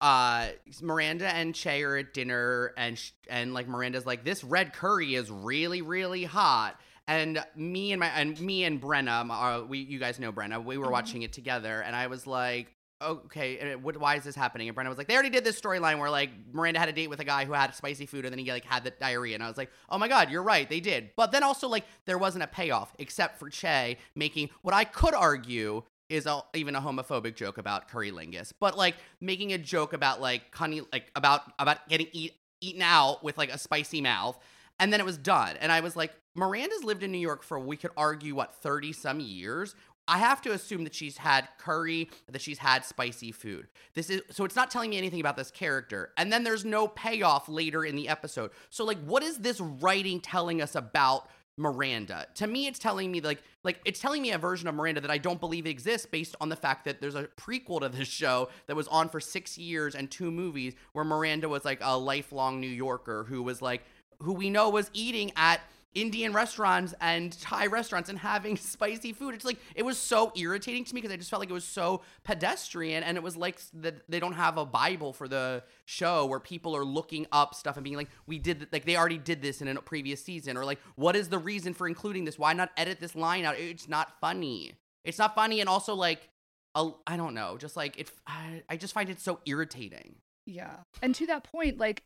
uh 0.00 0.48
Miranda 0.82 1.28
and 1.28 1.54
Che 1.54 1.82
are 1.82 1.96
at 1.96 2.14
dinner 2.14 2.72
and 2.76 2.98
sh- 2.98 3.12
and 3.28 3.52
like 3.52 3.68
Miranda's 3.68 4.06
like 4.06 4.24
this 4.24 4.42
red 4.42 4.72
curry 4.72 5.14
is 5.14 5.30
really 5.30 5.82
really 5.82 6.24
hot 6.24 6.80
and 7.06 7.44
me 7.54 7.92
and 7.92 8.00
my 8.00 8.06
and 8.08 8.40
me 8.40 8.64
and 8.64 8.80
Brenna 8.80 9.28
uh, 9.28 9.66
we 9.66 9.78
you 9.78 9.98
guys 9.98 10.18
know 10.18 10.32
Brenna 10.32 10.64
we 10.64 10.78
were 10.78 10.84
mm-hmm. 10.84 10.92
watching 10.92 11.22
it 11.22 11.34
together 11.34 11.82
and 11.82 11.94
I 11.94 12.06
was 12.06 12.26
like 12.26 12.72
okay, 13.02 13.74
what, 13.76 13.96
why 13.96 14.16
is 14.16 14.24
this 14.24 14.34
happening? 14.34 14.68
And 14.68 14.76
Brenna 14.76 14.88
was 14.88 14.98
like, 14.98 15.08
they 15.08 15.14
already 15.14 15.30
did 15.30 15.44
this 15.44 15.60
storyline 15.60 15.98
where 15.98 16.10
like 16.10 16.30
Miranda 16.52 16.78
had 16.80 16.88
a 16.88 16.92
date 16.92 17.08
with 17.08 17.20
a 17.20 17.24
guy 17.24 17.44
who 17.44 17.52
had 17.52 17.74
spicy 17.74 18.06
food 18.06 18.24
and 18.24 18.32
then 18.32 18.38
he 18.38 18.50
like 18.50 18.64
had 18.64 18.84
the 18.84 18.90
diarrhea. 18.90 19.34
And 19.34 19.42
I 19.42 19.48
was 19.48 19.56
like, 19.56 19.70
oh 19.88 19.98
my 19.98 20.08
God, 20.08 20.30
you're 20.30 20.42
right, 20.42 20.68
they 20.68 20.80
did. 20.80 21.10
But 21.16 21.32
then 21.32 21.42
also 21.42 21.68
like 21.68 21.84
there 22.04 22.18
wasn't 22.18 22.44
a 22.44 22.46
payoff 22.46 22.94
except 22.98 23.38
for 23.38 23.48
Che 23.48 23.96
making 24.14 24.50
what 24.62 24.74
I 24.74 24.84
could 24.84 25.14
argue 25.14 25.82
is 26.10 26.26
a, 26.26 26.42
even 26.54 26.74
a 26.74 26.80
homophobic 26.80 27.36
joke 27.36 27.56
about 27.56 27.88
curry 27.88 28.10
lingus, 28.10 28.52
but 28.58 28.76
like 28.76 28.96
making 29.20 29.52
a 29.52 29.58
joke 29.58 29.92
about 29.92 30.20
like 30.20 30.50
Connie, 30.50 30.82
like 30.92 31.10
about 31.14 31.42
about 31.58 31.88
getting 31.88 32.08
eat, 32.12 32.34
eaten 32.60 32.82
out 32.82 33.22
with 33.22 33.38
like 33.38 33.50
a 33.50 33.56
spicy 33.56 34.00
mouth, 34.00 34.38
and 34.80 34.92
then 34.92 35.00
it 35.00 35.06
was 35.06 35.16
done. 35.16 35.56
And 35.60 35.70
I 35.70 35.80
was 35.80 35.94
like, 35.94 36.12
Miranda's 36.34 36.84
lived 36.84 37.02
in 37.02 37.12
New 37.12 37.18
York 37.18 37.42
for 37.42 37.58
we 37.60 37.76
could 37.76 37.92
argue 37.96 38.34
what 38.34 38.56
thirty 38.56 38.92
some 38.92 39.20
years. 39.20 39.74
I 40.10 40.18
have 40.18 40.42
to 40.42 40.50
assume 40.50 40.82
that 40.84 40.94
she's 40.94 41.16
had 41.16 41.48
curry, 41.56 42.10
that 42.28 42.40
she's 42.40 42.58
had 42.58 42.84
spicy 42.84 43.30
food. 43.30 43.68
This 43.94 44.10
is 44.10 44.22
so 44.30 44.44
it's 44.44 44.56
not 44.56 44.68
telling 44.68 44.90
me 44.90 44.98
anything 44.98 45.20
about 45.20 45.36
this 45.36 45.52
character. 45.52 46.10
And 46.16 46.32
then 46.32 46.42
there's 46.42 46.64
no 46.64 46.88
payoff 46.88 47.48
later 47.48 47.84
in 47.84 47.94
the 47.94 48.08
episode. 48.08 48.50
So 48.70 48.84
like 48.84 48.98
what 49.04 49.22
is 49.22 49.38
this 49.38 49.60
writing 49.60 50.20
telling 50.20 50.60
us 50.60 50.74
about 50.74 51.28
Miranda? 51.56 52.26
To 52.34 52.48
me 52.48 52.66
it's 52.66 52.80
telling 52.80 53.12
me 53.12 53.20
like 53.20 53.40
like 53.62 53.80
it's 53.84 54.00
telling 54.00 54.20
me 54.20 54.32
a 54.32 54.38
version 54.38 54.66
of 54.66 54.74
Miranda 54.74 55.00
that 55.00 55.12
I 55.12 55.18
don't 55.18 55.38
believe 55.38 55.64
exists 55.64 56.08
based 56.08 56.34
on 56.40 56.48
the 56.48 56.56
fact 56.56 56.86
that 56.86 57.00
there's 57.00 57.14
a 57.14 57.28
prequel 57.38 57.80
to 57.80 57.88
this 57.88 58.08
show 58.08 58.48
that 58.66 58.74
was 58.74 58.88
on 58.88 59.08
for 59.08 59.20
6 59.20 59.58
years 59.58 59.94
and 59.94 60.10
two 60.10 60.32
movies 60.32 60.74
where 60.92 61.04
Miranda 61.04 61.48
was 61.48 61.64
like 61.64 61.78
a 61.82 61.96
lifelong 61.96 62.60
New 62.60 62.66
Yorker 62.66 63.26
who 63.28 63.44
was 63.44 63.62
like 63.62 63.84
who 64.22 64.32
we 64.32 64.50
know 64.50 64.70
was 64.70 64.90
eating 64.92 65.30
at 65.36 65.60
Indian 65.94 66.32
restaurants 66.32 66.94
and 67.00 67.38
Thai 67.40 67.66
restaurants 67.66 68.08
and 68.08 68.18
having 68.18 68.56
spicy 68.56 69.12
food. 69.12 69.34
It's 69.34 69.44
like 69.44 69.58
it 69.74 69.84
was 69.84 69.98
so 69.98 70.32
irritating 70.36 70.84
to 70.84 70.94
me 70.94 71.00
because 71.00 71.12
I 71.12 71.16
just 71.16 71.30
felt 71.30 71.40
like 71.40 71.50
it 71.50 71.54
was 71.54 71.64
so 71.64 72.02
pedestrian 72.22 73.02
and 73.02 73.16
it 73.16 73.22
was 73.22 73.36
like 73.36 73.60
that 73.74 74.02
they 74.08 74.20
don't 74.20 74.34
have 74.34 74.56
a 74.56 74.64
bible 74.64 75.12
for 75.12 75.26
the 75.26 75.62
show 75.84 76.26
where 76.26 76.40
people 76.40 76.76
are 76.76 76.84
looking 76.84 77.26
up 77.32 77.54
stuff 77.54 77.76
and 77.76 77.84
being 77.84 77.96
like 77.96 78.08
we 78.26 78.38
did 78.38 78.68
like 78.72 78.84
they 78.84 78.96
already 78.96 79.18
did 79.18 79.42
this 79.42 79.60
in 79.60 79.68
a 79.68 79.82
previous 79.82 80.22
season 80.22 80.56
or 80.56 80.64
like 80.64 80.78
what 80.94 81.16
is 81.16 81.28
the 81.28 81.38
reason 81.38 81.74
for 81.74 81.88
including 81.88 82.24
this? 82.24 82.38
Why 82.38 82.52
not 82.52 82.70
edit 82.76 83.00
this 83.00 83.16
line 83.16 83.44
out? 83.44 83.58
It's 83.58 83.88
not 83.88 84.20
funny. 84.20 84.74
It's 85.04 85.18
not 85.18 85.34
funny 85.34 85.60
and 85.60 85.68
also 85.68 85.94
like 85.94 86.28
I 86.74 87.16
don't 87.16 87.34
know, 87.34 87.56
just 87.58 87.76
like 87.76 87.98
it 87.98 88.12
I, 88.26 88.62
I 88.68 88.76
just 88.76 88.94
find 88.94 89.10
it 89.10 89.20
so 89.20 89.40
irritating. 89.44 90.14
Yeah. 90.50 90.78
And 91.00 91.14
to 91.14 91.26
that 91.26 91.44
point, 91.44 91.78
like 91.78 92.02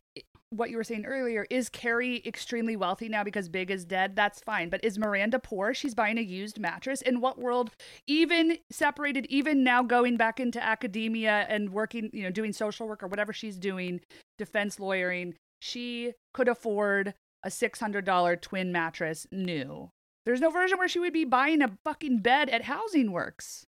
what 0.51 0.69
you 0.69 0.77
were 0.77 0.83
saying 0.83 1.05
earlier, 1.05 1.47
is 1.49 1.67
Carrie 1.67 2.21
extremely 2.25 2.75
wealthy 2.75 3.09
now 3.09 3.23
because 3.23 3.49
Big 3.49 3.71
is 3.71 3.85
dead? 3.85 4.15
That's 4.15 4.39
fine. 4.41 4.69
But 4.69 4.83
is 4.83 4.99
Miranda 4.99 5.39
poor? 5.39 5.73
She's 5.73 5.95
buying 5.95 6.17
a 6.17 6.21
used 6.21 6.59
mattress. 6.59 7.01
In 7.01 7.21
what 7.21 7.39
world, 7.39 7.71
even 8.07 8.59
separated, 8.71 9.25
even 9.29 9.63
now 9.63 9.81
going 9.81 10.15
back 10.15 10.39
into 10.39 10.63
academia 10.63 11.47
and 11.49 11.71
working, 11.71 12.11
you 12.13 12.23
know, 12.23 12.29
doing 12.29 12.53
social 12.53 12.87
work 12.87 13.01
or 13.01 13.07
whatever 13.07 13.33
she's 13.33 13.57
doing, 13.57 14.01
defense 14.37 14.79
lawyering, 14.79 15.33
she 15.59 16.13
could 16.33 16.47
afford 16.47 17.15
a 17.43 17.49
$600 17.49 18.41
twin 18.41 18.71
mattress 18.71 19.25
new. 19.31 19.89
There's 20.25 20.41
no 20.41 20.51
version 20.51 20.77
where 20.77 20.87
she 20.87 20.99
would 20.99 21.13
be 21.13 21.25
buying 21.25 21.61
a 21.61 21.77
fucking 21.83 22.19
bed 22.19 22.49
at 22.49 22.63
Housing 22.63 23.11
Works. 23.11 23.65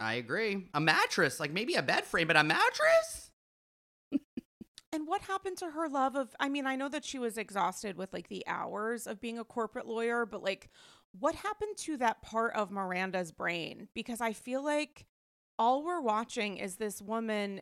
I 0.00 0.14
agree. 0.14 0.68
A 0.74 0.80
mattress, 0.80 1.40
like 1.40 1.52
maybe 1.52 1.74
a 1.74 1.82
bed 1.82 2.04
frame, 2.04 2.28
but 2.28 2.36
a 2.36 2.44
mattress? 2.44 3.27
And 4.92 5.06
what 5.06 5.22
happened 5.22 5.58
to 5.58 5.70
her 5.70 5.88
love 5.88 6.16
of 6.16 6.34
I 6.40 6.48
mean, 6.48 6.66
I 6.66 6.76
know 6.76 6.88
that 6.88 7.04
she 7.04 7.18
was 7.18 7.36
exhausted 7.36 7.96
with 7.96 8.12
like 8.12 8.28
the 8.28 8.44
hours 8.46 9.06
of 9.06 9.20
being 9.20 9.38
a 9.38 9.44
corporate 9.44 9.86
lawyer, 9.86 10.24
but 10.24 10.42
like 10.42 10.70
what 11.18 11.34
happened 11.34 11.76
to 11.78 11.96
that 11.98 12.22
part 12.22 12.54
of 12.54 12.70
Miranda's 12.70 13.32
brain? 13.32 13.88
Because 13.94 14.20
I 14.20 14.32
feel 14.32 14.64
like 14.64 15.06
all 15.58 15.84
we're 15.84 16.00
watching 16.00 16.56
is 16.56 16.76
this 16.76 17.02
woman 17.02 17.60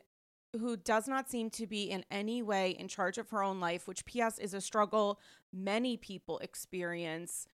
who 0.52 0.76
does 0.76 1.08
not 1.08 1.30
seem 1.30 1.50
to 1.50 1.66
be 1.66 1.84
in 1.84 2.04
any 2.10 2.42
way 2.42 2.70
in 2.70 2.88
charge 2.88 3.18
of 3.18 3.30
her 3.30 3.42
own 3.42 3.60
life, 3.60 3.88
which 3.88 4.04
PS 4.04 4.38
is 4.38 4.54
a 4.54 4.60
struggle 4.60 5.20
many 5.52 5.96
people 5.96 6.38
experience, 6.38 7.48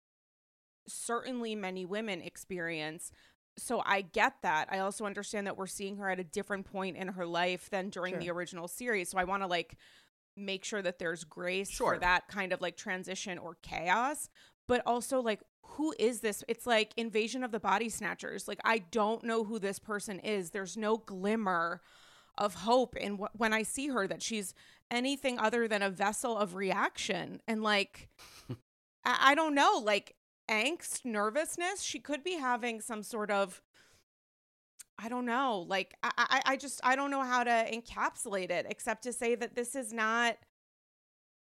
certainly 0.87 1.55
many 1.55 1.85
women 1.85 2.21
experience 2.21 3.13
so 3.61 3.83
I 3.85 4.03
get 4.03 4.35
that. 4.43 4.69
I 4.71 4.79
also 4.81 5.05
understand 5.05 5.47
that 5.47 5.57
we're 5.57 5.67
seeing 5.67 5.97
her 5.97 6.09
at 6.09 6.19
a 6.19 6.25
different 6.25 6.71
point 6.71 6.97
in 6.97 7.09
her 7.09 7.27
life 7.27 7.71
than 7.71 7.91
during 7.91 8.15
sure. 8.15 8.21
the 8.21 8.31
original 8.31 8.69
series. 8.69 9.11
So 9.11 9.19
I 9.19 9.25
want 9.25 9.43
to 9.43 9.47
like 9.47 9.77
make 10.37 10.65
sure 10.65 10.83
that 10.83 10.99
there's 10.99 11.25
grace 11.25 11.71
sure. 11.71 11.95
for 11.95 12.01
that 12.01 12.29
kind 12.29 12.53
of 12.53 12.61
like 12.61 12.77
transition 12.77 13.39
or 13.39 13.57
chaos. 13.63 14.29
But 14.67 14.83
also 14.87 15.21
like 15.21 15.41
who 15.63 15.95
is 15.99 16.21
this? 16.21 16.43
It's 16.49 16.67
like 16.67 16.93
invasion 16.97 17.45
of 17.45 17.53
the 17.53 17.61
body 17.61 17.89
snatchers. 17.89 18.49
Like 18.49 18.61
I 18.65 18.79
don't 18.79 19.25
know 19.25 19.45
who 19.45 19.59
this 19.59 19.79
person 19.79 20.19
is. 20.21 20.51
There's 20.51 20.77
no 20.77 20.97
glimmer 20.97 21.81
of 22.39 22.55
hope 22.55 22.97
in 22.97 23.17
wh- 23.19 23.39
when 23.39 23.53
I 23.53 23.63
see 23.63 23.89
her 23.89 24.07
that 24.07 24.23
she's 24.23 24.55
anything 24.91 25.39
other 25.39 25.69
than 25.69 25.83
a 25.83 25.91
vessel 25.91 26.37
of 26.37 26.55
reaction 26.55 27.41
and 27.47 27.63
like 27.63 28.09
I, 29.05 29.19
I 29.21 29.35
don't 29.35 29.55
know 29.55 29.81
like 29.85 30.17
angst 30.51 31.05
nervousness 31.05 31.83
she 31.83 32.01
could 32.01 32.25
be 32.25 32.39
having 32.39 32.81
some 32.81 33.03
sort 33.03 33.31
of 33.31 33.63
I 35.03 35.09
don't 35.09 35.25
know. 35.25 35.65
Like 35.67 35.95
I, 36.03 36.11
I, 36.19 36.43
I 36.47 36.57
just 36.57 36.81
I 36.85 36.95
don't 36.95 37.11
know 37.11 37.23
how 37.23 37.43
to 37.43 37.51
encapsulate 37.51 38.51
it 38.51 38.67
except 38.69 39.03
to 39.05 39.13
say 39.13 39.35
that 39.35 39.55
this 39.57 39.75
is 39.75 39.93
not. 39.93 40.37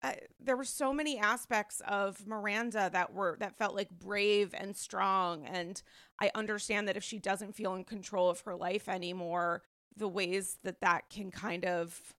Uh, 0.03 0.11
there 0.39 0.55
were 0.55 0.63
so 0.63 0.93
many 0.93 1.17
aspects 1.17 1.81
of 1.87 2.27
Miranda 2.27 2.87
that 2.93 3.13
were 3.15 3.35
that 3.39 3.57
felt 3.57 3.73
like 3.73 3.89
brave 3.89 4.53
and 4.55 4.77
strong, 4.77 5.43
and 5.45 5.81
I 6.21 6.29
understand 6.35 6.87
that 6.87 6.97
if 6.97 7.03
she 7.03 7.17
doesn't 7.17 7.55
feel 7.55 7.73
in 7.73 7.83
control 7.83 8.29
of 8.29 8.41
her 8.41 8.55
life 8.55 8.87
anymore, 8.87 9.63
the 9.95 10.07
ways 10.07 10.59
that 10.63 10.81
that 10.81 11.09
can 11.09 11.31
kind 11.31 11.65
of 11.65 12.13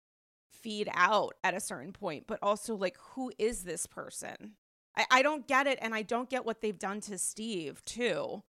feed 0.51 0.89
out 0.93 1.35
at 1.45 1.55
a 1.55 1.61
certain 1.61 1.93
point. 1.93 2.25
But 2.27 2.41
also, 2.43 2.75
like, 2.75 2.97
who 3.15 3.31
is 3.39 3.63
this 3.63 3.87
person? 3.87 4.55
I, 4.99 5.07
I 5.11 5.23
don't 5.23 5.47
get 5.47 5.67
it, 5.67 5.79
and 5.81 5.95
I 5.95 6.03
don't 6.03 6.29
get 6.29 6.45
what 6.45 6.61
they've 6.61 6.79
done 6.79 7.01
to 7.03 7.17
Steve 7.17 7.83
too. 7.85 8.43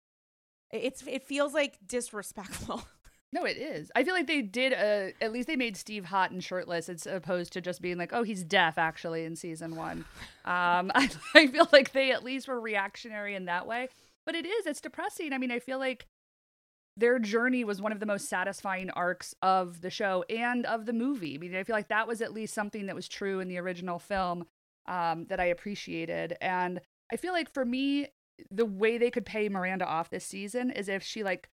It's 0.70 1.02
it 1.06 1.24
feels 1.24 1.52
like 1.52 1.78
disrespectful. 1.86 2.84
No, 3.32 3.44
it 3.44 3.56
is. 3.58 3.90
I 3.94 4.04
feel 4.04 4.14
like 4.14 4.28
they 4.28 4.40
did 4.40 4.72
a. 4.72 5.12
At 5.20 5.32
least 5.32 5.48
they 5.48 5.56
made 5.56 5.76
Steve 5.76 6.04
hot 6.06 6.30
and 6.30 6.42
shirtless, 6.42 6.88
as 6.88 7.06
opposed 7.06 7.52
to 7.54 7.60
just 7.60 7.82
being 7.82 7.98
like, 7.98 8.12
"Oh, 8.12 8.22
he's 8.22 8.44
deaf." 8.44 8.78
Actually, 8.78 9.24
in 9.24 9.34
season 9.34 9.74
one, 9.74 10.04
um, 10.44 10.92
I, 10.94 11.10
I 11.34 11.48
feel 11.48 11.68
like 11.72 11.92
they 11.92 12.12
at 12.12 12.22
least 12.22 12.46
were 12.46 12.58
reactionary 12.60 13.34
in 13.34 13.46
that 13.46 13.66
way. 13.66 13.88
But 14.24 14.36
it 14.36 14.46
is. 14.46 14.66
It's 14.66 14.80
depressing. 14.80 15.32
I 15.32 15.38
mean, 15.38 15.50
I 15.50 15.58
feel 15.58 15.78
like 15.78 16.06
their 16.96 17.18
journey 17.18 17.64
was 17.64 17.82
one 17.82 17.92
of 17.92 18.00
the 18.00 18.06
most 18.06 18.28
satisfying 18.28 18.90
arcs 18.90 19.34
of 19.42 19.80
the 19.82 19.90
show 19.90 20.24
and 20.30 20.64
of 20.64 20.86
the 20.86 20.92
movie. 20.92 21.34
I 21.34 21.38
mean, 21.38 21.54
I 21.56 21.64
feel 21.64 21.76
like 21.76 21.88
that 21.88 22.08
was 22.08 22.22
at 22.22 22.32
least 22.32 22.54
something 22.54 22.86
that 22.86 22.94
was 22.94 23.08
true 23.08 23.40
in 23.40 23.48
the 23.48 23.58
original 23.58 23.98
film 23.98 24.46
um, 24.88 25.26
that 25.26 25.40
I 25.40 25.46
appreciated. 25.46 26.36
And 26.40 26.80
I 27.12 27.16
feel 27.16 27.32
like 27.32 27.52
for 27.52 27.64
me, 27.64 28.08
the 28.50 28.66
way 28.66 28.98
they 28.98 29.10
could 29.10 29.26
pay 29.26 29.48
Miranda 29.48 29.86
off 29.86 30.10
this 30.10 30.24
season 30.24 30.70
is 30.70 30.88
if 30.88 31.02
she 31.02 31.22
like 31.22 31.48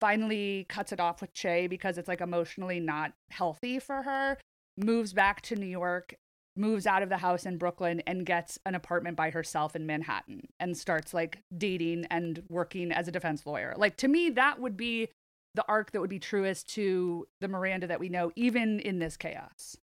finally 0.00 0.66
cuts 0.68 0.92
it 0.92 1.00
off 1.00 1.20
with 1.20 1.32
Che 1.32 1.66
because 1.66 1.98
it's 1.98 2.08
like 2.08 2.20
emotionally 2.20 2.80
not 2.80 3.12
healthy 3.30 3.78
for 3.78 4.02
her, 4.02 4.38
moves 4.76 5.12
back 5.12 5.40
to 5.42 5.56
New 5.56 5.66
York, 5.66 6.14
moves 6.56 6.86
out 6.86 7.02
of 7.02 7.08
the 7.08 7.18
house 7.18 7.46
in 7.46 7.56
Brooklyn 7.56 8.00
and 8.06 8.26
gets 8.26 8.58
an 8.66 8.74
apartment 8.74 9.16
by 9.16 9.30
herself 9.30 9.76
in 9.76 9.86
Manhattan 9.86 10.48
and 10.58 10.76
starts 10.76 11.14
like 11.14 11.38
dating 11.56 12.06
and 12.10 12.42
working 12.48 12.92
as 12.92 13.08
a 13.08 13.12
defense 13.12 13.46
lawyer. 13.46 13.74
Like 13.76 13.96
to 13.98 14.08
me 14.08 14.30
that 14.30 14.60
would 14.60 14.76
be 14.76 15.08
the 15.54 15.64
arc 15.68 15.92
that 15.92 16.00
would 16.00 16.10
be 16.10 16.18
truest 16.18 16.68
to 16.74 17.26
the 17.40 17.48
Miranda 17.48 17.86
that 17.86 18.00
we 18.00 18.08
know 18.08 18.30
even 18.36 18.80
in 18.80 18.98
this 18.98 19.16
chaos. 19.16 19.76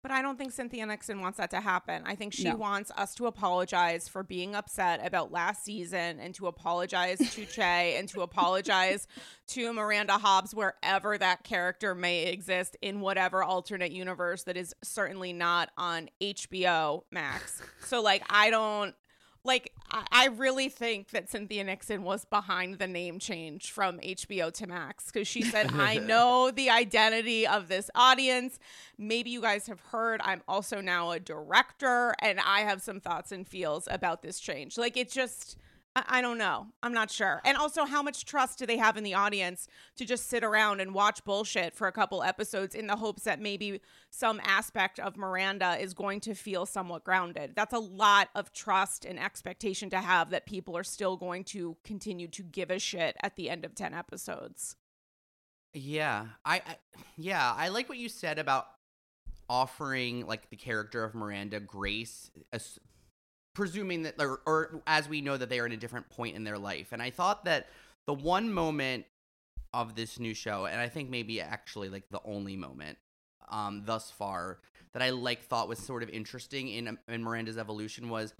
But 0.00 0.12
I 0.12 0.22
don't 0.22 0.38
think 0.38 0.52
Cynthia 0.52 0.86
Nixon 0.86 1.20
wants 1.20 1.38
that 1.38 1.50
to 1.50 1.60
happen. 1.60 2.04
I 2.06 2.14
think 2.14 2.32
she 2.32 2.44
No. 2.44 2.54
wants 2.56 2.92
us 2.96 3.14
to 3.16 3.26
apologize 3.26 4.06
for 4.08 4.22
being 4.22 4.54
upset 4.54 5.04
about 5.04 5.32
last 5.32 5.64
season 5.64 6.20
and 6.20 6.32
to 6.36 6.46
apologize 6.46 7.18
to 7.34 7.44
Che 7.46 7.96
and 7.98 8.08
to 8.10 8.22
apologize 8.22 9.08
to 9.48 9.72
Miranda 9.72 10.12
Hobbs 10.18 10.54
wherever 10.54 11.18
that 11.18 11.42
character 11.42 11.96
may 11.96 12.26
exist 12.26 12.76
in 12.80 13.00
whatever 13.00 13.42
alternate 13.42 13.90
universe 13.90 14.44
that 14.44 14.56
is 14.56 14.72
certainly 14.84 15.32
not 15.32 15.70
on 15.76 16.08
HBO 16.20 17.02
Max. 17.10 17.60
So 17.84 18.00
like 18.00 18.22
I 18.30 18.50
don't 18.50 18.94
like 19.44 19.72
I, 19.90 20.26
really 20.26 20.68
think 20.68 21.10
that 21.10 21.30
Cynthia 21.30 21.64
Nixon 21.64 22.02
was 22.02 22.24
behind 22.24 22.78
the 22.78 22.86
name 22.86 23.18
change 23.18 23.70
from 23.70 23.98
HBO 23.98 24.52
to 24.52 24.66
Max 24.66 25.06
because 25.06 25.26
she 25.26 25.42
said, 25.42 25.72
I 25.72 25.98
know 25.98 26.50
the 26.50 26.70
identity 26.70 27.46
of 27.46 27.68
this 27.68 27.90
audience. 27.94 28.58
Maybe 28.98 29.30
you 29.30 29.40
guys 29.40 29.66
have 29.66 29.80
heard 29.80 30.20
I'm 30.22 30.42
also 30.46 30.80
now 30.80 31.12
a 31.12 31.20
director 31.20 32.14
and 32.20 32.38
I 32.40 32.60
have 32.60 32.82
some 32.82 33.00
thoughts 33.00 33.32
and 33.32 33.48
feels 33.48 33.88
about 33.90 34.22
this 34.22 34.38
change. 34.38 34.76
Like 34.76 34.96
it 34.96 35.10
just 35.10 35.56
I, 36.06 36.20
don't 36.20 36.38
know. 36.38 36.66
I'm 36.82 36.92
not 36.92 37.10
sure. 37.10 37.40
And 37.44 37.56
also 37.56 37.84
how 37.84 38.02
much 38.02 38.24
trust 38.24 38.58
do 38.58 38.66
they 38.66 38.76
have 38.76 38.96
in 38.96 39.04
the 39.04 39.14
audience 39.14 39.66
to 39.96 40.04
just 40.04 40.28
sit 40.28 40.44
around 40.44 40.80
and 40.80 40.94
watch 40.94 41.24
bullshit 41.24 41.74
for 41.74 41.86
a 41.86 41.92
couple 41.92 42.22
episodes 42.22 42.74
in 42.74 42.86
the 42.86 42.96
hopes 42.96 43.24
that 43.24 43.40
maybe 43.40 43.80
some 44.10 44.40
aspect 44.44 44.98
of 44.98 45.16
Miranda 45.16 45.76
is 45.80 45.94
going 45.94 46.20
to 46.20 46.34
feel 46.34 46.66
somewhat 46.66 47.04
grounded. 47.04 47.52
That's 47.56 47.74
a 47.74 47.78
lot 47.78 48.28
of 48.34 48.52
trust 48.52 49.04
and 49.04 49.18
expectation 49.18 49.90
to 49.90 49.98
have 49.98 50.30
that 50.30 50.46
people 50.46 50.76
are 50.76 50.84
still 50.84 51.16
going 51.16 51.44
to 51.44 51.76
continue 51.84 52.28
to 52.28 52.42
give 52.42 52.70
a 52.70 52.78
shit 52.78 53.16
at 53.22 53.36
the 53.36 53.50
end 53.50 53.64
of 53.64 53.74
10 53.74 53.94
episodes. 53.94 54.76
Yeah, 55.74 56.26
I, 56.44 56.56
I 56.56 56.76
yeah, 57.16 57.52
I 57.54 57.68
like 57.68 57.88
what 57.88 57.98
you 57.98 58.08
said 58.08 58.38
about 58.38 58.66
offering 59.48 60.26
like 60.26 60.50
the 60.50 60.56
character 60.56 61.04
of 61.04 61.14
Miranda 61.14 61.60
grace, 61.60 62.30
presuming 63.58 64.04
that 64.04 64.14
or, 64.20 64.40
or 64.46 64.80
as 64.86 65.08
we 65.08 65.20
know 65.20 65.36
that 65.36 65.48
they 65.48 65.58
are 65.58 65.66
in 65.66 65.72
a 65.72 65.76
different 65.76 66.08
point 66.10 66.36
in 66.36 66.44
their 66.44 66.56
life. 66.56 66.92
And 66.92 67.02
I 67.02 67.10
thought 67.10 67.44
that 67.46 67.66
the 68.06 68.14
one 68.14 68.52
moment 68.52 69.04
of 69.74 69.96
this 69.96 70.20
new 70.20 70.32
show, 70.32 70.66
and 70.66 70.80
I 70.80 70.88
think 70.88 71.10
maybe 71.10 71.40
actually 71.40 71.88
like 71.88 72.04
the 72.08 72.20
only 72.24 72.56
moment 72.56 72.98
um 73.48 73.82
thus 73.84 74.12
far 74.12 74.58
that 74.92 75.02
I 75.02 75.10
like 75.10 75.42
thought 75.42 75.66
was 75.68 75.80
sort 75.80 76.04
of 76.04 76.08
interesting 76.10 76.68
in 76.68 76.98
in 77.08 77.24
Miranda's 77.24 77.58
evolution 77.58 78.08
was 78.08 78.32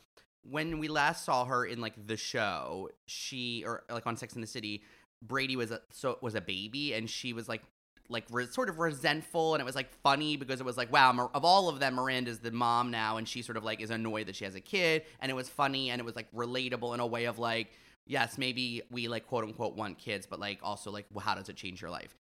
when 0.48 0.78
we 0.78 0.86
last 0.86 1.24
saw 1.24 1.44
her 1.46 1.66
in 1.66 1.80
like 1.80 2.06
the 2.06 2.16
show, 2.16 2.88
she 3.06 3.64
or 3.66 3.82
like 3.90 4.06
on 4.06 4.16
Sex 4.16 4.36
in 4.36 4.40
the 4.40 4.46
City, 4.46 4.84
Brady 5.20 5.56
was 5.56 5.72
a 5.72 5.80
so 5.90 6.18
was 6.22 6.36
a 6.36 6.40
baby 6.40 6.94
and 6.94 7.10
she 7.10 7.32
was 7.32 7.48
like 7.48 7.62
like 8.09 8.24
re- 8.30 8.46
sort 8.46 8.68
of 8.68 8.78
resentful 8.78 9.54
and 9.54 9.61
it 9.61 9.64
was 9.64 9.74
like 9.74 9.92
funny 10.02 10.36
because 10.36 10.61
it 10.61 10.66
was 10.66 10.76
like 10.76 10.92
wow 10.92 11.12
Mir- 11.12 11.28
of 11.34 11.44
all 11.44 11.68
of 11.68 11.78
them 11.78 11.94
Miranda's 11.94 12.38
the 12.38 12.50
mom 12.50 12.90
now 12.90 13.16
and 13.16 13.28
she 13.28 13.42
sort 13.42 13.56
of 13.56 13.64
like 13.64 13.80
is 13.80 13.90
annoyed 13.90 14.26
that 14.26 14.36
she 14.36 14.44
has 14.44 14.54
a 14.54 14.61
kid 14.61 15.02
and 15.20 15.30
it 15.30 15.34
was 15.34 15.48
funny 15.48 15.90
and 15.90 16.00
it 16.00 16.04
was 16.04 16.16
like 16.16 16.30
relatable 16.32 16.94
in 16.94 17.00
a 17.00 17.06
way 17.06 17.24
of 17.26 17.38
like 17.38 17.72
yes 18.06 18.38
maybe 18.38 18.82
we 18.90 19.09
like 19.09 19.26
quote 19.26 19.44
unquote 19.44 19.76
want 19.76 19.98
kids 19.98 20.26
but 20.26 20.40
like 20.40 20.59
also 20.62 20.90
like 20.90 21.06
well, 21.12 21.24
how 21.24 21.34
does 21.34 21.48
it 21.48 21.56
change 21.56 21.80
your 21.82 21.90
life? 21.90 22.16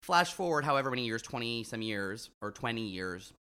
Flash 0.00 0.32
forward 0.32 0.64
however 0.64 0.90
many 0.90 1.04
years 1.04 1.22
20 1.22 1.64
some 1.64 1.82
years 1.82 2.30
or 2.40 2.50
20 2.50 2.80
years 2.80 3.32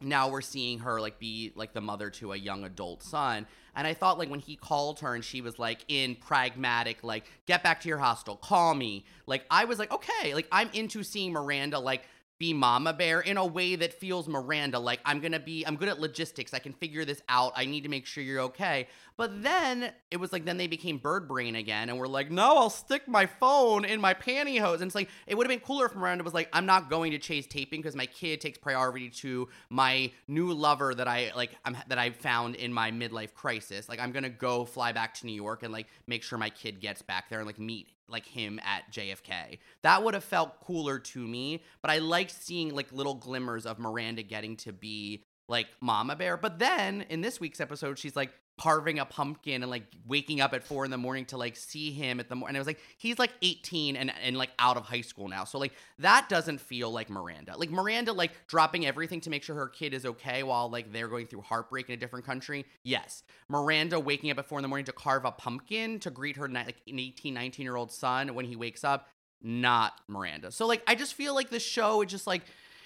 now 0.00 0.28
we're 0.28 0.40
seeing 0.40 0.78
her 0.80 1.00
like 1.00 1.18
be 1.18 1.52
like 1.54 1.72
the 1.72 1.80
mother 1.80 2.10
to 2.10 2.32
a 2.32 2.36
young 2.36 2.64
adult 2.64 3.02
son. 3.02 3.46
And 3.74 3.86
i 3.86 3.94
thought 3.94 4.18
like 4.18 4.30
when 4.30 4.40
he 4.40 4.56
called 4.56 5.00
her 5.00 5.14
and 5.14 5.24
she 5.24 5.40
was 5.40 5.58
like 5.58 5.84
in 5.88 6.16
pragmatic 6.16 7.04
like 7.04 7.24
get 7.46 7.62
back 7.62 7.80
to 7.82 7.88
your 7.88 7.98
hostel. 7.98 8.36
Call 8.36 8.74
me. 8.74 9.04
Like 9.26 9.44
i 9.50 9.64
was 9.64 9.78
like 9.78 9.92
okay. 9.92 10.34
Like 10.34 10.48
i'm 10.50 10.70
into 10.72 11.02
seeing 11.02 11.32
miranda 11.32 11.78
like 11.78 12.02
be 12.40 12.54
mama 12.54 12.92
bear 12.92 13.20
in 13.20 13.36
a 13.36 13.46
way 13.46 13.76
that 13.76 13.92
feels 13.92 14.26
miranda 14.26 14.78
like 14.78 14.98
i'm 15.04 15.20
gonna 15.20 15.38
be 15.38 15.62
i'm 15.66 15.76
good 15.76 15.88
at 15.88 16.00
logistics 16.00 16.54
i 16.54 16.58
can 16.58 16.72
figure 16.72 17.04
this 17.04 17.22
out 17.28 17.52
i 17.54 17.66
need 17.66 17.82
to 17.82 17.88
make 17.88 18.06
sure 18.06 18.24
you're 18.24 18.40
okay. 18.40 18.88
But 19.16 19.42
then 19.42 19.92
it 20.10 20.16
was 20.16 20.32
like 20.32 20.46
then 20.46 20.56
they 20.56 20.66
became 20.66 20.96
bird 20.96 21.28
brain 21.28 21.54
again 21.54 21.90
and 21.90 21.98
we're 21.98 22.06
like 22.06 22.30
no 22.30 22.56
i'll 22.56 22.70
stick 22.70 23.06
my 23.06 23.26
phone 23.26 23.84
in 23.84 24.00
my 24.00 24.14
pantyhose. 24.14 24.76
And 24.76 24.84
it's 24.84 24.94
like 24.94 25.10
it 25.26 25.36
would 25.36 25.46
have 25.46 25.50
been 25.50 25.64
cooler 25.64 25.86
if 25.86 25.94
miranda 25.94 26.24
was 26.24 26.34
like 26.34 26.48
i'm 26.52 26.66
not 26.66 26.88
going 26.88 27.12
to 27.12 27.18
Che's 27.18 27.46
taping 27.46 27.80
because 27.80 27.94
my 27.94 28.06
kid 28.06 28.40
takes 28.40 28.56
priority 28.56 29.10
to 29.10 29.48
my 29.68 30.10
new 30.26 30.52
lover 30.52 30.94
that 30.94 31.06
i 31.06 31.30
like 31.36 31.50
i'm 31.64 31.76
that 31.88 31.98
i 31.98 32.10
found 32.10 32.54
in 32.54 32.72
my 32.72 32.90
midlife 32.90 33.34
crisis. 33.34 33.88
Like 33.88 34.00
i'm 34.00 34.12
gonna 34.12 34.30
go 34.30 34.64
fly 34.64 34.92
back 34.92 35.14
to 35.14 35.26
new 35.26 35.32
york 35.32 35.62
and 35.62 35.72
like 35.72 35.86
make 36.06 36.22
sure 36.22 36.38
my 36.38 36.50
kid 36.50 36.80
gets 36.80 37.02
back 37.02 37.28
there 37.28 37.40
and 37.40 37.46
like 37.46 37.58
meet 37.58 37.88
like 38.10 38.26
him 38.26 38.60
at 38.64 38.92
JFK. 38.92 39.58
That 39.82 40.02
would 40.02 40.14
have 40.14 40.24
felt 40.24 40.60
cooler 40.60 40.98
to 40.98 41.26
me, 41.26 41.62
but 41.82 41.90
I 41.90 41.98
liked 41.98 42.32
seeing 42.32 42.74
like 42.74 42.92
little 42.92 43.14
glimmers 43.14 43.66
of 43.66 43.78
Miranda 43.78 44.22
getting 44.22 44.56
to 44.58 44.72
be 44.72 45.24
like 45.48 45.68
Mama 45.80 46.16
Bear. 46.16 46.36
But 46.36 46.58
then 46.58 47.02
in 47.08 47.20
this 47.20 47.40
week's 47.40 47.60
episode, 47.60 47.98
she's 47.98 48.16
like 48.16 48.32
carving 48.58 48.98
a 48.98 49.06
pumpkin 49.06 49.62
and 49.62 49.70
like 49.70 49.84
waking 50.06 50.40
up 50.40 50.52
at 50.52 50.62
four 50.62 50.84
in 50.84 50.90
the 50.90 50.98
morning 50.98 51.24
to 51.24 51.38
like 51.38 51.56
see 51.56 51.90
him 51.92 52.20
at 52.20 52.28
the 52.28 52.34
morning. 52.34 52.50
And 52.50 52.56
it 52.56 52.60
was 52.60 52.66
like 52.66 52.80
he's 52.98 53.18
like 53.18 53.32
18 53.40 53.96
and 53.96 54.12
and 54.22 54.36
like 54.36 54.50
out 54.58 54.76
of 54.76 54.84
high 54.84 55.00
school 55.00 55.28
now. 55.28 55.44
So 55.44 55.58
like 55.58 55.72
that 55.98 56.28
doesn't 56.28 56.60
feel 56.60 56.90
like 56.90 57.08
Miranda. 57.08 57.56
Like 57.56 57.70
Miranda 57.70 58.12
like 58.12 58.32
dropping 58.46 58.86
everything 58.86 59.20
to 59.22 59.30
make 59.30 59.42
sure 59.42 59.56
her 59.56 59.68
kid 59.68 59.94
is 59.94 60.04
okay 60.04 60.42
while 60.42 60.68
like 60.68 60.92
they're 60.92 61.08
going 61.08 61.26
through 61.26 61.42
heartbreak 61.42 61.88
in 61.88 61.94
a 61.94 61.96
different 61.96 62.26
country. 62.26 62.66
Yes. 62.84 63.22
Miranda 63.48 63.98
waking 63.98 64.30
up 64.30 64.38
at 64.38 64.46
four 64.46 64.58
in 64.58 64.62
the 64.62 64.68
morning 64.68 64.84
to 64.86 64.92
carve 64.92 65.24
a 65.24 65.32
pumpkin 65.32 65.98
to 66.00 66.10
greet 66.10 66.36
her 66.36 66.48
like 66.48 66.82
an 66.86 66.98
18, 66.98 67.32
19 67.32 67.64
year 67.64 67.76
old 67.76 67.90
son 67.90 68.34
when 68.34 68.44
he 68.44 68.56
wakes 68.56 68.84
up. 68.84 69.08
Not 69.42 69.94
Miranda. 70.06 70.52
So 70.52 70.66
like 70.66 70.82
I 70.86 70.94
just 70.94 71.14
feel 71.14 71.34
like 71.34 71.48
the 71.48 71.60
show 71.60 72.02
is 72.02 72.10
just 72.10 72.26
like 72.26 72.42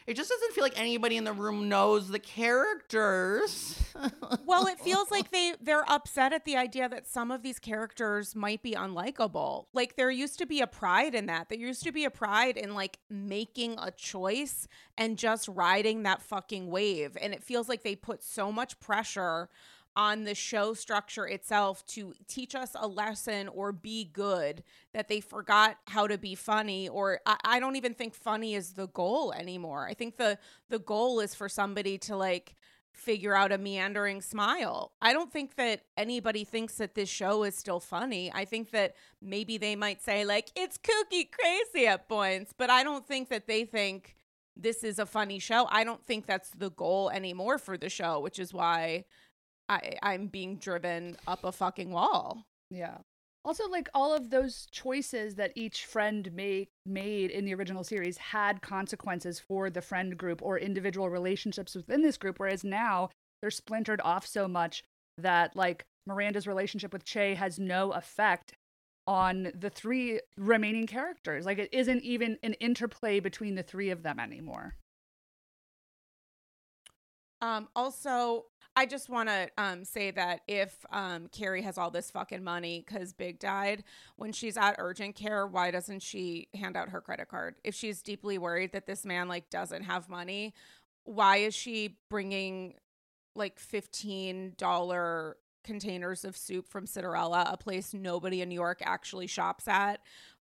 it 0.07 0.17
just 0.17 0.29
doesn't 0.29 0.53
feel 0.53 0.63
like 0.63 0.79
anybody 0.79 1.17
in 1.17 1.25
the 1.25 1.33
room 1.33 1.69
knows 1.69 2.09
the 2.09 2.19
characters. 2.19 3.83
well, 4.45 4.67
it 4.67 4.79
feels 4.85 5.11
like 5.11 5.31
they 5.31 5.55
they're 5.61 5.91
upset 5.91 6.33
at 6.33 6.45
the 6.45 6.57
idea 6.57 6.89
that 6.89 7.09
some 7.09 7.31
of 7.31 7.43
these 7.43 7.59
characters 7.59 8.37
might 8.37 8.63
be 8.63 8.73
unlikable. 8.73 9.67
Like 9.73 9.97
there 9.97 10.11
used 10.11 10.39
to 10.41 10.47
be 10.47 10.61
a 10.61 10.67
pride 10.67 11.15
in 11.15 11.27
that. 11.27 11.49
There 11.49 11.59
used 11.59 11.85
to 11.85 11.93
be 11.93 12.05
a 12.05 12.11
pride 12.11 12.57
in 12.57 12.75
like 12.75 12.99
making 13.09 13.77
a 13.79 13.91
choice 13.91 14.69
and 14.99 15.17
just 15.17 15.49
riding 15.49 16.03
that 16.03 16.23
fucking 16.23 16.69
wave. 16.69 17.17
And 17.21 17.33
it 17.33 17.43
feels 17.43 17.69
like 17.69 17.83
they 17.83 17.97
put 17.97 18.23
so 18.23 18.53
much 18.53 18.79
pressure 18.81 19.49
on 19.97 20.25
the 20.25 20.35
show 20.35 20.75
structure 20.75 21.27
itself 21.27 21.85
to 21.87 22.15
teach 22.27 22.55
us 22.55 22.75
a 22.79 22.87
lesson 22.87 23.49
or 23.49 23.73
be 23.73 24.05
good 24.05 24.63
that 24.93 25.09
they 25.09 25.21
forgot 25.21 25.77
how 25.87 26.07
to 26.07 26.19
be 26.19 26.35
funny 26.35 26.89
or 26.89 27.21
I, 27.27 27.37
I, 27.45 27.61
don't 27.61 27.77
even 27.77 27.95
think 27.95 28.15
funny 28.15 28.55
is 28.55 28.73
the 28.73 28.89
goal 28.89 29.33
anymore. 29.33 29.87
I 29.89 29.95
think 29.95 30.17
the 30.17 30.39
the 30.69 30.79
goal 30.79 31.21
is 31.21 31.35
for 31.35 31.49
somebody 31.49 31.99
to 31.99 32.17
like 32.17 32.57
figure 32.93 33.35
out 33.35 33.53
a 33.53 33.59
meandering 33.59 34.23
smile. 34.23 34.93
I 35.03 35.13
don't 35.13 35.33
think 35.33 35.57
that 35.57 35.83
anybody 35.97 36.45
thinks 36.45 36.77
that 36.77 36.95
this 36.95 37.09
show 37.09 37.43
is 37.43 37.57
still 37.57 37.81
funny. 37.81 38.33
I 38.33 38.45
think 38.45 38.71
that 38.71 38.95
maybe 39.21 39.59
they 39.59 39.77
might 39.77 40.03
say 40.03 40.25
like 40.25 40.51
it's 40.57 40.79
kooky 40.79 41.29
crazy 41.31 41.87
at 41.87 42.09
points 42.09 42.53
but 42.57 42.71
i 42.71 42.85
don't 42.85 43.07
think 43.07 43.29
that 43.31 43.47
they 43.47 43.65
think 43.65 44.17
this 44.57 44.85
is 44.85 44.99
a 44.99 45.07
funny 45.07 45.39
show. 45.39 45.67
I 45.71 45.85
don't 45.85 46.05
think 46.05 46.27
that's 46.27 46.51
the 46.51 46.71
goal 46.71 47.11
anymore 47.11 47.59
for 47.59 47.77
the 47.77 47.89
show 47.89 48.21
which 48.21 48.39
is 48.39 48.53
why 48.53 49.05
I 49.69 49.95
I'm 50.03 50.27
being 50.27 50.57
driven 50.57 51.17
up 51.27 51.45
a 51.45 51.53
fucking 51.53 51.91
wall. 51.91 52.45
Yeah. 52.71 52.99
Also, 53.45 53.69
like 53.69 53.91
all 53.93 54.15
of 54.15 54.31
those 54.31 54.67
choices 54.71 55.35
that 55.35 55.53
each 55.55 55.85
friend 55.85 56.33
made 56.33 56.69
made 56.87 57.31
in 57.31 57.45
the 57.45 57.55
original 57.55 57.85
series 57.85 58.17
had 58.17 58.63
consequences 58.63 59.39
for 59.39 59.69
the 59.69 59.83
friend 59.83 60.17
group 60.17 60.41
or 60.43 60.59
individual 60.59 61.11
relationships 61.11 61.75
within 61.75 62.03
this 62.03 62.17
group, 62.17 62.39
whereas 62.39 62.65
now 62.65 63.11
they're 63.43 63.51
splintered 63.51 64.01
off 64.03 64.27
so 64.27 64.49
much 64.49 64.83
that 65.19 65.55
like 65.55 65.85
Miranda's 66.07 66.47
relationship 66.47 66.93
with 66.93 67.05
Che 67.05 67.35
has 67.35 67.59
no 67.59 67.93
effect 67.93 68.55
on 69.07 69.53
the 69.55 69.71
three 69.71 70.21
remaining 70.39 70.87
characters. 70.87 71.45
Like 71.45 71.59
it 71.59 71.69
isn't 71.73 72.03
even 72.03 72.39
an 72.43 72.55
interplay 72.55 73.21
between 73.21 73.55
the 73.55 73.63
three 73.63 73.91
of 73.91 74.03
them 74.03 74.19
anymore. 74.19 74.77
Um, 77.43 77.69
also, 77.77 78.47
I 78.77 78.87
just 78.87 79.09
want 79.09 79.29
to 79.29 79.49
um, 79.57 79.85
say 79.85 80.11
that 80.11 80.41
if 80.49 80.85
um, 80.91 81.29
Carrie 81.29 81.63
has 81.63 81.79
all 81.79 81.91
this 81.91 82.11
fucking 82.11 82.43
money 82.43 82.85
because 82.85 83.13
Big 83.13 83.39
died, 83.39 83.85
when 84.17 84.33
she's 84.33 84.57
at 84.57 84.77
urgent 84.79 85.15
care, 85.15 85.47
why 85.47 85.71
doesn't 85.71 86.03
she 86.03 86.49
hand 86.55 86.77
out 86.77 86.89
her 86.89 87.01
credit 87.01 87.29
card? 87.29 87.55
If 87.63 87.75
she's 87.75 88.03
deeply 88.03 88.37
worried 88.37 88.73
that 88.73 88.87
this 88.87 89.05
man 89.05 89.29
like 89.29 89.49
doesn't 89.49 89.85
have 89.85 90.09
money, 90.09 90.55
why 91.05 91.37
is 91.39 91.55
she 91.55 91.99
bringing 92.11 92.75
like 93.37 93.59
fifteen 93.61 94.55
dollar 94.57 95.37
containers 95.63 96.25
of 96.25 96.37
soup 96.37 96.69
from 96.69 96.87
Citarella, 96.87 97.53
a 97.53 97.57
place 97.57 97.95
nobody 97.95 98.43
in 98.43 98.49
New 98.49 98.55
York 98.55 98.83
actually 98.85 99.29
shops 99.29 99.69
at? 99.69 100.01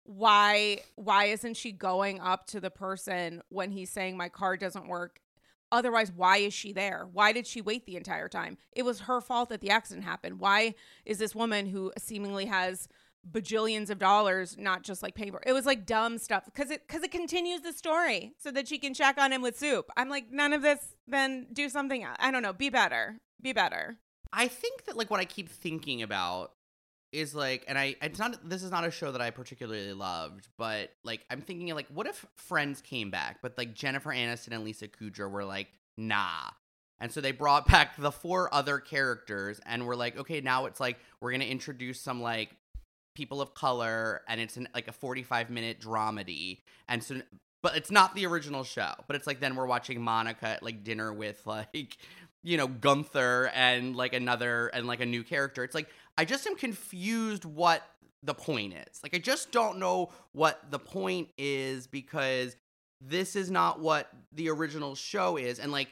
Why 0.04 0.80
why 0.96 1.26
isn't 1.26 1.56
she 1.56 1.72
going 1.72 2.20
up 2.20 2.48
to 2.48 2.60
the 2.60 2.72
person 2.72 3.42
when 3.50 3.72
he's 3.72 3.90
saying 3.90 4.18
my 4.18 4.30
card 4.30 4.60
doesn't 4.60 4.88
work 4.88 5.22
Otherwise, 5.72 6.12
why 6.12 6.38
is 6.38 6.54
she 6.54 6.72
there? 6.72 7.08
Why 7.12 7.32
did 7.34 7.46
she 7.46 7.62
wait 7.62 7.86
the 7.86 7.98
entire 7.98 8.30
time? 8.30 8.58
It 8.72 8.84
was 8.84 9.02
her 9.02 9.20
fault 9.20 9.50
that 9.50 9.62
the 9.62 9.70
accident 9.70 10.06
happened. 10.06 10.40
Why 10.40 10.76
is 11.06 11.18
this 11.18 11.36
woman 11.36 11.68
who 11.68 11.92
seemingly 11.98 12.46
has 12.46 12.88
bajillions 13.30 13.90
of 13.90 14.00
dollars 14.00 14.56
not 14.58 14.84
just 14.84 15.04
like 15.04 15.14
paper? 15.14 15.42
It 15.46 15.54
was 15.54 15.66
like 15.66 15.86
dumb 15.86 16.18
stuff 16.18 16.46
because 16.46 16.72
it 16.72 16.88
because 16.88 17.04
it 17.04 17.12
continues 17.12 17.62
the 17.62 17.74
story 17.74 18.34
so 18.38 18.50
that 18.52 18.68
she 18.68 18.78
can 18.78 18.94
check 18.94 19.18
on 19.18 19.34
him 19.34 19.42
with 19.42 19.58
soup. 19.58 19.92
I'm 19.98 20.10
like, 20.10 20.32
none 20.32 20.54
of 20.54 20.62
this. 20.62 20.96
Then 21.08 21.48
do 21.52 21.68
something. 21.70 22.06
I 22.18 22.32
don't 22.32 22.44
know. 22.44 22.54
Be 22.54 22.70
better. 22.70 23.20
Be 23.42 23.54
better. 23.54 23.98
I 24.32 24.48
think 24.48 24.86
that 24.86 24.98
like 24.98 25.10
what 25.10 25.20
I 25.20 25.26
keep 25.26 25.50
thinking 25.50 26.02
about 26.02 26.54
is 27.18 27.34
like 27.34 27.66
and 27.68 27.78
I 27.78 27.96
it's 28.02 28.20
not 28.20 28.48
this 28.48 28.64
is 28.64 28.72
not 28.72 28.86
a 28.86 28.92
show 28.92 29.12
that 29.12 29.22
I 29.22 29.32
particularly 29.32 29.94
loved, 29.94 30.48
but 30.58 30.92
like 31.04 31.26
I'm 31.30 31.42
thinking 31.42 31.74
like 31.74 31.88
what 31.88 32.08
if 32.08 32.26
Friends 32.36 32.82
came 32.82 33.10
back, 33.10 33.40
but 33.42 33.58
like 33.58 33.74
Jennifer 33.74 34.12
Aniston 34.12 34.54
and 34.54 34.64
Lisa 34.64 34.88
Kudrow 34.88 35.30
were 35.30 35.46
like, 35.46 35.68
nah. 35.98 36.52
And 37.00 37.12
so 37.12 37.22
they 37.22 37.32
brought 37.32 37.68
back 37.72 37.98
the 37.98 38.12
four 38.12 38.54
other 38.54 38.80
characters 38.80 39.60
and 39.66 39.86
we're 39.88 39.96
like, 39.96 40.18
okay, 40.18 40.42
now 40.42 40.66
it's 40.66 40.80
like 40.80 40.98
we're 41.20 41.32
gonna 41.32 41.46
introduce 41.46 42.00
some 42.00 42.22
like 42.22 42.52
people 43.16 43.42
of 43.42 43.56
color 43.56 44.22
and 44.28 44.40
it's 44.40 44.58
an, 44.58 44.70
like 44.76 44.88
a 44.88 44.94
45 44.94 45.50
minute 45.50 45.82
dramedy. 45.82 46.60
And 46.88 47.04
so 47.04 47.22
but 47.64 47.76
it's 47.76 47.92
not 47.92 48.16
the 48.16 48.26
original 48.26 48.64
show. 48.64 48.94
But 49.08 49.16
it's 49.16 49.28
like 49.28 49.40
then 49.40 49.56
we're 49.56 49.66
watching 49.66 50.02
Monica 50.02 50.48
at 50.48 50.64
like 50.64 50.84
dinner 50.84 51.12
with 51.12 51.42
like 51.46 51.98
you 52.44 52.58
know 52.58 52.68
Gunther 52.68 53.52
and 53.54 53.96
like 53.96 54.14
another 54.14 54.68
and 54.68 54.88
like 54.88 55.02
a 55.02 55.06
new 55.06 55.24
character. 55.24 55.64
It's 55.64 55.76
like 55.76 55.90
I 56.18 56.26
just 56.26 56.48
am 56.48 56.56
confused 56.56 57.46
what 57.46 57.84
the 58.24 58.34
point 58.34 58.74
is. 58.74 59.00
Like 59.04 59.16
I 59.16 59.20
just 59.20 59.52
don't 59.52 59.80
know 59.80 60.10
what 60.32 60.72
the 60.72 60.80
point 60.80 61.30
is 61.38 61.88
because 61.88 62.56
this 63.00 63.36
is 63.36 63.52
not 63.52 63.80
what 63.80 64.10
the 64.34 64.50
original 64.50 64.96
show 64.96 65.38
is 65.38 65.60
and 65.60 65.72
like 65.72 65.90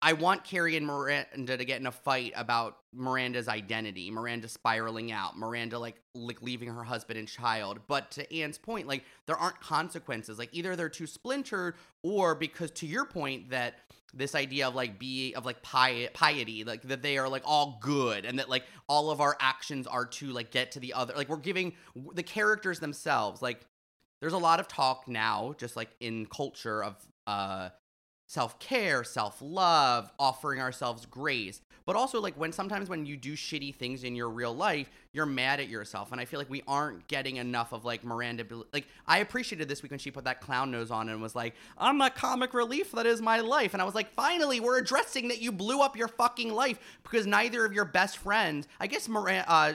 I 0.00 0.12
want 0.12 0.44
Carrie 0.44 0.76
and 0.76 0.86
Miranda 0.86 1.56
to 1.56 1.64
get 1.64 1.80
in 1.80 1.86
a 1.86 1.92
fight 1.92 2.32
about 2.36 2.76
Miranda's 2.92 3.48
identity, 3.48 4.10
Miranda 4.12 4.46
spiraling 4.46 5.10
out, 5.10 5.36
Miranda 5.36 5.78
like 5.78 5.96
like 6.14 6.40
leaving 6.40 6.68
her 6.68 6.84
husband 6.84 7.18
and 7.18 7.26
child. 7.26 7.80
But 7.88 8.12
to 8.12 8.32
Anne's 8.32 8.58
point, 8.58 8.86
like 8.86 9.04
there 9.26 9.36
aren't 9.36 9.60
consequences. 9.60 10.38
Like 10.38 10.50
either 10.52 10.76
they're 10.76 10.88
too 10.88 11.08
splintered, 11.08 11.74
or 12.04 12.36
because 12.36 12.70
to 12.72 12.86
your 12.86 13.06
point 13.06 13.50
that 13.50 13.80
this 14.14 14.34
idea 14.34 14.68
of 14.68 14.74
like 14.74 14.98
be 14.98 15.34
of 15.34 15.44
like 15.44 15.62
pi- 15.62 16.08
piety, 16.14 16.64
like 16.64 16.82
that 16.82 17.02
they 17.02 17.18
are 17.18 17.28
like 17.28 17.42
all 17.44 17.78
good, 17.80 18.24
and 18.24 18.38
that 18.38 18.48
like 18.48 18.64
all 18.88 19.10
of 19.10 19.20
our 19.20 19.36
actions 19.40 19.86
are 19.86 20.06
to 20.06 20.28
like 20.28 20.50
get 20.50 20.72
to 20.72 20.80
the 20.80 20.94
other. 20.94 21.14
Like 21.16 21.28
we're 21.28 21.36
giving 21.36 21.74
the 22.14 22.22
characters 22.22 22.80
themselves 22.80 23.42
like. 23.42 23.60
There's 24.20 24.32
a 24.32 24.38
lot 24.38 24.58
of 24.58 24.66
talk 24.66 25.06
now, 25.06 25.54
just 25.58 25.76
like 25.76 25.90
in 26.00 26.26
culture 26.26 26.82
of 26.82 26.96
uh 27.28 27.68
self 28.28 28.58
care, 28.60 29.02
self 29.02 29.38
love, 29.40 30.12
offering 30.18 30.60
ourselves 30.60 31.04
grace. 31.06 31.60
But 31.86 31.96
also, 31.96 32.20
like, 32.20 32.34
when 32.38 32.52
sometimes 32.52 32.90
when 32.90 33.06
you 33.06 33.16
do 33.16 33.32
shitty 33.32 33.74
things 33.74 34.04
in 34.04 34.14
your 34.14 34.28
real 34.28 34.54
life, 34.54 34.90
you're 35.14 35.24
mad 35.24 35.58
at 35.58 35.70
yourself. 35.70 36.12
And 36.12 36.20
I 36.20 36.26
feel 36.26 36.38
like 36.38 36.50
we 36.50 36.62
aren't 36.68 37.08
getting 37.08 37.36
enough 37.36 37.72
of, 37.72 37.86
like, 37.86 38.04
Miranda. 38.04 38.44
Like, 38.74 38.86
I 39.06 39.20
appreciated 39.20 39.70
this 39.70 39.82
week 39.82 39.90
when 39.90 39.98
she 39.98 40.10
put 40.10 40.24
that 40.24 40.42
clown 40.42 40.70
nose 40.70 40.90
on 40.90 41.08
and 41.08 41.22
was 41.22 41.34
like, 41.34 41.54
I'm 41.78 42.02
a 42.02 42.10
comic 42.10 42.52
relief 42.52 42.92
that 42.92 43.06
is 43.06 43.22
my 43.22 43.40
life. 43.40 43.72
And 43.72 43.80
I 43.80 43.86
was 43.86 43.94
like, 43.94 44.10
finally, 44.10 44.60
we're 44.60 44.78
addressing 44.78 45.28
that 45.28 45.40
you 45.40 45.50
blew 45.50 45.80
up 45.80 45.96
your 45.96 46.08
fucking 46.08 46.52
life 46.52 46.78
because 47.02 47.26
neither 47.26 47.64
of 47.64 47.72
your 47.72 47.86
best 47.86 48.18
friends, 48.18 48.68
I 48.78 48.86
guess 48.86 49.08
Miranda, 49.08 49.50
uh, 49.50 49.72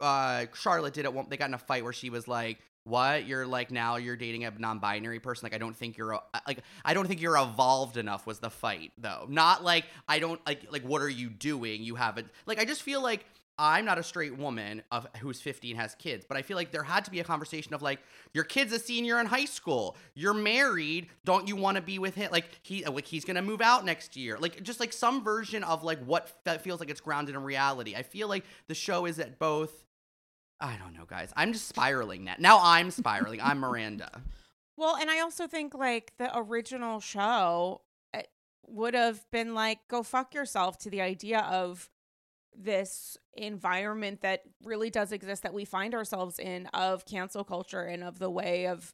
uh, 0.00 0.46
Charlotte 0.54 0.94
did 0.94 1.04
it. 1.04 1.30
They 1.30 1.36
got 1.36 1.48
in 1.48 1.54
a 1.54 1.58
fight 1.58 1.84
where 1.84 1.92
she 1.92 2.08
was 2.08 2.26
like, 2.26 2.58
what? 2.90 3.26
You're 3.26 3.46
like 3.46 3.70
now 3.70 3.96
you're 3.96 4.16
dating 4.16 4.44
a 4.44 4.50
non-binary 4.50 5.20
person? 5.20 5.46
Like 5.46 5.54
i 5.54 5.58
don't 5.58 5.76
think 5.76 5.96
you're 5.96 6.20
like 6.46 6.60
i 6.84 6.94
don't 6.94 7.06
think 7.06 7.20
you're 7.20 7.38
evolved 7.38 7.96
enough 7.96 8.26
was 8.26 8.40
the 8.40 8.50
fight 8.50 8.92
though. 8.98 9.26
Not 9.28 9.64
like 9.64 9.84
i 10.08 10.18
don't 10.18 10.44
like 10.46 10.66
like 10.70 10.82
what 10.82 11.00
are 11.00 11.08
you 11.08 11.30
doing? 11.30 11.82
You 11.82 11.94
haven't 11.94 12.28
like 12.46 12.58
i 12.58 12.64
just 12.64 12.82
feel 12.82 13.02
like 13.02 13.24
i'm 13.58 13.84
not 13.84 13.98
a 13.98 14.02
straight 14.02 14.36
woman 14.38 14.82
of 14.90 15.06
who's 15.20 15.38
50 15.40 15.72
and 15.72 15.80
has 15.80 15.94
kids 15.96 16.24
but 16.26 16.38
i 16.38 16.40
feel 16.40 16.56
like 16.56 16.70
there 16.70 16.82
had 16.82 17.04
to 17.04 17.10
be 17.10 17.20
a 17.20 17.24
conversation 17.24 17.74
of 17.74 17.82
like 17.82 17.98
your 18.32 18.44
kid's 18.44 18.72
a 18.72 18.78
senior 18.78 19.18
in 19.18 19.26
high 19.26 19.44
school. 19.44 19.96
You're 20.14 20.34
married. 20.34 21.08
Don't 21.24 21.48
you 21.48 21.56
want 21.56 21.76
to 21.76 21.82
be 21.82 21.98
with 21.98 22.14
him? 22.14 22.30
Like 22.30 22.46
he 22.62 22.84
like 22.84 23.06
he's 23.06 23.24
gonna 23.24 23.42
move 23.42 23.60
out 23.60 23.84
next 23.84 24.16
year. 24.16 24.38
Like 24.38 24.62
just 24.62 24.80
like 24.80 24.92
some 24.92 25.24
version 25.24 25.64
of 25.64 25.82
like 25.82 26.02
what 26.04 26.30
feels 26.62 26.80
like 26.80 26.90
it's 26.90 27.00
grounded 27.00 27.34
in 27.34 27.42
reality. 27.42 27.94
I 27.96 28.02
feel 28.02 28.28
like 28.28 28.44
the 28.68 28.74
show 28.74 29.06
is 29.06 29.18
at 29.18 29.38
both 29.38 29.84
I 30.60 30.76
don't 30.76 30.92
know, 30.92 31.06
guys. 31.06 31.32
I'm 31.36 31.52
just 31.52 31.68
spiraling 31.68 32.24
now. 32.24 32.34
Now 32.38 32.60
I'm 32.62 32.90
spiraling. 32.90 33.40
I'm 33.40 33.58
Miranda. 33.58 34.22
Well, 34.76 34.96
and 34.96 35.10
I 35.10 35.20
also 35.20 35.46
think 35.46 35.74
like 35.74 36.12
the 36.18 36.30
original 36.36 37.00
show 37.00 37.82
eh, 38.12 38.22
would 38.66 38.94
have 38.94 39.30
been 39.30 39.54
like, 39.54 39.78
go 39.88 40.02
fuck 40.02 40.34
yourself 40.34 40.78
to 40.78 40.90
the 40.90 41.00
idea 41.00 41.40
of 41.40 41.88
this 42.54 43.16
environment 43.34 44.22
that 44.22 44.42
really 44.64 44.90
does 44.90 45.12
exist 45.12 45.42
that 45.42 45.54
we 45.54 45.64
find 45.64 45.94
ourselves 45.94 46.38
in 46.38 46.66
of 46.68 47.04
cancel 47.06 47.44
culture 47.44 47.82
and 47.82 48.02
of 48.02 48.18
the 48.18 48.30
way 48.30 48.66
of 48.66 48.92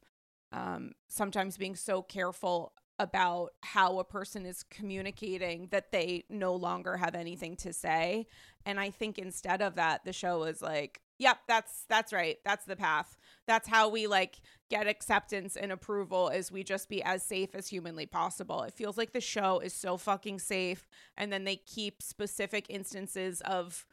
um, 0.51 0.91
sometimes 1.09 1.57
being 1.57 1.75
so 1.75 2.01
careful 2.01 2.73
about 2.99 3.49
how 3.61 3.99
a 3.99 4.03
person 4.03 4.45
is 4.45 4.63
communicating 4.63 5.67
that 5.71 5.91
they 5.91 6.23
no 6.29 6.55
longer 6.55 6.97
have 6.97 7.13
anything 7.13 7.55
to 7.55 7.71
say. 7.73 8.25
And 8.65 8.79
I 8.79 8.89
think 8.89 9.19
instead 9.19 9.61
of 9.61 9.75
that, 9.75 10.03
the 10.03 10.13
show 10.13 10.43
is 10.43 10.61
like, 10.61 11.01
yep, 11.17 11.39
that's 11.47 11.85
that's 11.89 12.13
right. 12.13 12.37
That's 12.45 12.65
the 12.65 12.75
path. 12.75 13.17
That's 13.47 13.67
how 13.67 13.89
we 13.89 14.07
like 14.07 14.39
get 14.69 14.87
acceptance 14.87 15.55
and 15.55 15.71
approval 15.71 16.29
is 16.29 16.51
we 16.51 16.63
just 16.63 16.89
be 16.89 17.01
as 17.03 17.23
safe 17.23 17.55
as 17.55 17.67
humanly 17.67 18.05
possible. 18.05 18.63
It 18.63 18.73
feels 18.73 18.97
like 18.97 19.13
the 19.13 19.21
show 19.21 19.59
is 19.59 19.73
so 19.73 19.97
fucking 19.97 20.39
safe 20.39 20.87
and 21.15 21.31
then 21.31 21.45
they 21.45 21.55
keep 21.55 22.01
specific 22.01 22.65
instances 22.69 23.41
of 23.41 23.85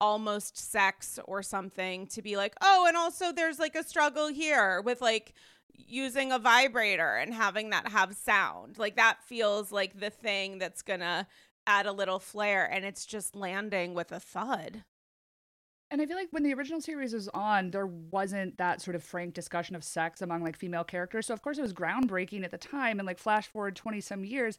almost 0.00 0.58
sex 0.58 1.18
or 1.24 1.42
something 1.42 2.06
to 2.08 2.22
be 2.22 2.36
like, 2.36 2.54
"Oh, 2.60 2.86
and 2.86 2.96
also 2.96 3.32
there's 3.32 3.58
like 3.58 3.76
a 3.76 3.84
struggle 3.84 4.28
here 4.28 4.82
with 4.82 5.00
like 5.00 5.32
using 5.78 6.32
a 6.32 6.38
vibrator 6.38 7.16
and 7.16 7.34
having 7.34 7.70
that 7.70 7.88
have 7.88 8.16
sound. 8.16 8.78
Like 8.78 8.96
that 8.96 9.22
feels 9.24 9.72
like 9.72 9.98
the 9.98 10.10
thing 10.10 10.58
that's 10.58 10.82
going 10.82 11.00
to 11.00 11.26
add 11.66 11.86
a 11.86 11.92
little 11.92 12.18
flair 12.18 12.64
and 12.70 12.84
it's 12.84 13.06
just 13.06 13.34
landing 13.34 13.94
with 13.94 14.12
a 14.12 14.20
thud. 14.20 14.84
And 15.90 16.02
I 16.02 16.06
feel 16.06 16.16
like 16.16 16.28
when 16.32 16.42
the 16.42 16.52
original 16.54 16.80
series 16.80 17.14
was 17.14 17.28
on, 17.28 17.70
there 17.70 17.86
wasn't 17.86 18.58
that 18.58 18.82
sort 18.82 18.96
of 18.96 19.04
frank 19.04 19.34
discussion 19.34 19.76
of 19.76 19.84
sex 19.84 20.20
among 20.20 20.42
like 20.42 20.56
female 20.56 20.84
characters. 20.84 21.26
So 21.26 21.34
of 21.34 21.42
course 21.42 21.58
it 21.58 21.62
was 21.62 21.72
groundbreaking 21.72 22.44
at 22.44 22.50
the 22.50 22.58
time 22.58 22.98
and 22.98 23.06
like 23.06 23.18
flash 23.18 23.46
forward 23.46 23.76
20 23.76 24.00
some 24.00 24.24
years, 24.24 24.58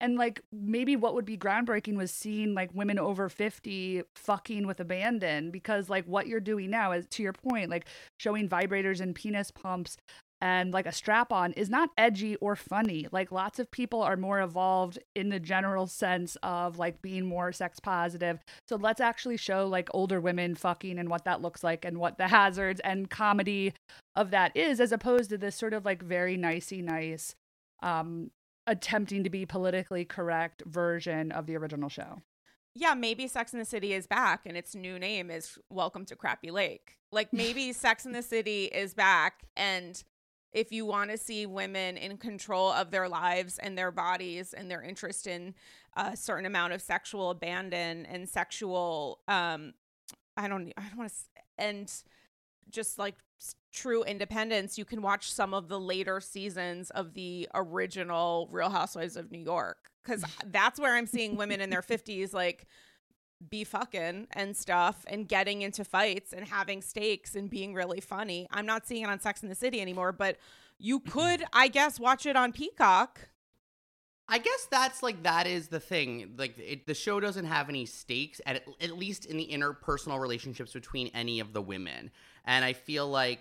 and 0.00 0.16
like 0.16 0.40
maybe 0.52 0.96
what 0.96 1.14
would 1.14 1.24
be 1.24 1.36
groundbreaking 1.36 1.96
was 1.96 2.10
seeing 2.10 2.54
like 2.54 2.72
women 2.74 2.98
over 2.98 3.28
50 3.28 4.02
fucking 4.14 4.66
with 4.66 4.80
abandon 4.80 5.50
because 5.50 5.88
like 5.88 6.04
what 6.04 6.26
you're 6.26 6.40
doing 6.40 6.70
now 6.70 6.92
is 6.92 7.06
to 7.08 7.22
your 7.22 7.32
point 7.32 7.70
like 7.70 7.86
showing 8.18 8.48
vibrators 8.48 9.00
and 9.00 9.14
penis 9.14 9.50
pumps 9.50 9.96
and 10.40 10.72
like 10.72 10.86
a 10.86 10.92
strap 10.92 11.32
on 11.32 11.52
is 11.52 11.68
not 11.68 11.90
edgy 11.98 12.36
or 12.36 12.54
funny. 12.54 13.06
Like 13.10 13.32
lots 13.32 13.58
of 13.58 13.70
people 13.70 14.02
are 14.02 14.16
more 14.16 14.40
evolved 14.40 14.98
in 15.14 15.30
the 15.30 15.40
general 15.40 15.86
sense 15.86 16.36
of 16.42 16.78
like 16.78 17.02
being 17.02 17.26
more 17.26 17.52
sex 17.52 17.80
positive. 17.80 18.38
So 18.66 18.76
let's 18.76 19.00
actually 19.00 19.36
show 19.36 19.66
like 19.66 19.88
older 19.92 20.20
women 20.20 20.54
fucking 20.54 20.98
and 20.98 21.08
what 21.08 21.24
that 21.24 21.42
looks 21.42 21.64
like 21.64 21.84
and 21.84 21.98
what 21.98 22.18
the 22.18 22.28
hazards 22.28 22.80
and 22.80 23.10
comedy 23.10 23.74
of 24.14 24.30
that 24.30 24.56
is 24.56 24.80
as 24.80 24.92
opposed 24.92 25.30
to 25.30 25.38
this 25.38 25.56
sort 25.56 25.74
of 25.74 25.84
like 25.84 26.02
very 26.02 26.36
nicey 26.36 26.82
nice 26.82 27.34
um 27.82 28.30
attempting 28.66 29.24
to 29.24 29.30
be 29.30 29.46
politically 29.46 30.04
correct 30.04 30.62
version 30.66 31.32
of 31.32 31.46
the 31.46 31.56
original 31.56 31.88
show. 31.88 32.22
Yeah, 32.74 32.94
maybe 32.94 33.26
Sex 33.26 33.52
in 33.52 33.58
the 33.58 33.64
City 33.64 33.92
is 33.92 34.06
back 34.06 34.42
and 34.46 34.56
its 34.56 34.74
new 34.74 34.98
name 34.98 35.30
is 35.30 35.58
Welcome 35.70 36.04
to 36.04 36.14
Crappy 36.14 36.50
Lake. 36.50 36.98
Like 37.10 37.28
maybe 37.32 37.72
Sex 37.72 38.06
in 38.06 38.12
the 38.12 38.22
City 38.22 38.66
is 38.66 38.94
back 38.94 39.42
and 39.56 40.00
if 40.58 40.72
you 40.72 40.84
want 40.84 41.10
to 41.10 41.16
see 41.16 41.46
women 41.46 41.96
in 41.96 42.16
control 42.16 42.72
of 42.72 42.90
their 42.90 43.08
lives 43.08 43.58
and 43.58 43.78
their 43.78 43.92
bodies 43.92 44.52
and 44.52 44.68
their 44.68 44.82
interest 44.82 45.28
in 45.28 45.54
a 45.96 46.16
certain 46.16 46.46
amount 46.46 46.72
of 46.72 46.82
sexual 46.82 47.30
abandon 47.30 48.04
and 48.06 48.28
sexual 48.28 49.20
um 49.28 49.72
I 50.36 50.48
don't 50.48 50.72
I 50.76 50.82
don't 50.88 50.98
want 50.98 51.10
to 51.10 51.16
and 51.58 51.92
just 52.70 52.98
like 52.98 53.14
true 53.72 54.02
independence, 54.02 54.76
you 54.76 54.84
can 54.84 55.00
watch 55.00 55.32
some 55.32 55.54
of 55.54 55.68
the 55.68 55.78
later 55.78 56.20
seasons 56.20 56.90
of 56.90 57.14
the 57.14 57.48
original 57.54 58.48
Real 58.50 58.70
Housewives 58.70 59.16
of 59.16 59.30
New 59.30 59.38
York. 59.38 59.90
Cuz 60.04 60.24
that's 60.46 60.80
where 60.80 60.96
I'm 60.96 61.06
seeing 61.06 61.36
women 61.36 61.60
in 61.60 61.70
their 61.70 61.82
50s 61.82 62.32
like 62.32 62.66
be 63.50 63.64
fucking 63.64 64.26
and 64.32 64.56
stuff 64.56 65.04
and 65.06 65.28
getting 65.28 65.62
into 65.62 65.84
fights 65.84 66.32
and 66.32 66.46
having 66.46 66.82
stakes 66.82 67.34
and 67.34 67.48
being 67.48 67.74
really 67.74 68.00
funny. 68.00 68.48
I'm 68.50 68.66
not 68.66 68.86
seeing 68.86 69.02
it 69.02 69.08
on 69.08 69.20
Sex 69.20 69.42
in 69.42 69.48
the 69.48 69.54
City 69.54 69.80
anymore, 69.80 70.12
but 70.12 70.36
you 70.78 71.00
could, 71.10 71.44
I 71.52 71.68
guess, 71.68 72.00
watch 72.00 72.26
it 72.26 72.36
on 72.36 72.52
Peacock. 72.52 73.28
I 74.30 74.38
guess 74.38 74.68
that's 74.70 75.02
like 75.02 75.22
that 75.22 75.46
is 75.46 75.68
the 75.68 75.80
thing. 75.80 76.34
Like 76.36 76.58
it, 76.58 76.86
the 76.86 76.94
show 76.94 77.18
doesn't 77.18 77.46
have 77.46 77.70
any 77.70 77.86
stakes 77.86 78.42
at 78.44 78.62
at 78.80 78.98
least 78.98 79.24
in 79.24 79.38
the 79.38 79.48
interpersonal 79.50 80.20
relationships 80.20 80.74
between 80.74 81.10
any 81.14 81.40
of 81.40 81.54
the 81.54 81.62
women. 81.62 82.10
And 82.44 82.62
I 82.62 82.74
feel 82.74 83.08
like 83.08 83.40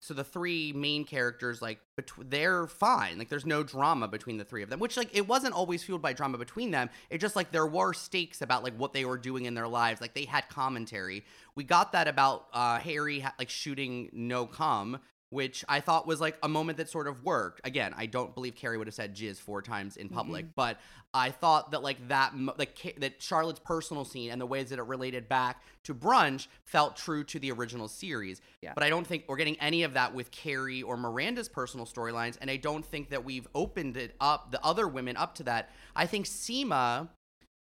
so 0.00 0.14
the 0.14 0.24
three 0.24 0.72
main 0.72 1.04
characters 1.04 1.62
like 1.62 1.78
bet- 1.96 2.10
they're 2.30 2.66
fine. 2.66 3.18
Like 3.18 3.28
there's 3.28 3.46
no 3.46 3.62
drama 3.62 4.08
between 4.08 4.36
the 4.36 4.44
three 4.44 4.62
of 4.62 4.70
them 4.70 4.78
which 4.78 4.96
like 4.96 5.14
it 5.16 5.26
wasn't 5.26 5.54
always 5.54 5.82
fueled 5.82 6.02
by 6.02 6.12
drama 6.12 6.38
between 6.38 6.70
them. 6.70 6.90
It 7.10 7.18
just 7.18 7.36
like 7.36 7.50
there 7.52 7.66
were 7.66 7.92
stakes 7.92 8.42
about 8.42 8.62
like 8.62 8.74
what 8.76 8.92
they 8.92 9.04
were 9.04 9.18
doing 9.18 9.46
in 9.46 9.54
their 9.54 9.68
lives. 9.68 10.00
Like 10.00 10.14
they 10.14 10.24
had 10.24 10.48
commentary. 10.48 11.24
We 11.54 11.64
got 11.64 11.92
that 11.92 12.08
about 12.08 12.46
uh 12.52 12.78
harry 12.78 13.20
ha- 13.20 13.34
like 13.38 13.50
shooting 13.50 14.10
no 14.12 14.46
cum 14.46 14.98
which 15.30 15.64
I 15.68 15.80
thought 15.80 16.06
was 16.06 16.20
like 16.20 16.38
a 16.42 16.48
moment 16.48 16.78
that 16.78 16.88
sort 16.88 17.08
of 17.08 17.24
worked. 17.24 17.60
Again, 17.64 17.92
I 17.96 18.06
don't 18.06 18.34
believe 18.34 18.54
Carrie 18.54 18.78
would 18.78 18.86
have 18.86 18.94
said 18.94 19.14
jizz 19.14 19.38
four 19.38 19.60
times 19.60 19.96
in 19.96 20.08
public, 20.08 20.44
mm-hmm. 20.44 20.52
but 20.54 20.78
I 21.12 21.30
thought 21.30 21.72
that 21.72 21.82
like 21.82 22.08
that 22.08 22.32
like 22.56 22.94
that 22.98 23.20
Charlotte's 23.20 23.58
personal 23.58 24.04
scene 24.04 24.30
and 24.30 24.40
the 24.40 24.46
ways 24.46 24.70
that 24.70 24.78
it 24.78 24.84
related 24.84 25.28
back 25.28 25.62
to 25.84 25.94
brunch 25.94 26.46
felt 26.64 26.96
true 26.96 27.24
to 27.24 27.38
the 27.40 27.50
original 27.50 27.88
series. 27.88 28.40
Yeah. 28.62 28.72
But 28.74 28.84
I 28.84 28.88
don't 28.88 29.06
think 29.06 29.24
we're 29.26 29.36
getting 29.36 29.58
any 29.60 29.82
of 29.82 29.94
that 29.94 30.14
with 30.14 30.30
Carrie 30.30 30.82
or 30.82 30.96
Miranda's 30.96 31.48
personal 31.48 31.86
storylines, 31.86 32.36
and 32.40 32.50
I 32.50 32.56
don't 32.56 32.84
think 32.84 33.10
that 33.10 33.24
we've 33.24 33.48
opened 33.54 33.96
it 33.96 34.14
up 34.20 34.52
the 34.52 34.64
other 34.64 34.86
women 34.86 35.16
up 35.16 35.34
to 35.36 35.42
that. 35.44 35.70
I 35.96 36.06
think 36.06 36.26
Seema 36.26 37.08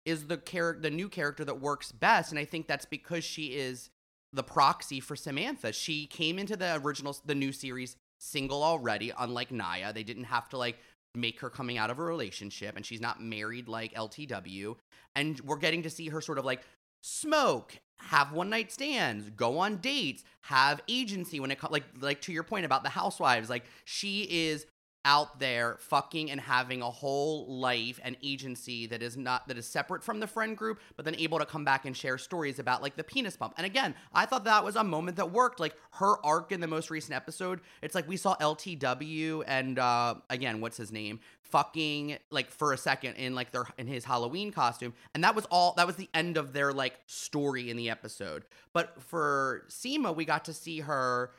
is 0.04 0.26
the 0.26 0.36
character 0.36 0.82
the 0.82 0.90
new 0.90 1.08
character 1.08 1.44
that 1.46 1.60
works 1.60 1.90
best 1.90 2.30
and 2.30 2.38
I 2.38 2.44
think 2.44 2.66
that's 2.66 2.84
because 2.84 3.24
she 3.24 3.46
is 3.46 3.88
the 4.34 4.42
proxy 4.42 5.00
for 5.00 5.16
Samantha. 5.16 5.72
She 5.72 6.06
came 6.06 6.38
into 6.38 6.56
the 6.56 6.80
original, 6.82 7.16
the 7.24 7.34
new 7.34 7.52
series 7.52 7.96
single 8.18 8.62
already, 8.62 9.12
unlike 9.18 9.50
Nya. 9.50 9.94
They 9.94 10.02
didn't 10.02 10.24
have 10.24 10.48
to 10.50 10.58
like 10.58 10.78
make 11.14 11.40
her 11.40 11.50
coming 11.50 11.78
out 11.78 11.90
of 11.90 11.98
a 11.98 12.02
relationship, 12.02 12.76
and 12.76 12.84
she's 12.84 13.00
not 13.00 13.22
married 13.22 13.68
like 13.68 13.94
LTW. 13.94 14.76
And 15.14 15.40
we're 15.40 15.58
getting 15.58 15.82
to 15.82 15.90
see 15.90 16.08
her 16.08 16.20
sort 16.20 16.38
of 16.38 16.44
like 16.44 16.62
smoke, 17.02 17.78
have 18.00 18.32
one 18.32 18.50
night 18.50 18.72
stands, 18.72 19.30
go 19.30 19.58
on 19.58 19.76
dates, 19.76 20.24
have 20.42 20.80
agency 20.88 21.38
when 21.38 21.50
it 21.50 21.58
comes 21.58 21.72
like 21.72 21.84
like 22.00 22.20
to 22.22 22.32
your 22.32 22.42
point 22.42 22.64
about 22.64 22.82
the 22.82 22.88
housewives. 22.90 23.48
Like 23.48 23.64
she 23.84 24.22
is 24.22 24.66
out 25.04 25.38
there 25.38 25.76
fucking 25.80 26.30
and 26.30 26.40
having 26.40 26.82
a 26.82 26.90
whole 26.90 27.46
life 27.46 28.00
and 28.02 28.16
agency 28.22 28.86
that 28.86 29.02
is 29.02 29.16
not 29.16 29.46
that 29.48 29.58
is 29.58 29.66
separate 29.66 30.02
from 30.02 30.20
the 30.20 30.26
friend 30.26 30.56
group 30.56 30.80
but 30.96 31.04
then 31.04 31.14
able 31.16 31.38
to 31.38 31.46
come 31.46 31.64
back 31.64 31.84
and 31.84 31.96
share 31.96 32.18
stories 32.18 32.58
about 32.58 32.82
like 32.82 32.96
the 32.96 33.04
penis 33.04 33.36
pump 33.36 33.54
and 33.56 33.66
again 33.66 33.94
i 34.12 34.24
thought 34.24 34.44
that 34.44 34.64
was 34.64 34.76
a 34.76 34.84
moment 34.84 35.16
that 35.16 35.30
worked. 35.30 35.60
Like 35.60 35.74
her 35.92 36.24
arc 36.24 36.52
in 36.52 36.60
the 36.60 36.66
most 36.66 36.90
recent 36.90 37.14
episode 37.14 37.60
it's 37.82 37.94
like 37.94 38.08
we 38.08 38.16
saw 38.16 38.36
ltw 38.36 39.42
and 39.46 39.78
uh 39.78 40.14
again 40.30 40.60
what's 40.60 40.76
his 40.76 40.92
name? 40.92 41.20
Fucking 41.42 42.18
like 42.30 42.50
for 42.50 42.72
a 42.72 42.76
second 42.76 43.14
in 43.14 43.34
like 43.34 43.52
their 43.52 43.64
in 43.78 43.86
his 43.86 44.04
halloween 44.04 44.50
costume. 44.50 44.94
And 45.14 45.22
that 45.22 45.34
was 45.34 45.44
all 45.46 45.74
that 45.76 45.86
was 45.86 45.96
the 45.96 46.08
end 46.14 46.36
of 46.36 46.52
their 46.52 46.72
like 46.72 46.98
story 47.06 47.70
in 47.70 47.76
the 47.76 47.90
episode. 47.90 48.44
But 48.72 49.00
for 49.02 49.64
seema 49.68 50.14
we 50.14 50.24
got 50.24 50.44
to 50.46 50.52
see 50.52 50.80
her 50.80 51.30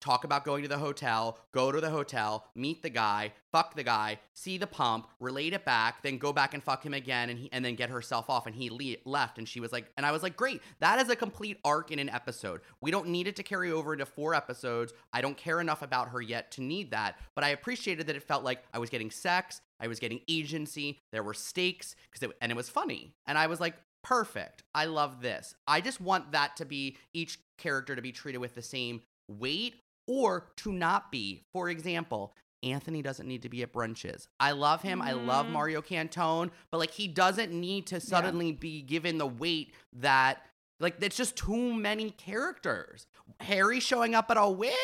talk 0.00 0.24
about 0.24 0.44
going 0.44 0.62
to 0.62 0.68
the 0.68 0.78
hotel, 0.78 1.38
go 1.52 1.72
to 1.72 1.80
the 1.80 1.90
hotel, 1.90 2.46
meet 2.54 2.82
the 2.82 2.90
guy, 2.90 3.32
fuck 3.50 3.74
the 3.74 3.82
guy, 3.82 4.18
see 4.34 4.58
the 4.58 4.66
pump, 4.66 5.08
relate 5.20 5.52
it 5.52 5.64
back, 5.64 6.02
then 6.02 6.18
go 6.18 6.32
back 6.32 6.54
and 6.54 6.62
fuck 6.62 6.84
him 6.84 6.94
again, 6.94 7.30
and 7.30 7.38
he, 7.38 7.48
and 7.52 7.64
then 7.64 7.74
get 7.74 7.90
herself 7.90 8.28
off. 8.28 8.46
And 8.46 8.54
he 8.54 8.70
le- 8.70 9.10
left, 9.10 9.38
and 9.38 9.48
she 9.48 9.60
was 9.60 9.72
like, 9.72 9.90
and 9.96 10.04
I 10.04 10.12
was 10.12 10.22
like, 10.22 10.36
great, 10.36 10.60
that 10.80 11.00
is 11.00 11.08
a 11.08 11.16
complete 11.16 11.58
arc 11.64 11.90
in 11.90 11.98
an 11.98 12.10
episode. 12.10 12.60
We 12.80 12.90
don't 12.90 13.08
need 13.08 13.26
it 13.26 13.36
to 13.36 13.42
carry 13.42 13.72
over 13.72 13.92
into 13.92 14.06
four 14.06 14.34
episodes. 14.34 14.92
I 15.12 15.20
don't 15.20 15.36
care 15.36 15.60
enough 15.60 15.82
about 15.82 16.10
her 16.10 16.20
yet 16.20 16.50
to 16.52 16.62
need 16.62 16.90
that, 16.90 17.18
but 17.34 17.44
I 17.44 17.48
appreciated 17.48 18.06
that 18.06 18.16
it 18.16 18.22
felt 18.22 18.44
like 18.44 18.62
I 18.72 18.78
was 18.78 18.90
getting 18.90 19.10
sex, 19.10 19.60
I 19.80 19.88
was 19.88 19.98
getting 19.98 20.20
agency, 20.28 21.00
there 21.12 21.22
were 21.22 21.34
stakes, 21.34 21.96
because 22.10 22.32
and 22.40 22.52
it 22.52 22.56
was 22.56 22.68
funny, 22.68 23.14
and 23.26 23.36
I 23.36 23.46
was 23.46 23.60
like, 23.60 23.74
perfect. 24.06 24.62
I 24.72 24.84
love 24.84 25.20
this. 25.20 25.56
I 25.66 25.80
just 25.80 26.00
want 26.00 26.30
that 26.30 26.56
to 26.58 26.64
be 26.64 26.96
each 27.12 27.40
character 27.58 27.96
to 27.96 28.02
be 28.02 28.12
treated 28.12 28.38
with 28.38 28.54
the 28.54 28.62
same 28.62 29.02
weight 29.28 29.74
or 30.06 30.48
to 30.56 30.72
not 30.72 31.10
be. 31.10 31.42
For 31.52 31.68
example, 31.68 32.34
Anthony 32.62 33.02
doesn't 33.02 33.26
need 33.26 33.42
to 33.42 33.48
be 33.48 33.62
at 33.62 33.72
brunches. 33.72 34.28
I 34.40 34.52
love 34.52 34.82
him. 34.82 35.00
Mm-hmm. 35.00 35.08
I 35.08 35.12
love 35.12 35.44
mm-hmm. 35.46 35.54
Mario 35.54 35.82
Cantone, 35.82 36.50
but 36.70 36.78
like 36.78 36.90
he 36.90 37.08
doesn't 37.08 37.52
need 37.52 37.86
to 37.88 38.00
suddenly 38.00 38.50
yeah. 38.50 38.58
be 38.58 38.82
given 38.82 39.18
the 39.18 39.26
weight 39.26 39.74
that 39.94 40.42
like 40.80 40.96
it's 41.00 41.16
just 41.16 41.36
too 41.36 41.74
many 41.74 42.10
characters. 42.10 43.06
Harry 43.40 43.80
showing 43.80 44.14
up 44.14 44.30
at 44.30 44.36
a 44.36 44.48
wig? 44.48 44.74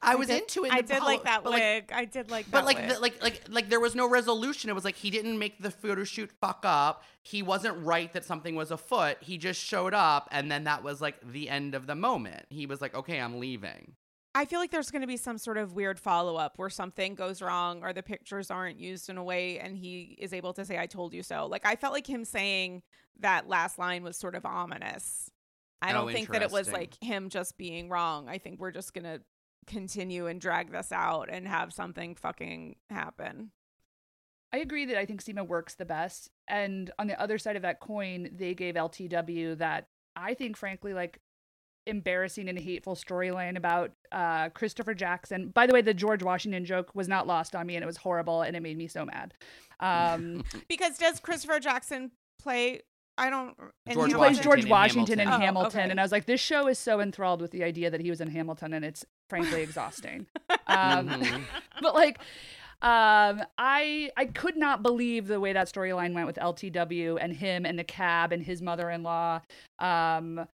I, 0.00 0.14
was 0.14 0.28
did, 0.28 0.42
into 0.42 0.64
it. 0.64 0.72
I 0.72 0.80
did 0.80 1.02
like 1.02 1.24
that 1.24 1.44
wig. 1.44 1.90
Like, 1.90 1.92
I 1.92 2.04
did 2.04 2.30
like 2.30 2.46
that. 2.46 2.52
but 2.52 2.64
like 2.64 2.88
the, 2.88 3.00
like 3.00 3.22
like 3.22 3.42
like 3.48 3.68
there 3.68 3.80
was 3.80 3.94
no 3.94 4.08
resolution. 4.08 4.70
It 4.70 4.74
was 4.74 4.84
like 4.84 4.96
he 4.96 5.10
didn't 5.10 5.38
make 5.38 5.60
the 5.60 5.70
photo 5.70 6.04
shoot 6.04 6.30
fuck 6.40 6.60
up. 6.64 7.04
He 7.22 7.42
wasn't 7.42 7.84
right 7.84 8.12
that 8.12 8.24
something 8.24 8.54
was 8.54 8.70
afoot. 8.70 9.16
He 9.20 9.38
just 9.38 9.60
showed 9.60 9.94
up, 9.94 10.28
and 10.30 10.50
then 10.50 10.64
that 10.64 10.84
was 10.84 11.00
like 11.00 11.16
the 11.32 11.48
end 11.48 11.74
of 11.74 11.86
the 11.86 11.94
moment. 11.94 12.46
He 12.48 12.66
was 12.66 12.80
like, 12.80 12.94
"Okay, 12.94 13.20
I'm 13.20 13.40
leaving." 13.40 13.94
I 14.34 14.44
feel 14.44 14.60
like 14.60 14.70
there's 14.70 14.90
going 14.90 15.02
to 15.02 15.08
be 15.08 15.16
some 15.16 15.36
sort 15.36 15.56
of 15.56 15.72
weird 15.72 15.98
follow 15.98 16.36
up 16.36 16.58
where 16.58 16.70
something 16.70 17.16
goes 17.16 17.42
wrong 17.42 17.82
or 17.82 17.92
the 17.92 18.04
pictures 18.04 18.50
aren't 18.52 18.78
used 18.78 19.08
in 19.08 19.18
a 19.18 19.24
way, 19.24 19.58
and 19.58 19.76
he 19.76 20.16
is 20.20 20.32
able 20.32 20.52
to 20.54 20.64
say, 20.64 20.78
"I 20.78 20.86
told 20.86 21.12
you 21.12 21.22
so." 21.22 21.46
Like 21.46 21.66
I 21.66 21.74
felt 21.74 21.92
like 21.92 22.08
him 22.08 22.24
saying 22.24 22.82
that 23.20 23.48
last 23.48 23.78
line 23.78 24.04
was 24.04 24.16
sort 24.16 24.36
of 24.36 24.46
ominous. 24.46 25.30
I 25.82 25.90
oh, 25.90 25.94
don't 25.94 26.08
oh, 26.08 26.12
think 26.12 26.30
that 26.30 26.42
it 26.42 26.50
was 26.50 26.70
like 26.72 26.94
him 27.02 27.28
just 27.30 27.58
being 27.58 27.88
wrong. 27.88 28.28
I 28.28 28.38
think 28.38 28.60
we're 28.60 28.70
just 28.70 28.94
gonna 28.94 29.20
continue 29.68 30.26
and 30.26 30.40
drag 30.40 30.72
this 30.72 30.90
out 30.90 31.28
and 31.30 31.46
have 31.46 31.72
something 31.72 32.16
fucking 32.16 32.76
happen. 32.90 33.52
I 34.52 34.58
agree 34.58 34.86
that 34.86 34.98
I 34.98 35.04
think 35.04 35.22
Seema 35.22 35.46
works 35.46 35.74
the 35.74 35.84
best. 35.84 36.30
And 36.48 36.90
on 36.98 37.06
the 37.06 37.20
other 37.20 37.38
side 37.38 37.56
of 37.56 37.62
that 37.62 37.80
coin, 37.80 38.30
they 38.34 38.54
gave 38.54 38.74
LTW 38.74 39.58
that 39.58 39.88
I 40.16 40.34
think, 40.34 40.56
frankly, 40.56 40.94
like 40.94 41.20
embarrassing 41.86 42.48
and 42.48 42.58
hateful 42.58 42.94
storyline 42.94 43.56
about 43.56 43.92
uh, 44.12 44.48
Christopher 44.50 44.94
Jackson. 44.94 45.50
By 45.50 45.66
the 45.66 45.74
way, 45.74 45.82
the 45.82 45.94
George 45.94 46.22
Washington 46.22 46.64
joke 46.64 46.90
was 46.94 47.08
not 47.08 47.26
lost 47.26 47.54
on 47.54 47.66
me 47.66 47.76
and 47.76 47.82
it 47.82 47.86
was 47.86 47.96
horrible 47.96 48.42
and 48.42 48.56
it 48.56 48.62
made 48.62 48.76
me 48.76 48.88
so 48.88 49.04
mad. 49.04 49.34
Um, 49.80 50.44
because 50.68 50.98
does 50.98 51.20
Christopher 51.20 51.60
Jackson 51.60 52.10
play 52.38 52.82
I 53.18 53.30
don't. 53.30 53.54
George 53.90 54.10
he 54.10 54.14
plays 54.14 54.38
George 54.38 54.64
Washington 54.66 55.18
in 55.18 55.26
Hamilton, 55.26 55.42
in 55.42 55.46
Hamilton 55.46 55.80
oh, 55.80 55.82
okay. 55.82 55.90
and 55.90 56.00
I 56.00 56.02
was 56.02 56.12
like, 56.12 56.26
this 56.26 56.40
show 56.40 56.68
is 56.68 56.78
so 56.78 57.00
enthralled 57.00 57.42
with 57.42 57.50
the 57.50 57.64
idea 57.64 57.90
that 57.90 58.00
he 58.00 58.10
was 58.10 58.20
in 58.20 58.28
Hamilton, 58.28 58.72
and 58.72 58.84
it's 58.84 59.04
frankly 59.28 59.62
exhausting. 59.62 60.26
um, 60.66 61.08
mm-hmm. 61.08 61.42
But 61.82 61.94
like, 61.94 62.18
um, 62.80 63.42
I 63.58 64.10
I 64.16 64.26
could 64.32 64.56
not 64.56 64.82
believe 64.82 65.26
the 65.26 65.40
way 65.40 65.52
that 65.52 65.66
storyline 65.66 66.14
went 66.14 66.26
with 66.26 66.36
LTW 66.36 67.18
and 67.20 67.32
him 67.34 67.66
and 67.66 67.78
the 67.78 67.84
cab 67.84 68.32
and 68.32 68.42
his 68.42 68.62
mother-in-law. 68.62 69.40
Um, 69.80 70.36
like 70.36 70.48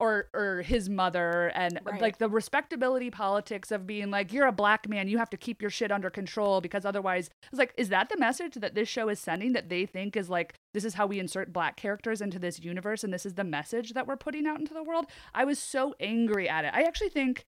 or 0.00 0.28
or 0.32 0.62
his 0.62 0.88
mother 0.88 1.50
and 1.54 1.80
Right. 1.84 2.00
like 2.00 2.18
the 2.18 2.28
respectability 2.28 3.10
politics 3.10 3.72
of 3.72 3.86
being 3.86 4.10
like 4.10 4.32
you're 4.32 4.46
a 4.46 4.52
black 4.52 4.88
man 4.88 5.08
you 5.08 5.18
have 5.18 5.30
to 5.30 5.36
keep 5.36 5.60
your 5.60 5.70
shit 5.70 5.90
under 5.90 6.08
control 6.10 6.60
because 6.60 6.84
otherwise 6.84 7.30
it's 7.50 7.58
like 7.58 7.74
is 7.76 7.88
that 7.88 8.08
the 8.08 8.16
message 8.16 8.54
that 8.54 8.74
this 8.74 8.88
show 8.88 9.08
is 9.08 9.18
sending 9.18 9.52
that 9.54 9.68
they 9.68 9.86
think 9.86 10.16
is 10.16 10.28
like 10.28 10.54
this 10.74 10.84
is 10.84 10.94
how 10.94 11.06
we 11.06 11.18
insert 11.18 11.52
black 11.52 11.76
characters 11.76 12.20
into 12.20 12.38
this 12.38 12.60
universe 12.60 13.02
and 13.02 13.12
this 13.12 13.26
is 13.26 13.34
the 13.34 13.44
message 13.44 13.92
that 13.94 14.06
we're 14.06 14.16
putting 14.16 14.46
out 14.46 14.60
into 14.60 14.74
the 14.74 14.82
world 14.82 15.06
i 15.34 15.44
was 15.44 15.58
so 15.58 15.94
angry 16.00 16.48
at 16.48 16.64
it 16.64 16.72
i 16.74 16.82
actually 16.82 17.08
think 17.08 17.44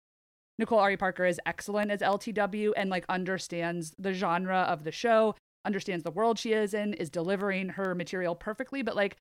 nicole 0.59 0.79
ari 0.81 0.97
parker 0.97 1.25
is 1.25 1.41
excellent 1.47 1.91
as 1.91 2.01
ltw 2.01 2.73
and 2.77 2.91
like 2.91 3.05
understands 3.09 3.95
the 3.99 4.13
genre 4.13 4.59
of 4.63 4.85
the 4.85 4.93
show 4.93 5.35
understands 5.65 6.03
the 6.05 6.11
world 6.11 6.39
she 6.39 6.53
is 6.53 6.75
in 6.75 6.95
is 6.95 7.11
delivering 7.11 7.71
her 7.71 7.95
material 7.95 8.35
perfectly 8.35 8.83
but 8.83 8.97
like 8.97 9.17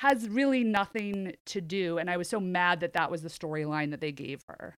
has 0.00 0.28
really 0.28 0.64
nothing 0.64 1.34
to 1.46 1.60
do 1.60 1.98
and 1.98 2.10
i 2.10 2.16
was 2.16 2.28
so 2.28 2.40
mad 2.40 2.80
that 2.80 2.92
that 2.92 3.10
was 3.10 3.22
the 3.22 3.28
storyline 3.28 3.90
that 3.90 4.00
they 4.00 4.12
gave 4.12 4.42
her 4.48 4.76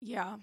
Yeah. 0.00 0.36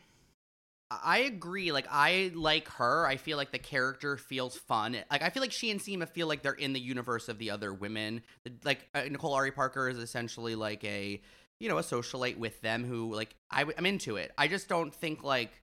I 0.92 1.20
agree. 1.20 1.72
Like 1.72 1.88
I 1.90 2.32
like 2.36 2.68
her. 2.74 3.08
I 3.08 3.18
feel 3.18 3.38
like 3.38 3.52
the 3.52 3.60
character 3.60 4.18
feels 4.18 4.56
fun. 4.56 4.96
Like 5.10 5.24
I 5.24 5.30
feel 5.30 5.42
like 5.42 5.52
she 5.52 5.72
and 5.72 5.80
Seema 5.80 6.08
feel 6.08 6.28
like 6.28 6.44
they're 6.44 6.54
in 6.54 6.74
the 6.74 6.80
universe 6.80 7.28
of 7.28 7.40
the 7.40 7.50
other 7.52 7.74
women. 7.74 8.22
Like 8.64 8.88
uh, 8.94 9.02
Nicole 9.10 9.34
Ari 9.34 9.52
Parker 9.52 9.90
is 9.90 9.98
essentially 9.98 10.54
like 10.56 10.84
a 10.84 11.20
you 11.60 11.70
know 11.70 11.80
a 11.80 11.82
socialite 11.82 12.38
with 12.38 12.62
them 12.62 12.84
who 12.86 13.14
like 13.14 13.36
I, 13.50 13.66
I'm 13.78 13.86
into 13.88 14.18
it. 14.18 14.32
I 14.38 14.48
just 14.48 14.70
don't 14.70 14.94
think 14.94 15.24
like 15.24 15.60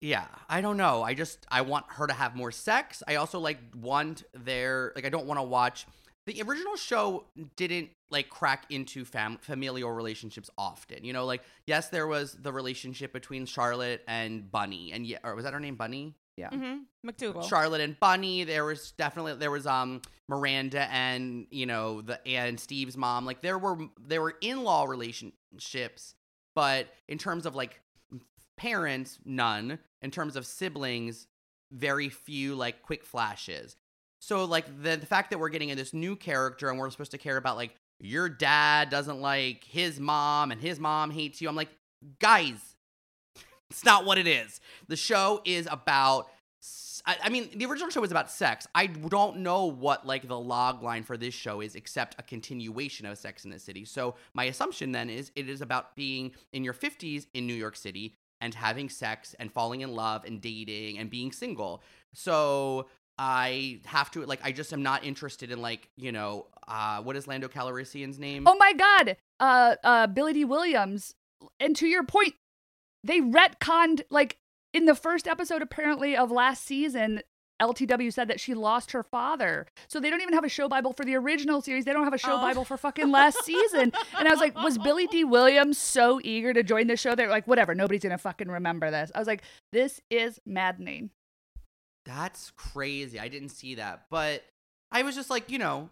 yeah 0.00 0.26
I 0.48 0.60
don't 0.60 0.76
know. 0.76 1.02
I 1.02 1.14
just 1.14 1.46
I 1.50 1.62
want 1.62 1.86
her 1.90 2.06
to 2.06 2.12
have 2.12 2.36
more 2.36 2.52
sex. 2.52 3.02
I 3.08 3.16
also 3.16 3.38
like 3.40 3.58
want 3.74 4.24
their 4.32 4.92
like 4.94 5.04
I 5.06 5.08
don't 5.08 5.26
want 5.26 5.38
to 5.38 5.44
watch 5.44 5.86
the 6.26 6.42
original 6.42 6.76
show 6.76 7.24
didn't 7.56 7.90
like 8.10 8.28
crack 8.30 8.66
into 8.70 9.04
fam- 9.04 9.38
familial 9.38 9.90
relationships 9.90 10.48
often. 10.56 11.04
You 11.04 11.12
know, 11.12 11.24
like 11.26 11.42
yes, 11.66 11.88
there 11.88 12.06
was 12.06 12.32
the 12.34 12.52
relationship 12.52 13.12
between 13.12 13.46
Charlotte 13.46 14.02
and 14.08 14.50
Bunny, 14.50 14.92
and 14.92 15.06
yeah, 15.06 15.18
or 15.24 15.34
was 15.34 15.44
that 15.44 15.52
her 15.52 15.60
name, 15.60 15.76
Bunny? 15.76 16.14
yeah 16.36 16.50
Mm-hmm. 16.50 17.08
MacDougal. 17.08 17.48
Charlotte 17.48 17.80
and 17.80 17.98
Bunny. 18.00 18.44
There 18.44 18.64
was 18.64 18.92
definitely 18.92 19.34
there 19.34 19.50
was 19.50 19.66
um 19.66 20.02
Miranda 20.28 20.90
and 20.92 21.46
you 21.50 21.66
know 21.66 22.00
the 22.00 22.26
and 22.26 22.58
Steve's 22.58 22.96
mom. 22.96 23.24
Like 23.26 23.40
there 23.40 23.58
were 23.58 23.76
there 24.00 24.20
were 24.22 24.34
in 24.40 24.64
law 24.64 24.84
relationships, 24.84 26.14
but 26.54 26.88
in 27.08 27.18
terms 27.18 27.46
of 27.46 27.54
like 27.54 27.80
parents, 28.56 29.18
none. 29.24 29.78
In 30.02 30.10
terms 30.10 30.36
of 30.36 30.44
siblings, 30.46 31.26
very 31.72 32.08
few 32.08 32.54
like 32.54 32.82
quick 32.82 33.04
flashes. 33.04 33.76
So 34.24 34.44
like 34.44 34.82
the, 34.82 34.96
the 34.96 35.06
fact 35.06 35.30
that 35.30 35.38
we're 35.38 35.50
getting 35.50 35.68
in 35.68 35.76
this 35.76 35.92
new 35.92 36.16
character 36.16 36.70
and 36.70 36.78
we're 36.78 36.90
supposed 36.90 37.10
to 37.10 37.18
care 37.18 37.36
about 37.36 37.56
like 37.56 37.74
your 38.00 38.28
dad 38.28 38.90
doesn't 38.90 39.20
like 39.20 39.64
his 39.64 40.00
mom 40.00 40.50
and 40.50 40.60
his 40.60 40.80
mom 40.80 41.10
hates 41.10 41.40
you. 41.40 41.48
I'm 41.48 41.56
like, 41.56 41.68
guys, 42.20 42.76
it's 43.70 43.84
not 43.84 44.04
what 44.04 44.18
it 44.18 44.26
is. 44.26 44.60
The 44.88 44.96
show 44.96 45.42
is 45.44 45.68
about 45.70 46.28
I, 47.06 47.28
mean, 47.28 47.50
the 47.54 47.66
original 47.66 47.90
show 47.90 48.00
was 48.00 48.12
about 48.12 48.30
sex. 48.30 48.66
I 48.74 48.86
don't 48.86 49.38
know 49.38 49.66
what 49.66 50.06
like 50.06 50.26
the 50.26 50.38
log 50.38 50.82
line 50.82 51.02
for 51.02 51.18
this 51.18 51.34
show 51.34 51.60
is, 51.60 51.74
except 51.74 52.18
a 52.18 52.22
continuation 52.22 53.04
of 53.04 53.18
Sex 53.18 53.44
in 53.44 53.50
the 53.50 53.58
City. 53.58 53.84
So 53.84 54.14
my 54.32 54.44
assumption 54.44 54.92
then 54.92 55.10
is 55.10 55.30
it 55.36 55.50
is 55.50 55.60
about 55.60 55.94
being 55.96 56.32
in 56.54 56.64
your 56.64 56.72
fifties 56.72 57.26
in 57.34 57.46
New 57.46 57.54
York 57.54 57.76
City 57.76 58.14
and 58.40 58.54
having 58.54 58.88
sex 58.88 59.34
and 59.38 59.52
falling 59.52 59.82
in 59.82 59.94
love 59.94 60.24
and 60.24 60.40
dating 60.40 60.98
and 60.98 61.10
being 61.10 61.30
single. 61.30 61.82
So 62.14 62.86
I 63.18 63.80
have 63.84 64.10
to 64.12 64.24
like 64.26 64.40
I 64.42 64.52
just 64.52 64.72
am 64.72 64.82
not 64.82 65.04
interested 65.04 65.50
in 65.52 65.60
like 65.62 65.88
you 65.96 66.10
know 66.12 66.46
uh 66.66 67.00
what 67.02 67.16
is 67.16 67.26
Lando 67.28 67.48
Calrissian's 67.48 68.18
name? 68.18 68.44
oh 68.46 68.56
my 68.56 68.72
god. 68.72 69.16
Uh 69.40 69.76
uh 69.84 70.06
billy 70.08 70.32
Dee 70.32 70.44
Williams. 70.44 71.14
And 71.60 71.76
to 71.76 71.86
your 71.86 72.02
point 72.04 72.34
they 73.04 73.20
retconned 73.20 74.02
like 74.10 74.38
in 74.72 74.86
the 74.86 74.94
first 74.94 75.28
episode 75.28 75.62
apparently 75.62 76.16
of 76.16 76.30
last 76.30 76.64
season 76.64 77.20
ltw 77.62 78.12
said 78.12 78.26
that 78.26 78.40
she 78.40 78.52
lost 78.52 78.90
her 78.90 79.04
father. 79.04 79.66
So 79.88 80.00
they 80.00 80.10
don't 80.10 80.20
even 80.20 80.34
have 80.34 80.42
a 80.42 80.48
show 80.48 80.68
bible 80.68 80.92
for 80.92 81.04
the 81.04 81.14
original 81.14 81.60
series. 81.62 81.84
They 81.84 81.92
don't 81.92 82.02
have 82.04 82.12
a 82.14 82.18
show 82.18 82.34
Oh. 82.34 82.40
bible 82.40 82.64
for 82.64 82.76
fucking 82.76 83.12
last 83.12 83.44
season. 83.44 83.92
And 84.18 84.26
i 84.26 84.30
was 84.32 84.40
like 84.40 84.56
was 84.56 84.76
billy 84.76 85.06
Dee 85.06 85.22
Williams 85.22 85.78
so 85.78 86.20
eager 86.24 86.52
to 86.52 86.64
join 86.64 86.88
the 86.88 86.96
show? 86.96 87.14
They're 87.14 87.28
like 87.28 87.46
whatever. 87.46 87.72
Nobody's 87.74 88.02
gonna 88.02 88.18
fucking 88.18 88.48
remember 88.48 88.90
this. 88.90 89.12
I 89.14 89.20
was 89.20 89.28
like 89.28 89.42
this 89.72 90.00
is 90.10 90.40
maddening 90.44 91.10
That's 92.04 92.50
crazy. 92.56 93.18
I 93.18 93.28
didn't 93.28 93.48
see 93.50 93.76
that. 93.76 94.06
But 94.10 94.44
I 94.92 95.02
was 95.02 95.14
just 95.14 95.30
like, 95.30 95.50
you 95.50 95.58
know, 95.58 95.88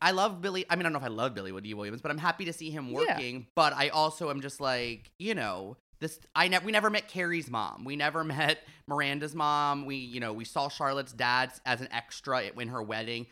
I 0.00 0.10
love 0.10 0.40
Billy. 0.42 0.64
I 0.68 0.76
mean, 0.76 0.82
I 0.82 0.84
don't 0.84 0.92
know 0.92 0.98
if 0.98 1.04
I 1.04 1.08
love 1.08 1.34
Billy 1.34 1.58
Dee 1.60 1.74
Williams, 1.74 2.00
but 2.02 2.10
I'm 2.10 2.18
happy 2.18 2.44
to 2.46 2.52
see 2.52 2.70
him 2.70 2.88
Yeah. 2.88 2.98
working. 2.98 3.46
But 3.54 3.72
I 3.72 3.88
also 3.88 4.30
am 4.30 4.40
just 4.40 4.60
like, 4.60 5.10
you 5.18 5.34
know, 5.34 5.76
this 6.00 6.20
I 6.34 6.48
never 6.48 6.66
we 6.66 6.72
never 6.72 6.90
met 6.90 7.08
Carrie's 7.08 7.48
mom. 7.50 7.84
We 7.84 7.96
never 7.96 8.24
met 8.24 8.58
Miranda's 8.86 9.34
mom. 9.34 9.86
We, 9.86 9.96
you 9.96 10.20
know, 10.20 10.32
we 10.32 10.44
saw 10.44 10.68
Charlotte's 10.68 11.12
dad 11.12 11.52
as 11.64 11.80
an 11.80 11.88
extra 11.92 12.42
in 12.42 12.68
her 12.68 12.82
wedding. 12.82 13.26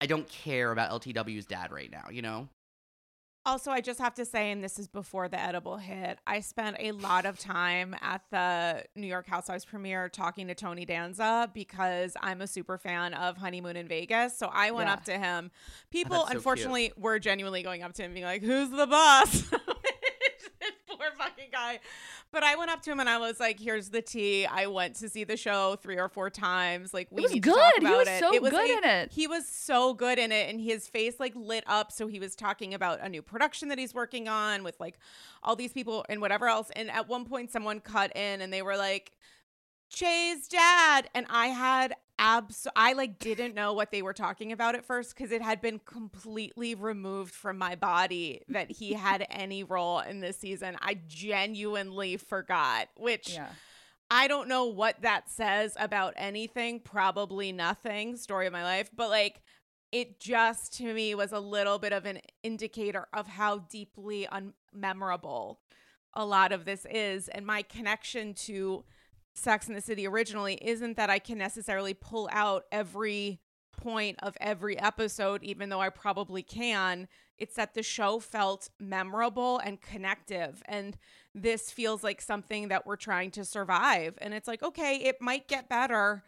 I 0.00 0.06
don't 0.06 0.28
care 0.28 0.72
about 0.72 1.02
LTW's 1.02 1.44
dad 1.46 1.72
right 1.72 1.90
now, 1.90 2.06
you 2.10 2.22
know? 2.22 2.48
Also, 3.50 3.72
I 3.72 3.80
just 3.80 3.98
have 3.98 4.14
to 4.14 4.24
say, 4.24 4.52
and 4.52 4.62
this 4.62 4.78
is 4.78 4.86
before 4.86 5.28
the 5.28 5.38
edible 5.40 5.76
hit, 5.76 6.20
I 6.24 6.38
spent 6.38 6.76
a 6.78 6.92
lot 6.92 7.26
of 7.26 7.36
time 7.36 7.96
at 8.00 8.22
the 8.30 8.84
New 8.94 9.08
York 9.08 9.26
Housewives 9.26 9.64
premiere 9.64 10.08
talking 10.08 10.46
to 10.46 10.54
Tony 10.54 10.84
Danza 10.84 11.50
because 11.52 12.16
I'm 12.20 12.42
a 12.42 12.46
super 12.46 12.78
fan 12.78 13.12
of 13.12 13.36
Honeymoon 13.38 13.74
in 13.76 13.88
Vegas. 13.88 14.38
So 14.38 14.48
I 14.52 14.70
went 14.70 14.86
Yeah. 14.86 14.92
up 14.92 15.04
to 15.06 15.18
him. 15.18 15.50
Oh, 15.52 15.86
People, 15.90 16.10
that's 16.10 16.22
so 16.22 16.26
cute. 16.28 16.36
unfortunately, 16.36 16.92
were 16.96 17.18
genuinely 17.18 17.64
going 17.64 17.82
up 17.82 17.92
to 17.94 18.04
him 18.04 18.12
being 18.14 18.24
like, 18.24 18.42
Who's 18.42 18.70
the 18.70 18.86
boss? 18.86 19.42
poor 21.00 21.10
fucking 21.16 21.48
guy. 21.50 21.80
But 22.32 22.42
I 22.44 22.56
went 22.56 22.70
up 22.70 22.82
to 22.82 22.92
him 22.92 23.00
and 23.00 23.08
I 23.08 23.18
was 23.18 23.40
like, 23.40 23.58
Here's 23.58 23.88
the 23.88 24.02
tea. 24.02 24.46
I 24.46 24.66
went 24.66 24.96
to 24.96 25.08
see 25.08 25.24
the 25.24 25.36
show 25.36 25.76
three 25.82 25.98
or 25.98 26.08
four 26.08 26.30
times. 26.30 26.92
Like, 26.94 27.08
we 27.10 27.22
was 27.22 27.32
need 27.32 27.42
to 27.42 27.50
talk 27.50 27.72
good. 27.74 27.82
He 27.88 27.94
was 27.94 28.08
it. 28.08 28.20
so 28.20 28.34
it 28.34 28.42
was 28.42 28.50
good 28.50 28.70
a- 28.70 28.78
in 28.78 28.84
it. 28.84 29.12
he 29.12 29.26
was 29.26 29.46
so 29.48 29.94
good 29.94 30.18
in 30.18 30.30
it 30.32 30.50
and 30.50 30.60
his 30.60 30.86
face 30.88 31.18
like 31.18 31.32
lit 31.34 31.64
up 31.66 31.90
so 31.92 32.06
he 32.06 32.18
was 32.20 32.36
talking 32.36 32.74
about 32.74 33.00
a 33.00 33.08
new 33.08 33.22
production 33.22 33.68
that 33.68 33.78
he's 33.78 33.94
working 33.94 34.28
on 34.28 34.62
with 34.62 34.78
like 34.78 34.98
all 35.42 35.56
these 35.56 35.72
people 35.72 36.04
and 36.08 36.20
whatever 36.20 36.48
else 36.48 36.70
and 36.76 36.90
at 36.90 37.08
one 37.08 37.24
point 37.24 37.50
someone 37.50 37.80
cut 37.80 38.14
in 38.16 38.40
and 38.40 38.52
they 38.52 38.62
were 38.62 38.76
like 38.76 39.12
Jay's 39.88 40.46
dad 40.46 41.08
and 41.14 41.26
I 41.30 41.48
had 41.48 41.94
abs 42.20 42.68
I 42.76 42.92
like 42.92 43.18
didn't 43.18 43.54
know 43.54 43.72
what 43.72 43.90
they 43.90 44.02
were 44.02 44.12
talking 44.12 44.52
about 44.52 44.74
at 44.74 44.84
first 44.84 45.16
cuz 45.16 45.32
it 45.32 45.42
had 45.42 45.60
been 45.60 45.80
completely 45.80 46.74
removed 46.74 47.34
from 47.34 47.58
my 47.58 47.74
body 47.74 48.42
that 48.48 48.70
he 48.70 48.92
had 49.06 49.26
any 49.30 49.64
role 49.64 50.00
in 50.00 50.20
this 50.20 50.38
season. 50.38 50.76
I 50.80 51.00
genuinely 51.08 52.16
forgot, 52.16 52.88
which 52.96 53.34
yeah 53.34 53.48
I 54.10 54.26
don't 54.26 54.48
know 54.48 54.64
what 54.64 55.02
that 55.02 55.30
says 55.30 55.76
about 55.78 56.14
anything. 56.16 56.80
Probably 56.80 57.52
nothing. 57.52 58.16
Story 58.16 58.46
of 58.46 58.52
my 58.52 58.64
life. 58.64 58.90
But 58.94 59.08
like, 59.08 59.40
it 59.92 60.20
just 60.20 60.76
to 60.78 60.92
me 60.92 61.14
was 61.14 61.32
a 61.32 61.38
little 61.38 61.78
bit 61.78 61.92
of 61.92 62.06
an 62.06 62.20
indicator 62.42 63.06
of 63.12 63.28
how 63.28 63.58
deeply 63.58 64.26
unmemorable 64.32 65.58
a 66.14 66.24
lot 66.24 66.50
of 66.50 66.64
this 66.64 66.86
is. 66.90 67.28
And 67.28 67.46
my 67.46 67.62
connection 67.62 68.34
to 68.34 68.84
Sex 69.34 69.68
in 69.68 69.74
the 69.74 69.80
City 69.80 70.06
originally 70.06 70.54
isn't 70.60 70.96
that 70.96 71.10
I 71.10 71.18
can 71.18 71.38
necessarily 71.38 71.94
pull 71.94 72.28
out 72.32 72.64
every 72.72 73.40
point 73.72 74.18
of 74.22 74.36
every 74.40 74.78
episode, 74.78 75.42
even 75.42 75.68
though 75.68 75.80
I 75.80 75.88
probably 75.88 76.42
can. 76.42 77.08
It's 77.38 77.54
that 77.56 77.74
the 77.74 77.82
show 77.82 78.20
felt 78.20 78.68
memorable 78.78 79.58
and 79.58 79.80
connective. 79.80 80.62
And 80.66 80.98
this 81.34 81.70
feels 81.70 82.04
like 82.04 82.20
something 82.20 82.68
that 82.68 82.86
we're 82.86 82.96
trying 82.96 83.30
to 83.32 83.44
survive. 83.44 84.18
And 84.20 84.34
it's 84.34 84.48
like, 84.48 84.62
okay, 84.62 84.96
it 84.96 85.16
might 85.20 85.48
get 85.48 85.68
better, 85.68 86.22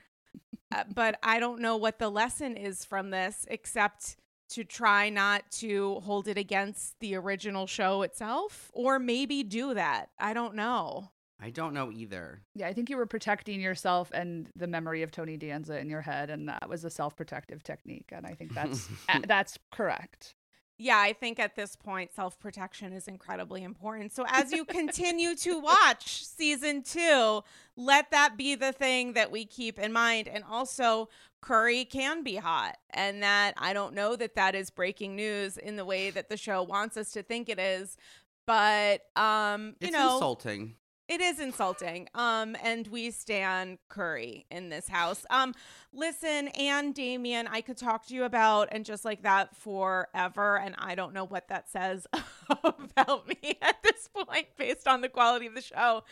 uh, 0.75 0.85
but 0.95 1.19
I 1.23 1.39
don't 1.39 1.61
know 1.61 1.77
what 1.77 1.99
the 1.99 2.09
lesson 2.09 2.57
is 2.57 2.85
from 2.85 3.11
this 3.11 3.47
except 3.51 4.17
to 4.51 4.65
try 4.65 5.09
not 5.09 5.51
to 5.51 6.01
hold 6.01 6.29
it 6.29 6.37
against 6.37 6.99
the 7.01 7.15
original 7.15 7.67
show 7.67 8.03
itself 8.03 8.71
or 8.75 8.99
maybe 8.99 9.43
do 9.43 9.75
that. 9.75 10.11
I 10.19 10.35
don't 10.35 10.55
know. 10.55 11.12
I 11.43 11.51
don't 11.51 11.75
know 11.75 11.91
either. 11.91 12.41
Yeah, 12.55 12.69
I 12.69 12.73
think 12.73 12.89
you 12.89 12.97
were 12.97 13.07
protecting 13.07 13.61
yourself 13.61 14.11
and 14.15 14.49
the 14.55 14.69
memory 14.69 15.03
of 15.03 15.11
Tony 15.11 15.37
Danza 15.37 15.79
in 15.79 15.91
your 15.91 16.01
head, 16.01 16.31
and 16.31 16.49
that 16.49 16.69
was 16.69 16.85
a 16.85 16.91
self-protective 16.91 17.63
technique. 17.65 18.11
And 18.13 18.25
I 18.27 18.35
think 18.35 18.55
that's 18.55 18.89
that's 19.27 19.59
correct. 19.73 20.37
Yeah, 20.79 20.99
I 20.99 21.13
think 21.13 21.39
at 21.39 21.55
this 21.55 21.77
point, 21.77 22.13
self 22.13 22.39
protection 22.41 22.93
is 22.93 23.07
incredibly 23.07 23.63
important. 23.63 24.13
So, 24.13 24.25
as 24.29 24.53
you 24.53 24.65
continue 24.65 25.37
to 25.37 25.59
watch 25.59 26.25
season 26.27 26.83
two, 26.83 27.43
let 27.77 28.11
that 28.11 28.37
be 28.37 28.55
the 28.55 28.73
thing 28.73 29.13
that 29.13 29.31
we 29.31 29.45
keep 29.45 29.79
in 29.79 29.93
mind. 29.93 30.29
And 30.29 30.45
also, 30.49 31.09
curry 31.41 31.85
can 31.85 32.23
be 32.23 32.37
hot. 32.37 32.79
And 32.91 33.23
that 33.23 33.55
I 33.59 33.73
don't 33.73 33.95
know 33.95 34.17
that 34.17 34.35
that 34.37 34.55
is 34.55 34.71
breaking 34.71 35.15
news 35.17 35.57
in 35.57 35.77
the 35.77 35.85
way 35.85 36.11
that 36.11 36.29
the 36.29 36.37
show 36.37 36.63
wants 36.63 36.97
us 36.97 37.13
to 37.13 37.23
think 37.23 37.49
it 37.49 37.59
is. 37.59 37.97
But, 38.45 39.03
um, 39.15 39.77
you 39.81 39.89
It's 39.89 39.93
know, 39.93 40.15
insulting. 40.15 40.75
It 41.13 41.21
is 41.21 41.41
insulting. 41.41 42.09
Um, 42.15 42.57
and 42.63 42.87
we 42.87 43.11
stand 43.11 43.77
curry 43.91 44.47
in 44.51 44.71
this 44.71 44.89
house. 44.89 45.27
Um, 45.29 45.53
listen, 45.93 46.49
and 46.59 46.95
Damian, 46.95 47.47
I 47.49 47.61
could 47.61 47.77
talk 47.77 48.07
to 48.07 48.15
you 48.15 48.25
about 48.25 48.69
and 48.73 48.83
just 48.83 49.05
like 49.05 49.23
that 49.25 49.55
forever, 49.55 50.57
and 50.57 50.75
I 50.79 50.95
don't 50.95 51.13
know 51.13 51.25
what 51.27 51.49
that 51.49 51.69
says 51.69 52.07
about 52.65 53.29
me 53.29 53.59
at 53.61 53.83
this 53.83 54.09
point, 54.09 54.47
based 54.57 54.89
on 54.89 55.03
the 55.03 55.11
quality 55.11 55.45
of 55.45 55.55
the 55.55 55.61
show. 55.61 56.03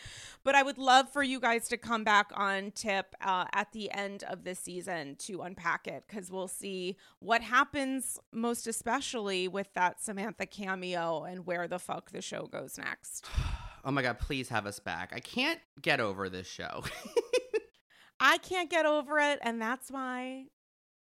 But 0.43 0.53
I 0.53 0.61
would 0.61 0.77
love 0.77 1.09
for 1.09 1.23
you 1.23 1.39
guys 1.39 1.67
to 1.69 1.77
come 1.77 2.03
back 2.03 2.29
on 2.35 2.69
tip 2.69 3.15
uh, 3.21 3.45
at 3.53 3.71
the 3.71 3.89
end 3.89 4.23
of 4.25 4.43
this 4.43 4.59
season 4.59 5.15
to 5.21 5.41
unpack 5.41 5.87
it 5.87 6.03
because 6.07 6.29
we'll 6.29 6.47
see 6.47 6.95
what 7.17 7.41
happens, 7.41 8.19
most 8.31 8.67
especially 8.67 9.47
with 9.47 9.73
that 9.73 9.99
Samantha 9.99 10.45
cameo 10.45 11.23
and 11.23 11.47
where 11.47 11.67
the 11.67 11.79
fuck 11.79 12.11
the 12.11 12.21
show 12.21 12.45
goes 12.45 12.77
next. 12.77 13.25
Oh 13.83 13.91
my 13.91 14.01
god, 14.01 14.19
please 14.19 14.49
have 14.49 14.65
us 14.65 14.79
back. 14.79 15.11
I 15.15 15.19
can't 15.19 15.59
get 15.81 15.99
over 15.99 16.29
this 16.29 16.47
show. 16.47 16.83
I 18.19 18.37
can't 18.37 18.69
get 18.69 18.85
over 18.85 19.17
it, 19.19 19.39
and 19.41 19.59
that's 19.61 19.89
why 19.89 20.45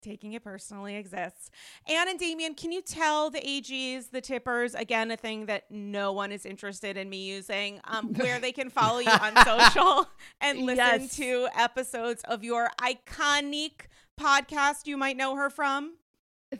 taking 0.03 0.33
it 0.33 0.43
personally 0.43 0.97
exists. 0.97 1.51
Anne 1.89 2.09
and 2.09 2.19
Damian, 2.19 2.55
can 2.55 2.73
you 2.73 2.83
tell 2.83 3.31
the 3.31 3.39
AGs, 3.41 4.11
the 4.11 4.21
tippers, 4.21 4.75
again, 4.75 5.11
a 5.13 5.17
thing 5.17 5.47
that 5.47 5.65
no 5.71 6.13
one 6.13 6.33
is 6.33 6.45
interested 6.45 6.97
in 6.97 7.09
me 7.09 7.19
using, 7.25 7.81
um, 7.85 8.13
where 8.15 8.41
they 8.41 8.51
can 8.51 8.69
follow 8.71 8.99
you 8.99 9.11
on 9.11 9.37
social 9.45 10.09
and 10.41 10.61
listen 10.63 10.77
Yes. 11.03 11.17
to 11.17 11.47
episodes 11.57 12.23
of 12.25 12.43
your 12.43 12.71
iconic 12.81 13.87
podcast 14.19 14.87
you 14.87 14.97
might 14.97 15.17
know 15.17 15.37
her 15.37 15.51
from? 15.51 15.95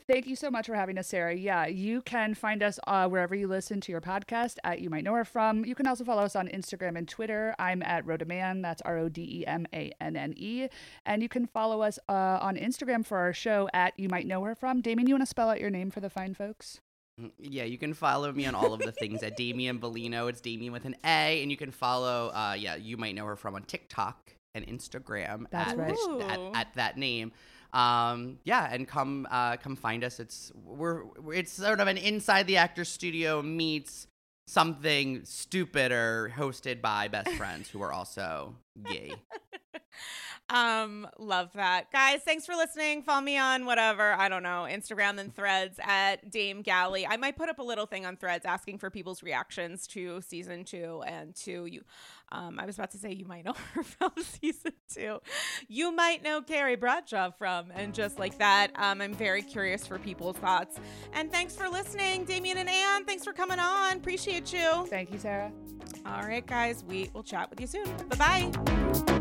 Thank 0.07 0.25
you 0.25 0.35
so 0.35 0.49
much 0.49 0.65
for 0.65 0.73
having 0.73 0.97
us, 0.97 1.07
Sarah. 1.07 1.35
Yeah, 1.35 1.67
you 1.67 2.01
can 2.01 2.33
find 2.33 2.63
us 2.63 2.79
uh, 2.87 3.07
wherever 3.07 3.35
you 3.35 3.47
listen 3.47 3.79
to 3.81 3.91
your 3.91 4.01
podcast 4.01 4.57
at 4.63 4.79
You 4.81 4.89
Might 4.89 5.03
Know 5.03 5.13
Her 5.13 5.25
From. 5.25 5.63
You 5.65 5.75
can 5.75 5.85
also 5.85 6.03
follow 6.03 6.23
us 6.23 6.35
on 6.35 6.47
Instagram 6.47 6.97
and 6.97 7.07
Twitter. 7.07 7.53
I'm 7.59 7.83
at 7.83 8.05
Rodeman. 8.05 8.63
That's 8.63 8.81
R 8.81 8.97
O 8.97 9.09
D 9.09 9.41
E 9.41 9.45
M 9.45 9.67
A 9.73 9.91
N 10.01 10.15
N 10.15 10.33
E. 10.35 10.67
And 11.05 11.21
you 11.21 11.29
can 11.29 11.45
follow 11.45 11.81
us 11.81 11.99
uh, 12.09 12.39
on 12.41 12.55
Instagram 12.55 13.05
for 13.05 13.17
our 13.19 13.33
show 13.33 13.69
at 13.73 13.93
You 13.99 14.09
Might 14.09 14.25
Know 14.25 14.43
Her 14.43 14.55
From. 14.55 14.81
Damian, 14.81 15.07
you 15.07 15.13
want 15.13 15.23
to 15.23 15.29
spell 15.29 15.49
out 15.49 15.61
your 15.61 15.69
name 15.69 15.91
for 15.91 15.99
the 15.99 16.09
fine 16.09 16.33
folks? 16.33 16.79
yeah, 17.39 17.63
you 17.63 17.77
can 17.77 17.93
follow 17.93 18.31
me 18.31 18.45
on 18.47 18.55
all 18.55 18.73
of 18.73 18.79
the 18.79 18.91
things 18.91 19.21
at 19.21 19.37
Damian 19.37 19.79
Bellino. 19.79 20.29
It's 20.29 20.41
Damian 20.41 20.73
with 20.73 20.85
an 20.85 20.95
A, 21.03 21.41
and 21.41 21.51
you 21.51 21.57
can 21.57 21.69
follow. 21.69 22.31
Uh, 22.33 22.55
yeah, 22.57 22.75
you 22.75 22.97
might 22.97 23.13
know 23.13 23.25
her 23.25 23.35
from 23.35 23.53
on 23.53 23.63
TikTok 23.63 24.35
and 24.55 24.65
Instagram 24.67 25.45
That's 25.51 25.71
at, 25.71 25.77
right. 25.77 25.91
at, 25.91 26.39
Ooh. 26.39 26.51
at 26.55 26.73
that 26.75 26.97
name. 26.97 27.31
Um, 27.73 28.37
yeah, 28.43 28.69
and 28.71 28.87
come 28.87 29.27
uh, 29.29 29.57
come 29.57 29.75
find 29.75 30.03
us. 30.03 30.19
It's 30.19 30.51
we're 30.63 31.03
it's 31.33 31.51
sort 31.51 31.79
of 31.79 31.87
an 31.87 31.97
inside 31.97 32.47
the 32.47 32.57
actor 32.57 32.85
studio 32.85 33.41
meets 33.41 34.07
something 34.47 35.21
stupider 35.23 36.31
hosted 36.35 36.81
by 36.81 37.07
best 37.07 37.29
friends 37.31 37.69
who 37.69 37.81
are 37.81 37.91
also 37.91 38.55
gay. 38.83 39.13
Um, 40.49 41.07
love 41.17 41.51
that. 41.53 41.91
Guys, 41.91 42.21
thanks 42.21 42.45
for 42.45 42.53
listening. 42.53 43.01
Follow 43.01 43.21
me 43.21 43.37
on 43.37 43.65
whatever, 43.65 44.13
I 44.13 44.29
don't 44.29 44.43
know, 44.43 44.67
Instagram 44.69 45.17
and 45.17 45.33
threads 45.33 45.79
at 45.81 46.29
Dame 46.29 46.61
Galli. 46.61 47.07
I 47.07 47.17
might 47.17 47.37
put 47.37 47.49
up 47.49 47.59
a 47.59 47.63
little 47.63 47.85
thing 47.85 48.05
on 48.05 48.17
threads 48.17 48.45
asking 48.45 48.77
for 48.79 48.89
people's 48.89 49.23
reactions 49.23 49.87
to 49.87 50.21
season 50.21 50.63
two 50.63 51.01
and 51.07 51.33
to 51.37 51.65
you. 51.65 51.83
Um, 52.31 52.59
I 52.59 52.65
was 52.65 52.75
about 52.75 52.91
to 52.91 52.97
say 52.97 53.13
you 53.13 53.25
might 53.25 53.45
know 53.45 53.53
her 53.73 53.83
from 53.83 54.11
season 54.19 54.73
two. 54.93 55.19
You 55.67 55.91
might 55.91 56.23
know 56.23 56.41
Carrie 56.41 56.75
Bradshaw 56.75 57.31
from, 57.31 57.71
and 57.73 57.93
just 57.93 58.19
like 58.19 58.37
that. 58.39 58.71
Um, 58.75 59.01
I'm 59.01 59.13
very 59.13 59.43
curious 59.43 59.87
for 59.87 59.97
people's 59.97 60.37
thoughts. 60.37 60.77
And 61.13 61.31
thanks 61.31 61.55
for 61.55 61.69
listening, 61.69 62.25
Damian 62.25 62.57
and 62.57 62.69
Anne. 62.69 63.05
Thanks 63.05 63.23
for 63.23 63.33
coming 63.33 63.59
on. 63.59 63.97
Appreciate 63.97 64.51
you. 64.51 64.85
Thank 64.87 65.11
you, 65.11 65.19
Sarah. 65.19 65.51
All 66.05 66.23
right, 66.23 66.45
guys, 66.45 66.83
we 66.83 67.09
will 67.13 67.23
chat 67.23 67.49
with 67.49 67.61
you 67.61 67.67
soon. 67.67 67.85
Bye 68.09 68.51
bye. 68.51 69.19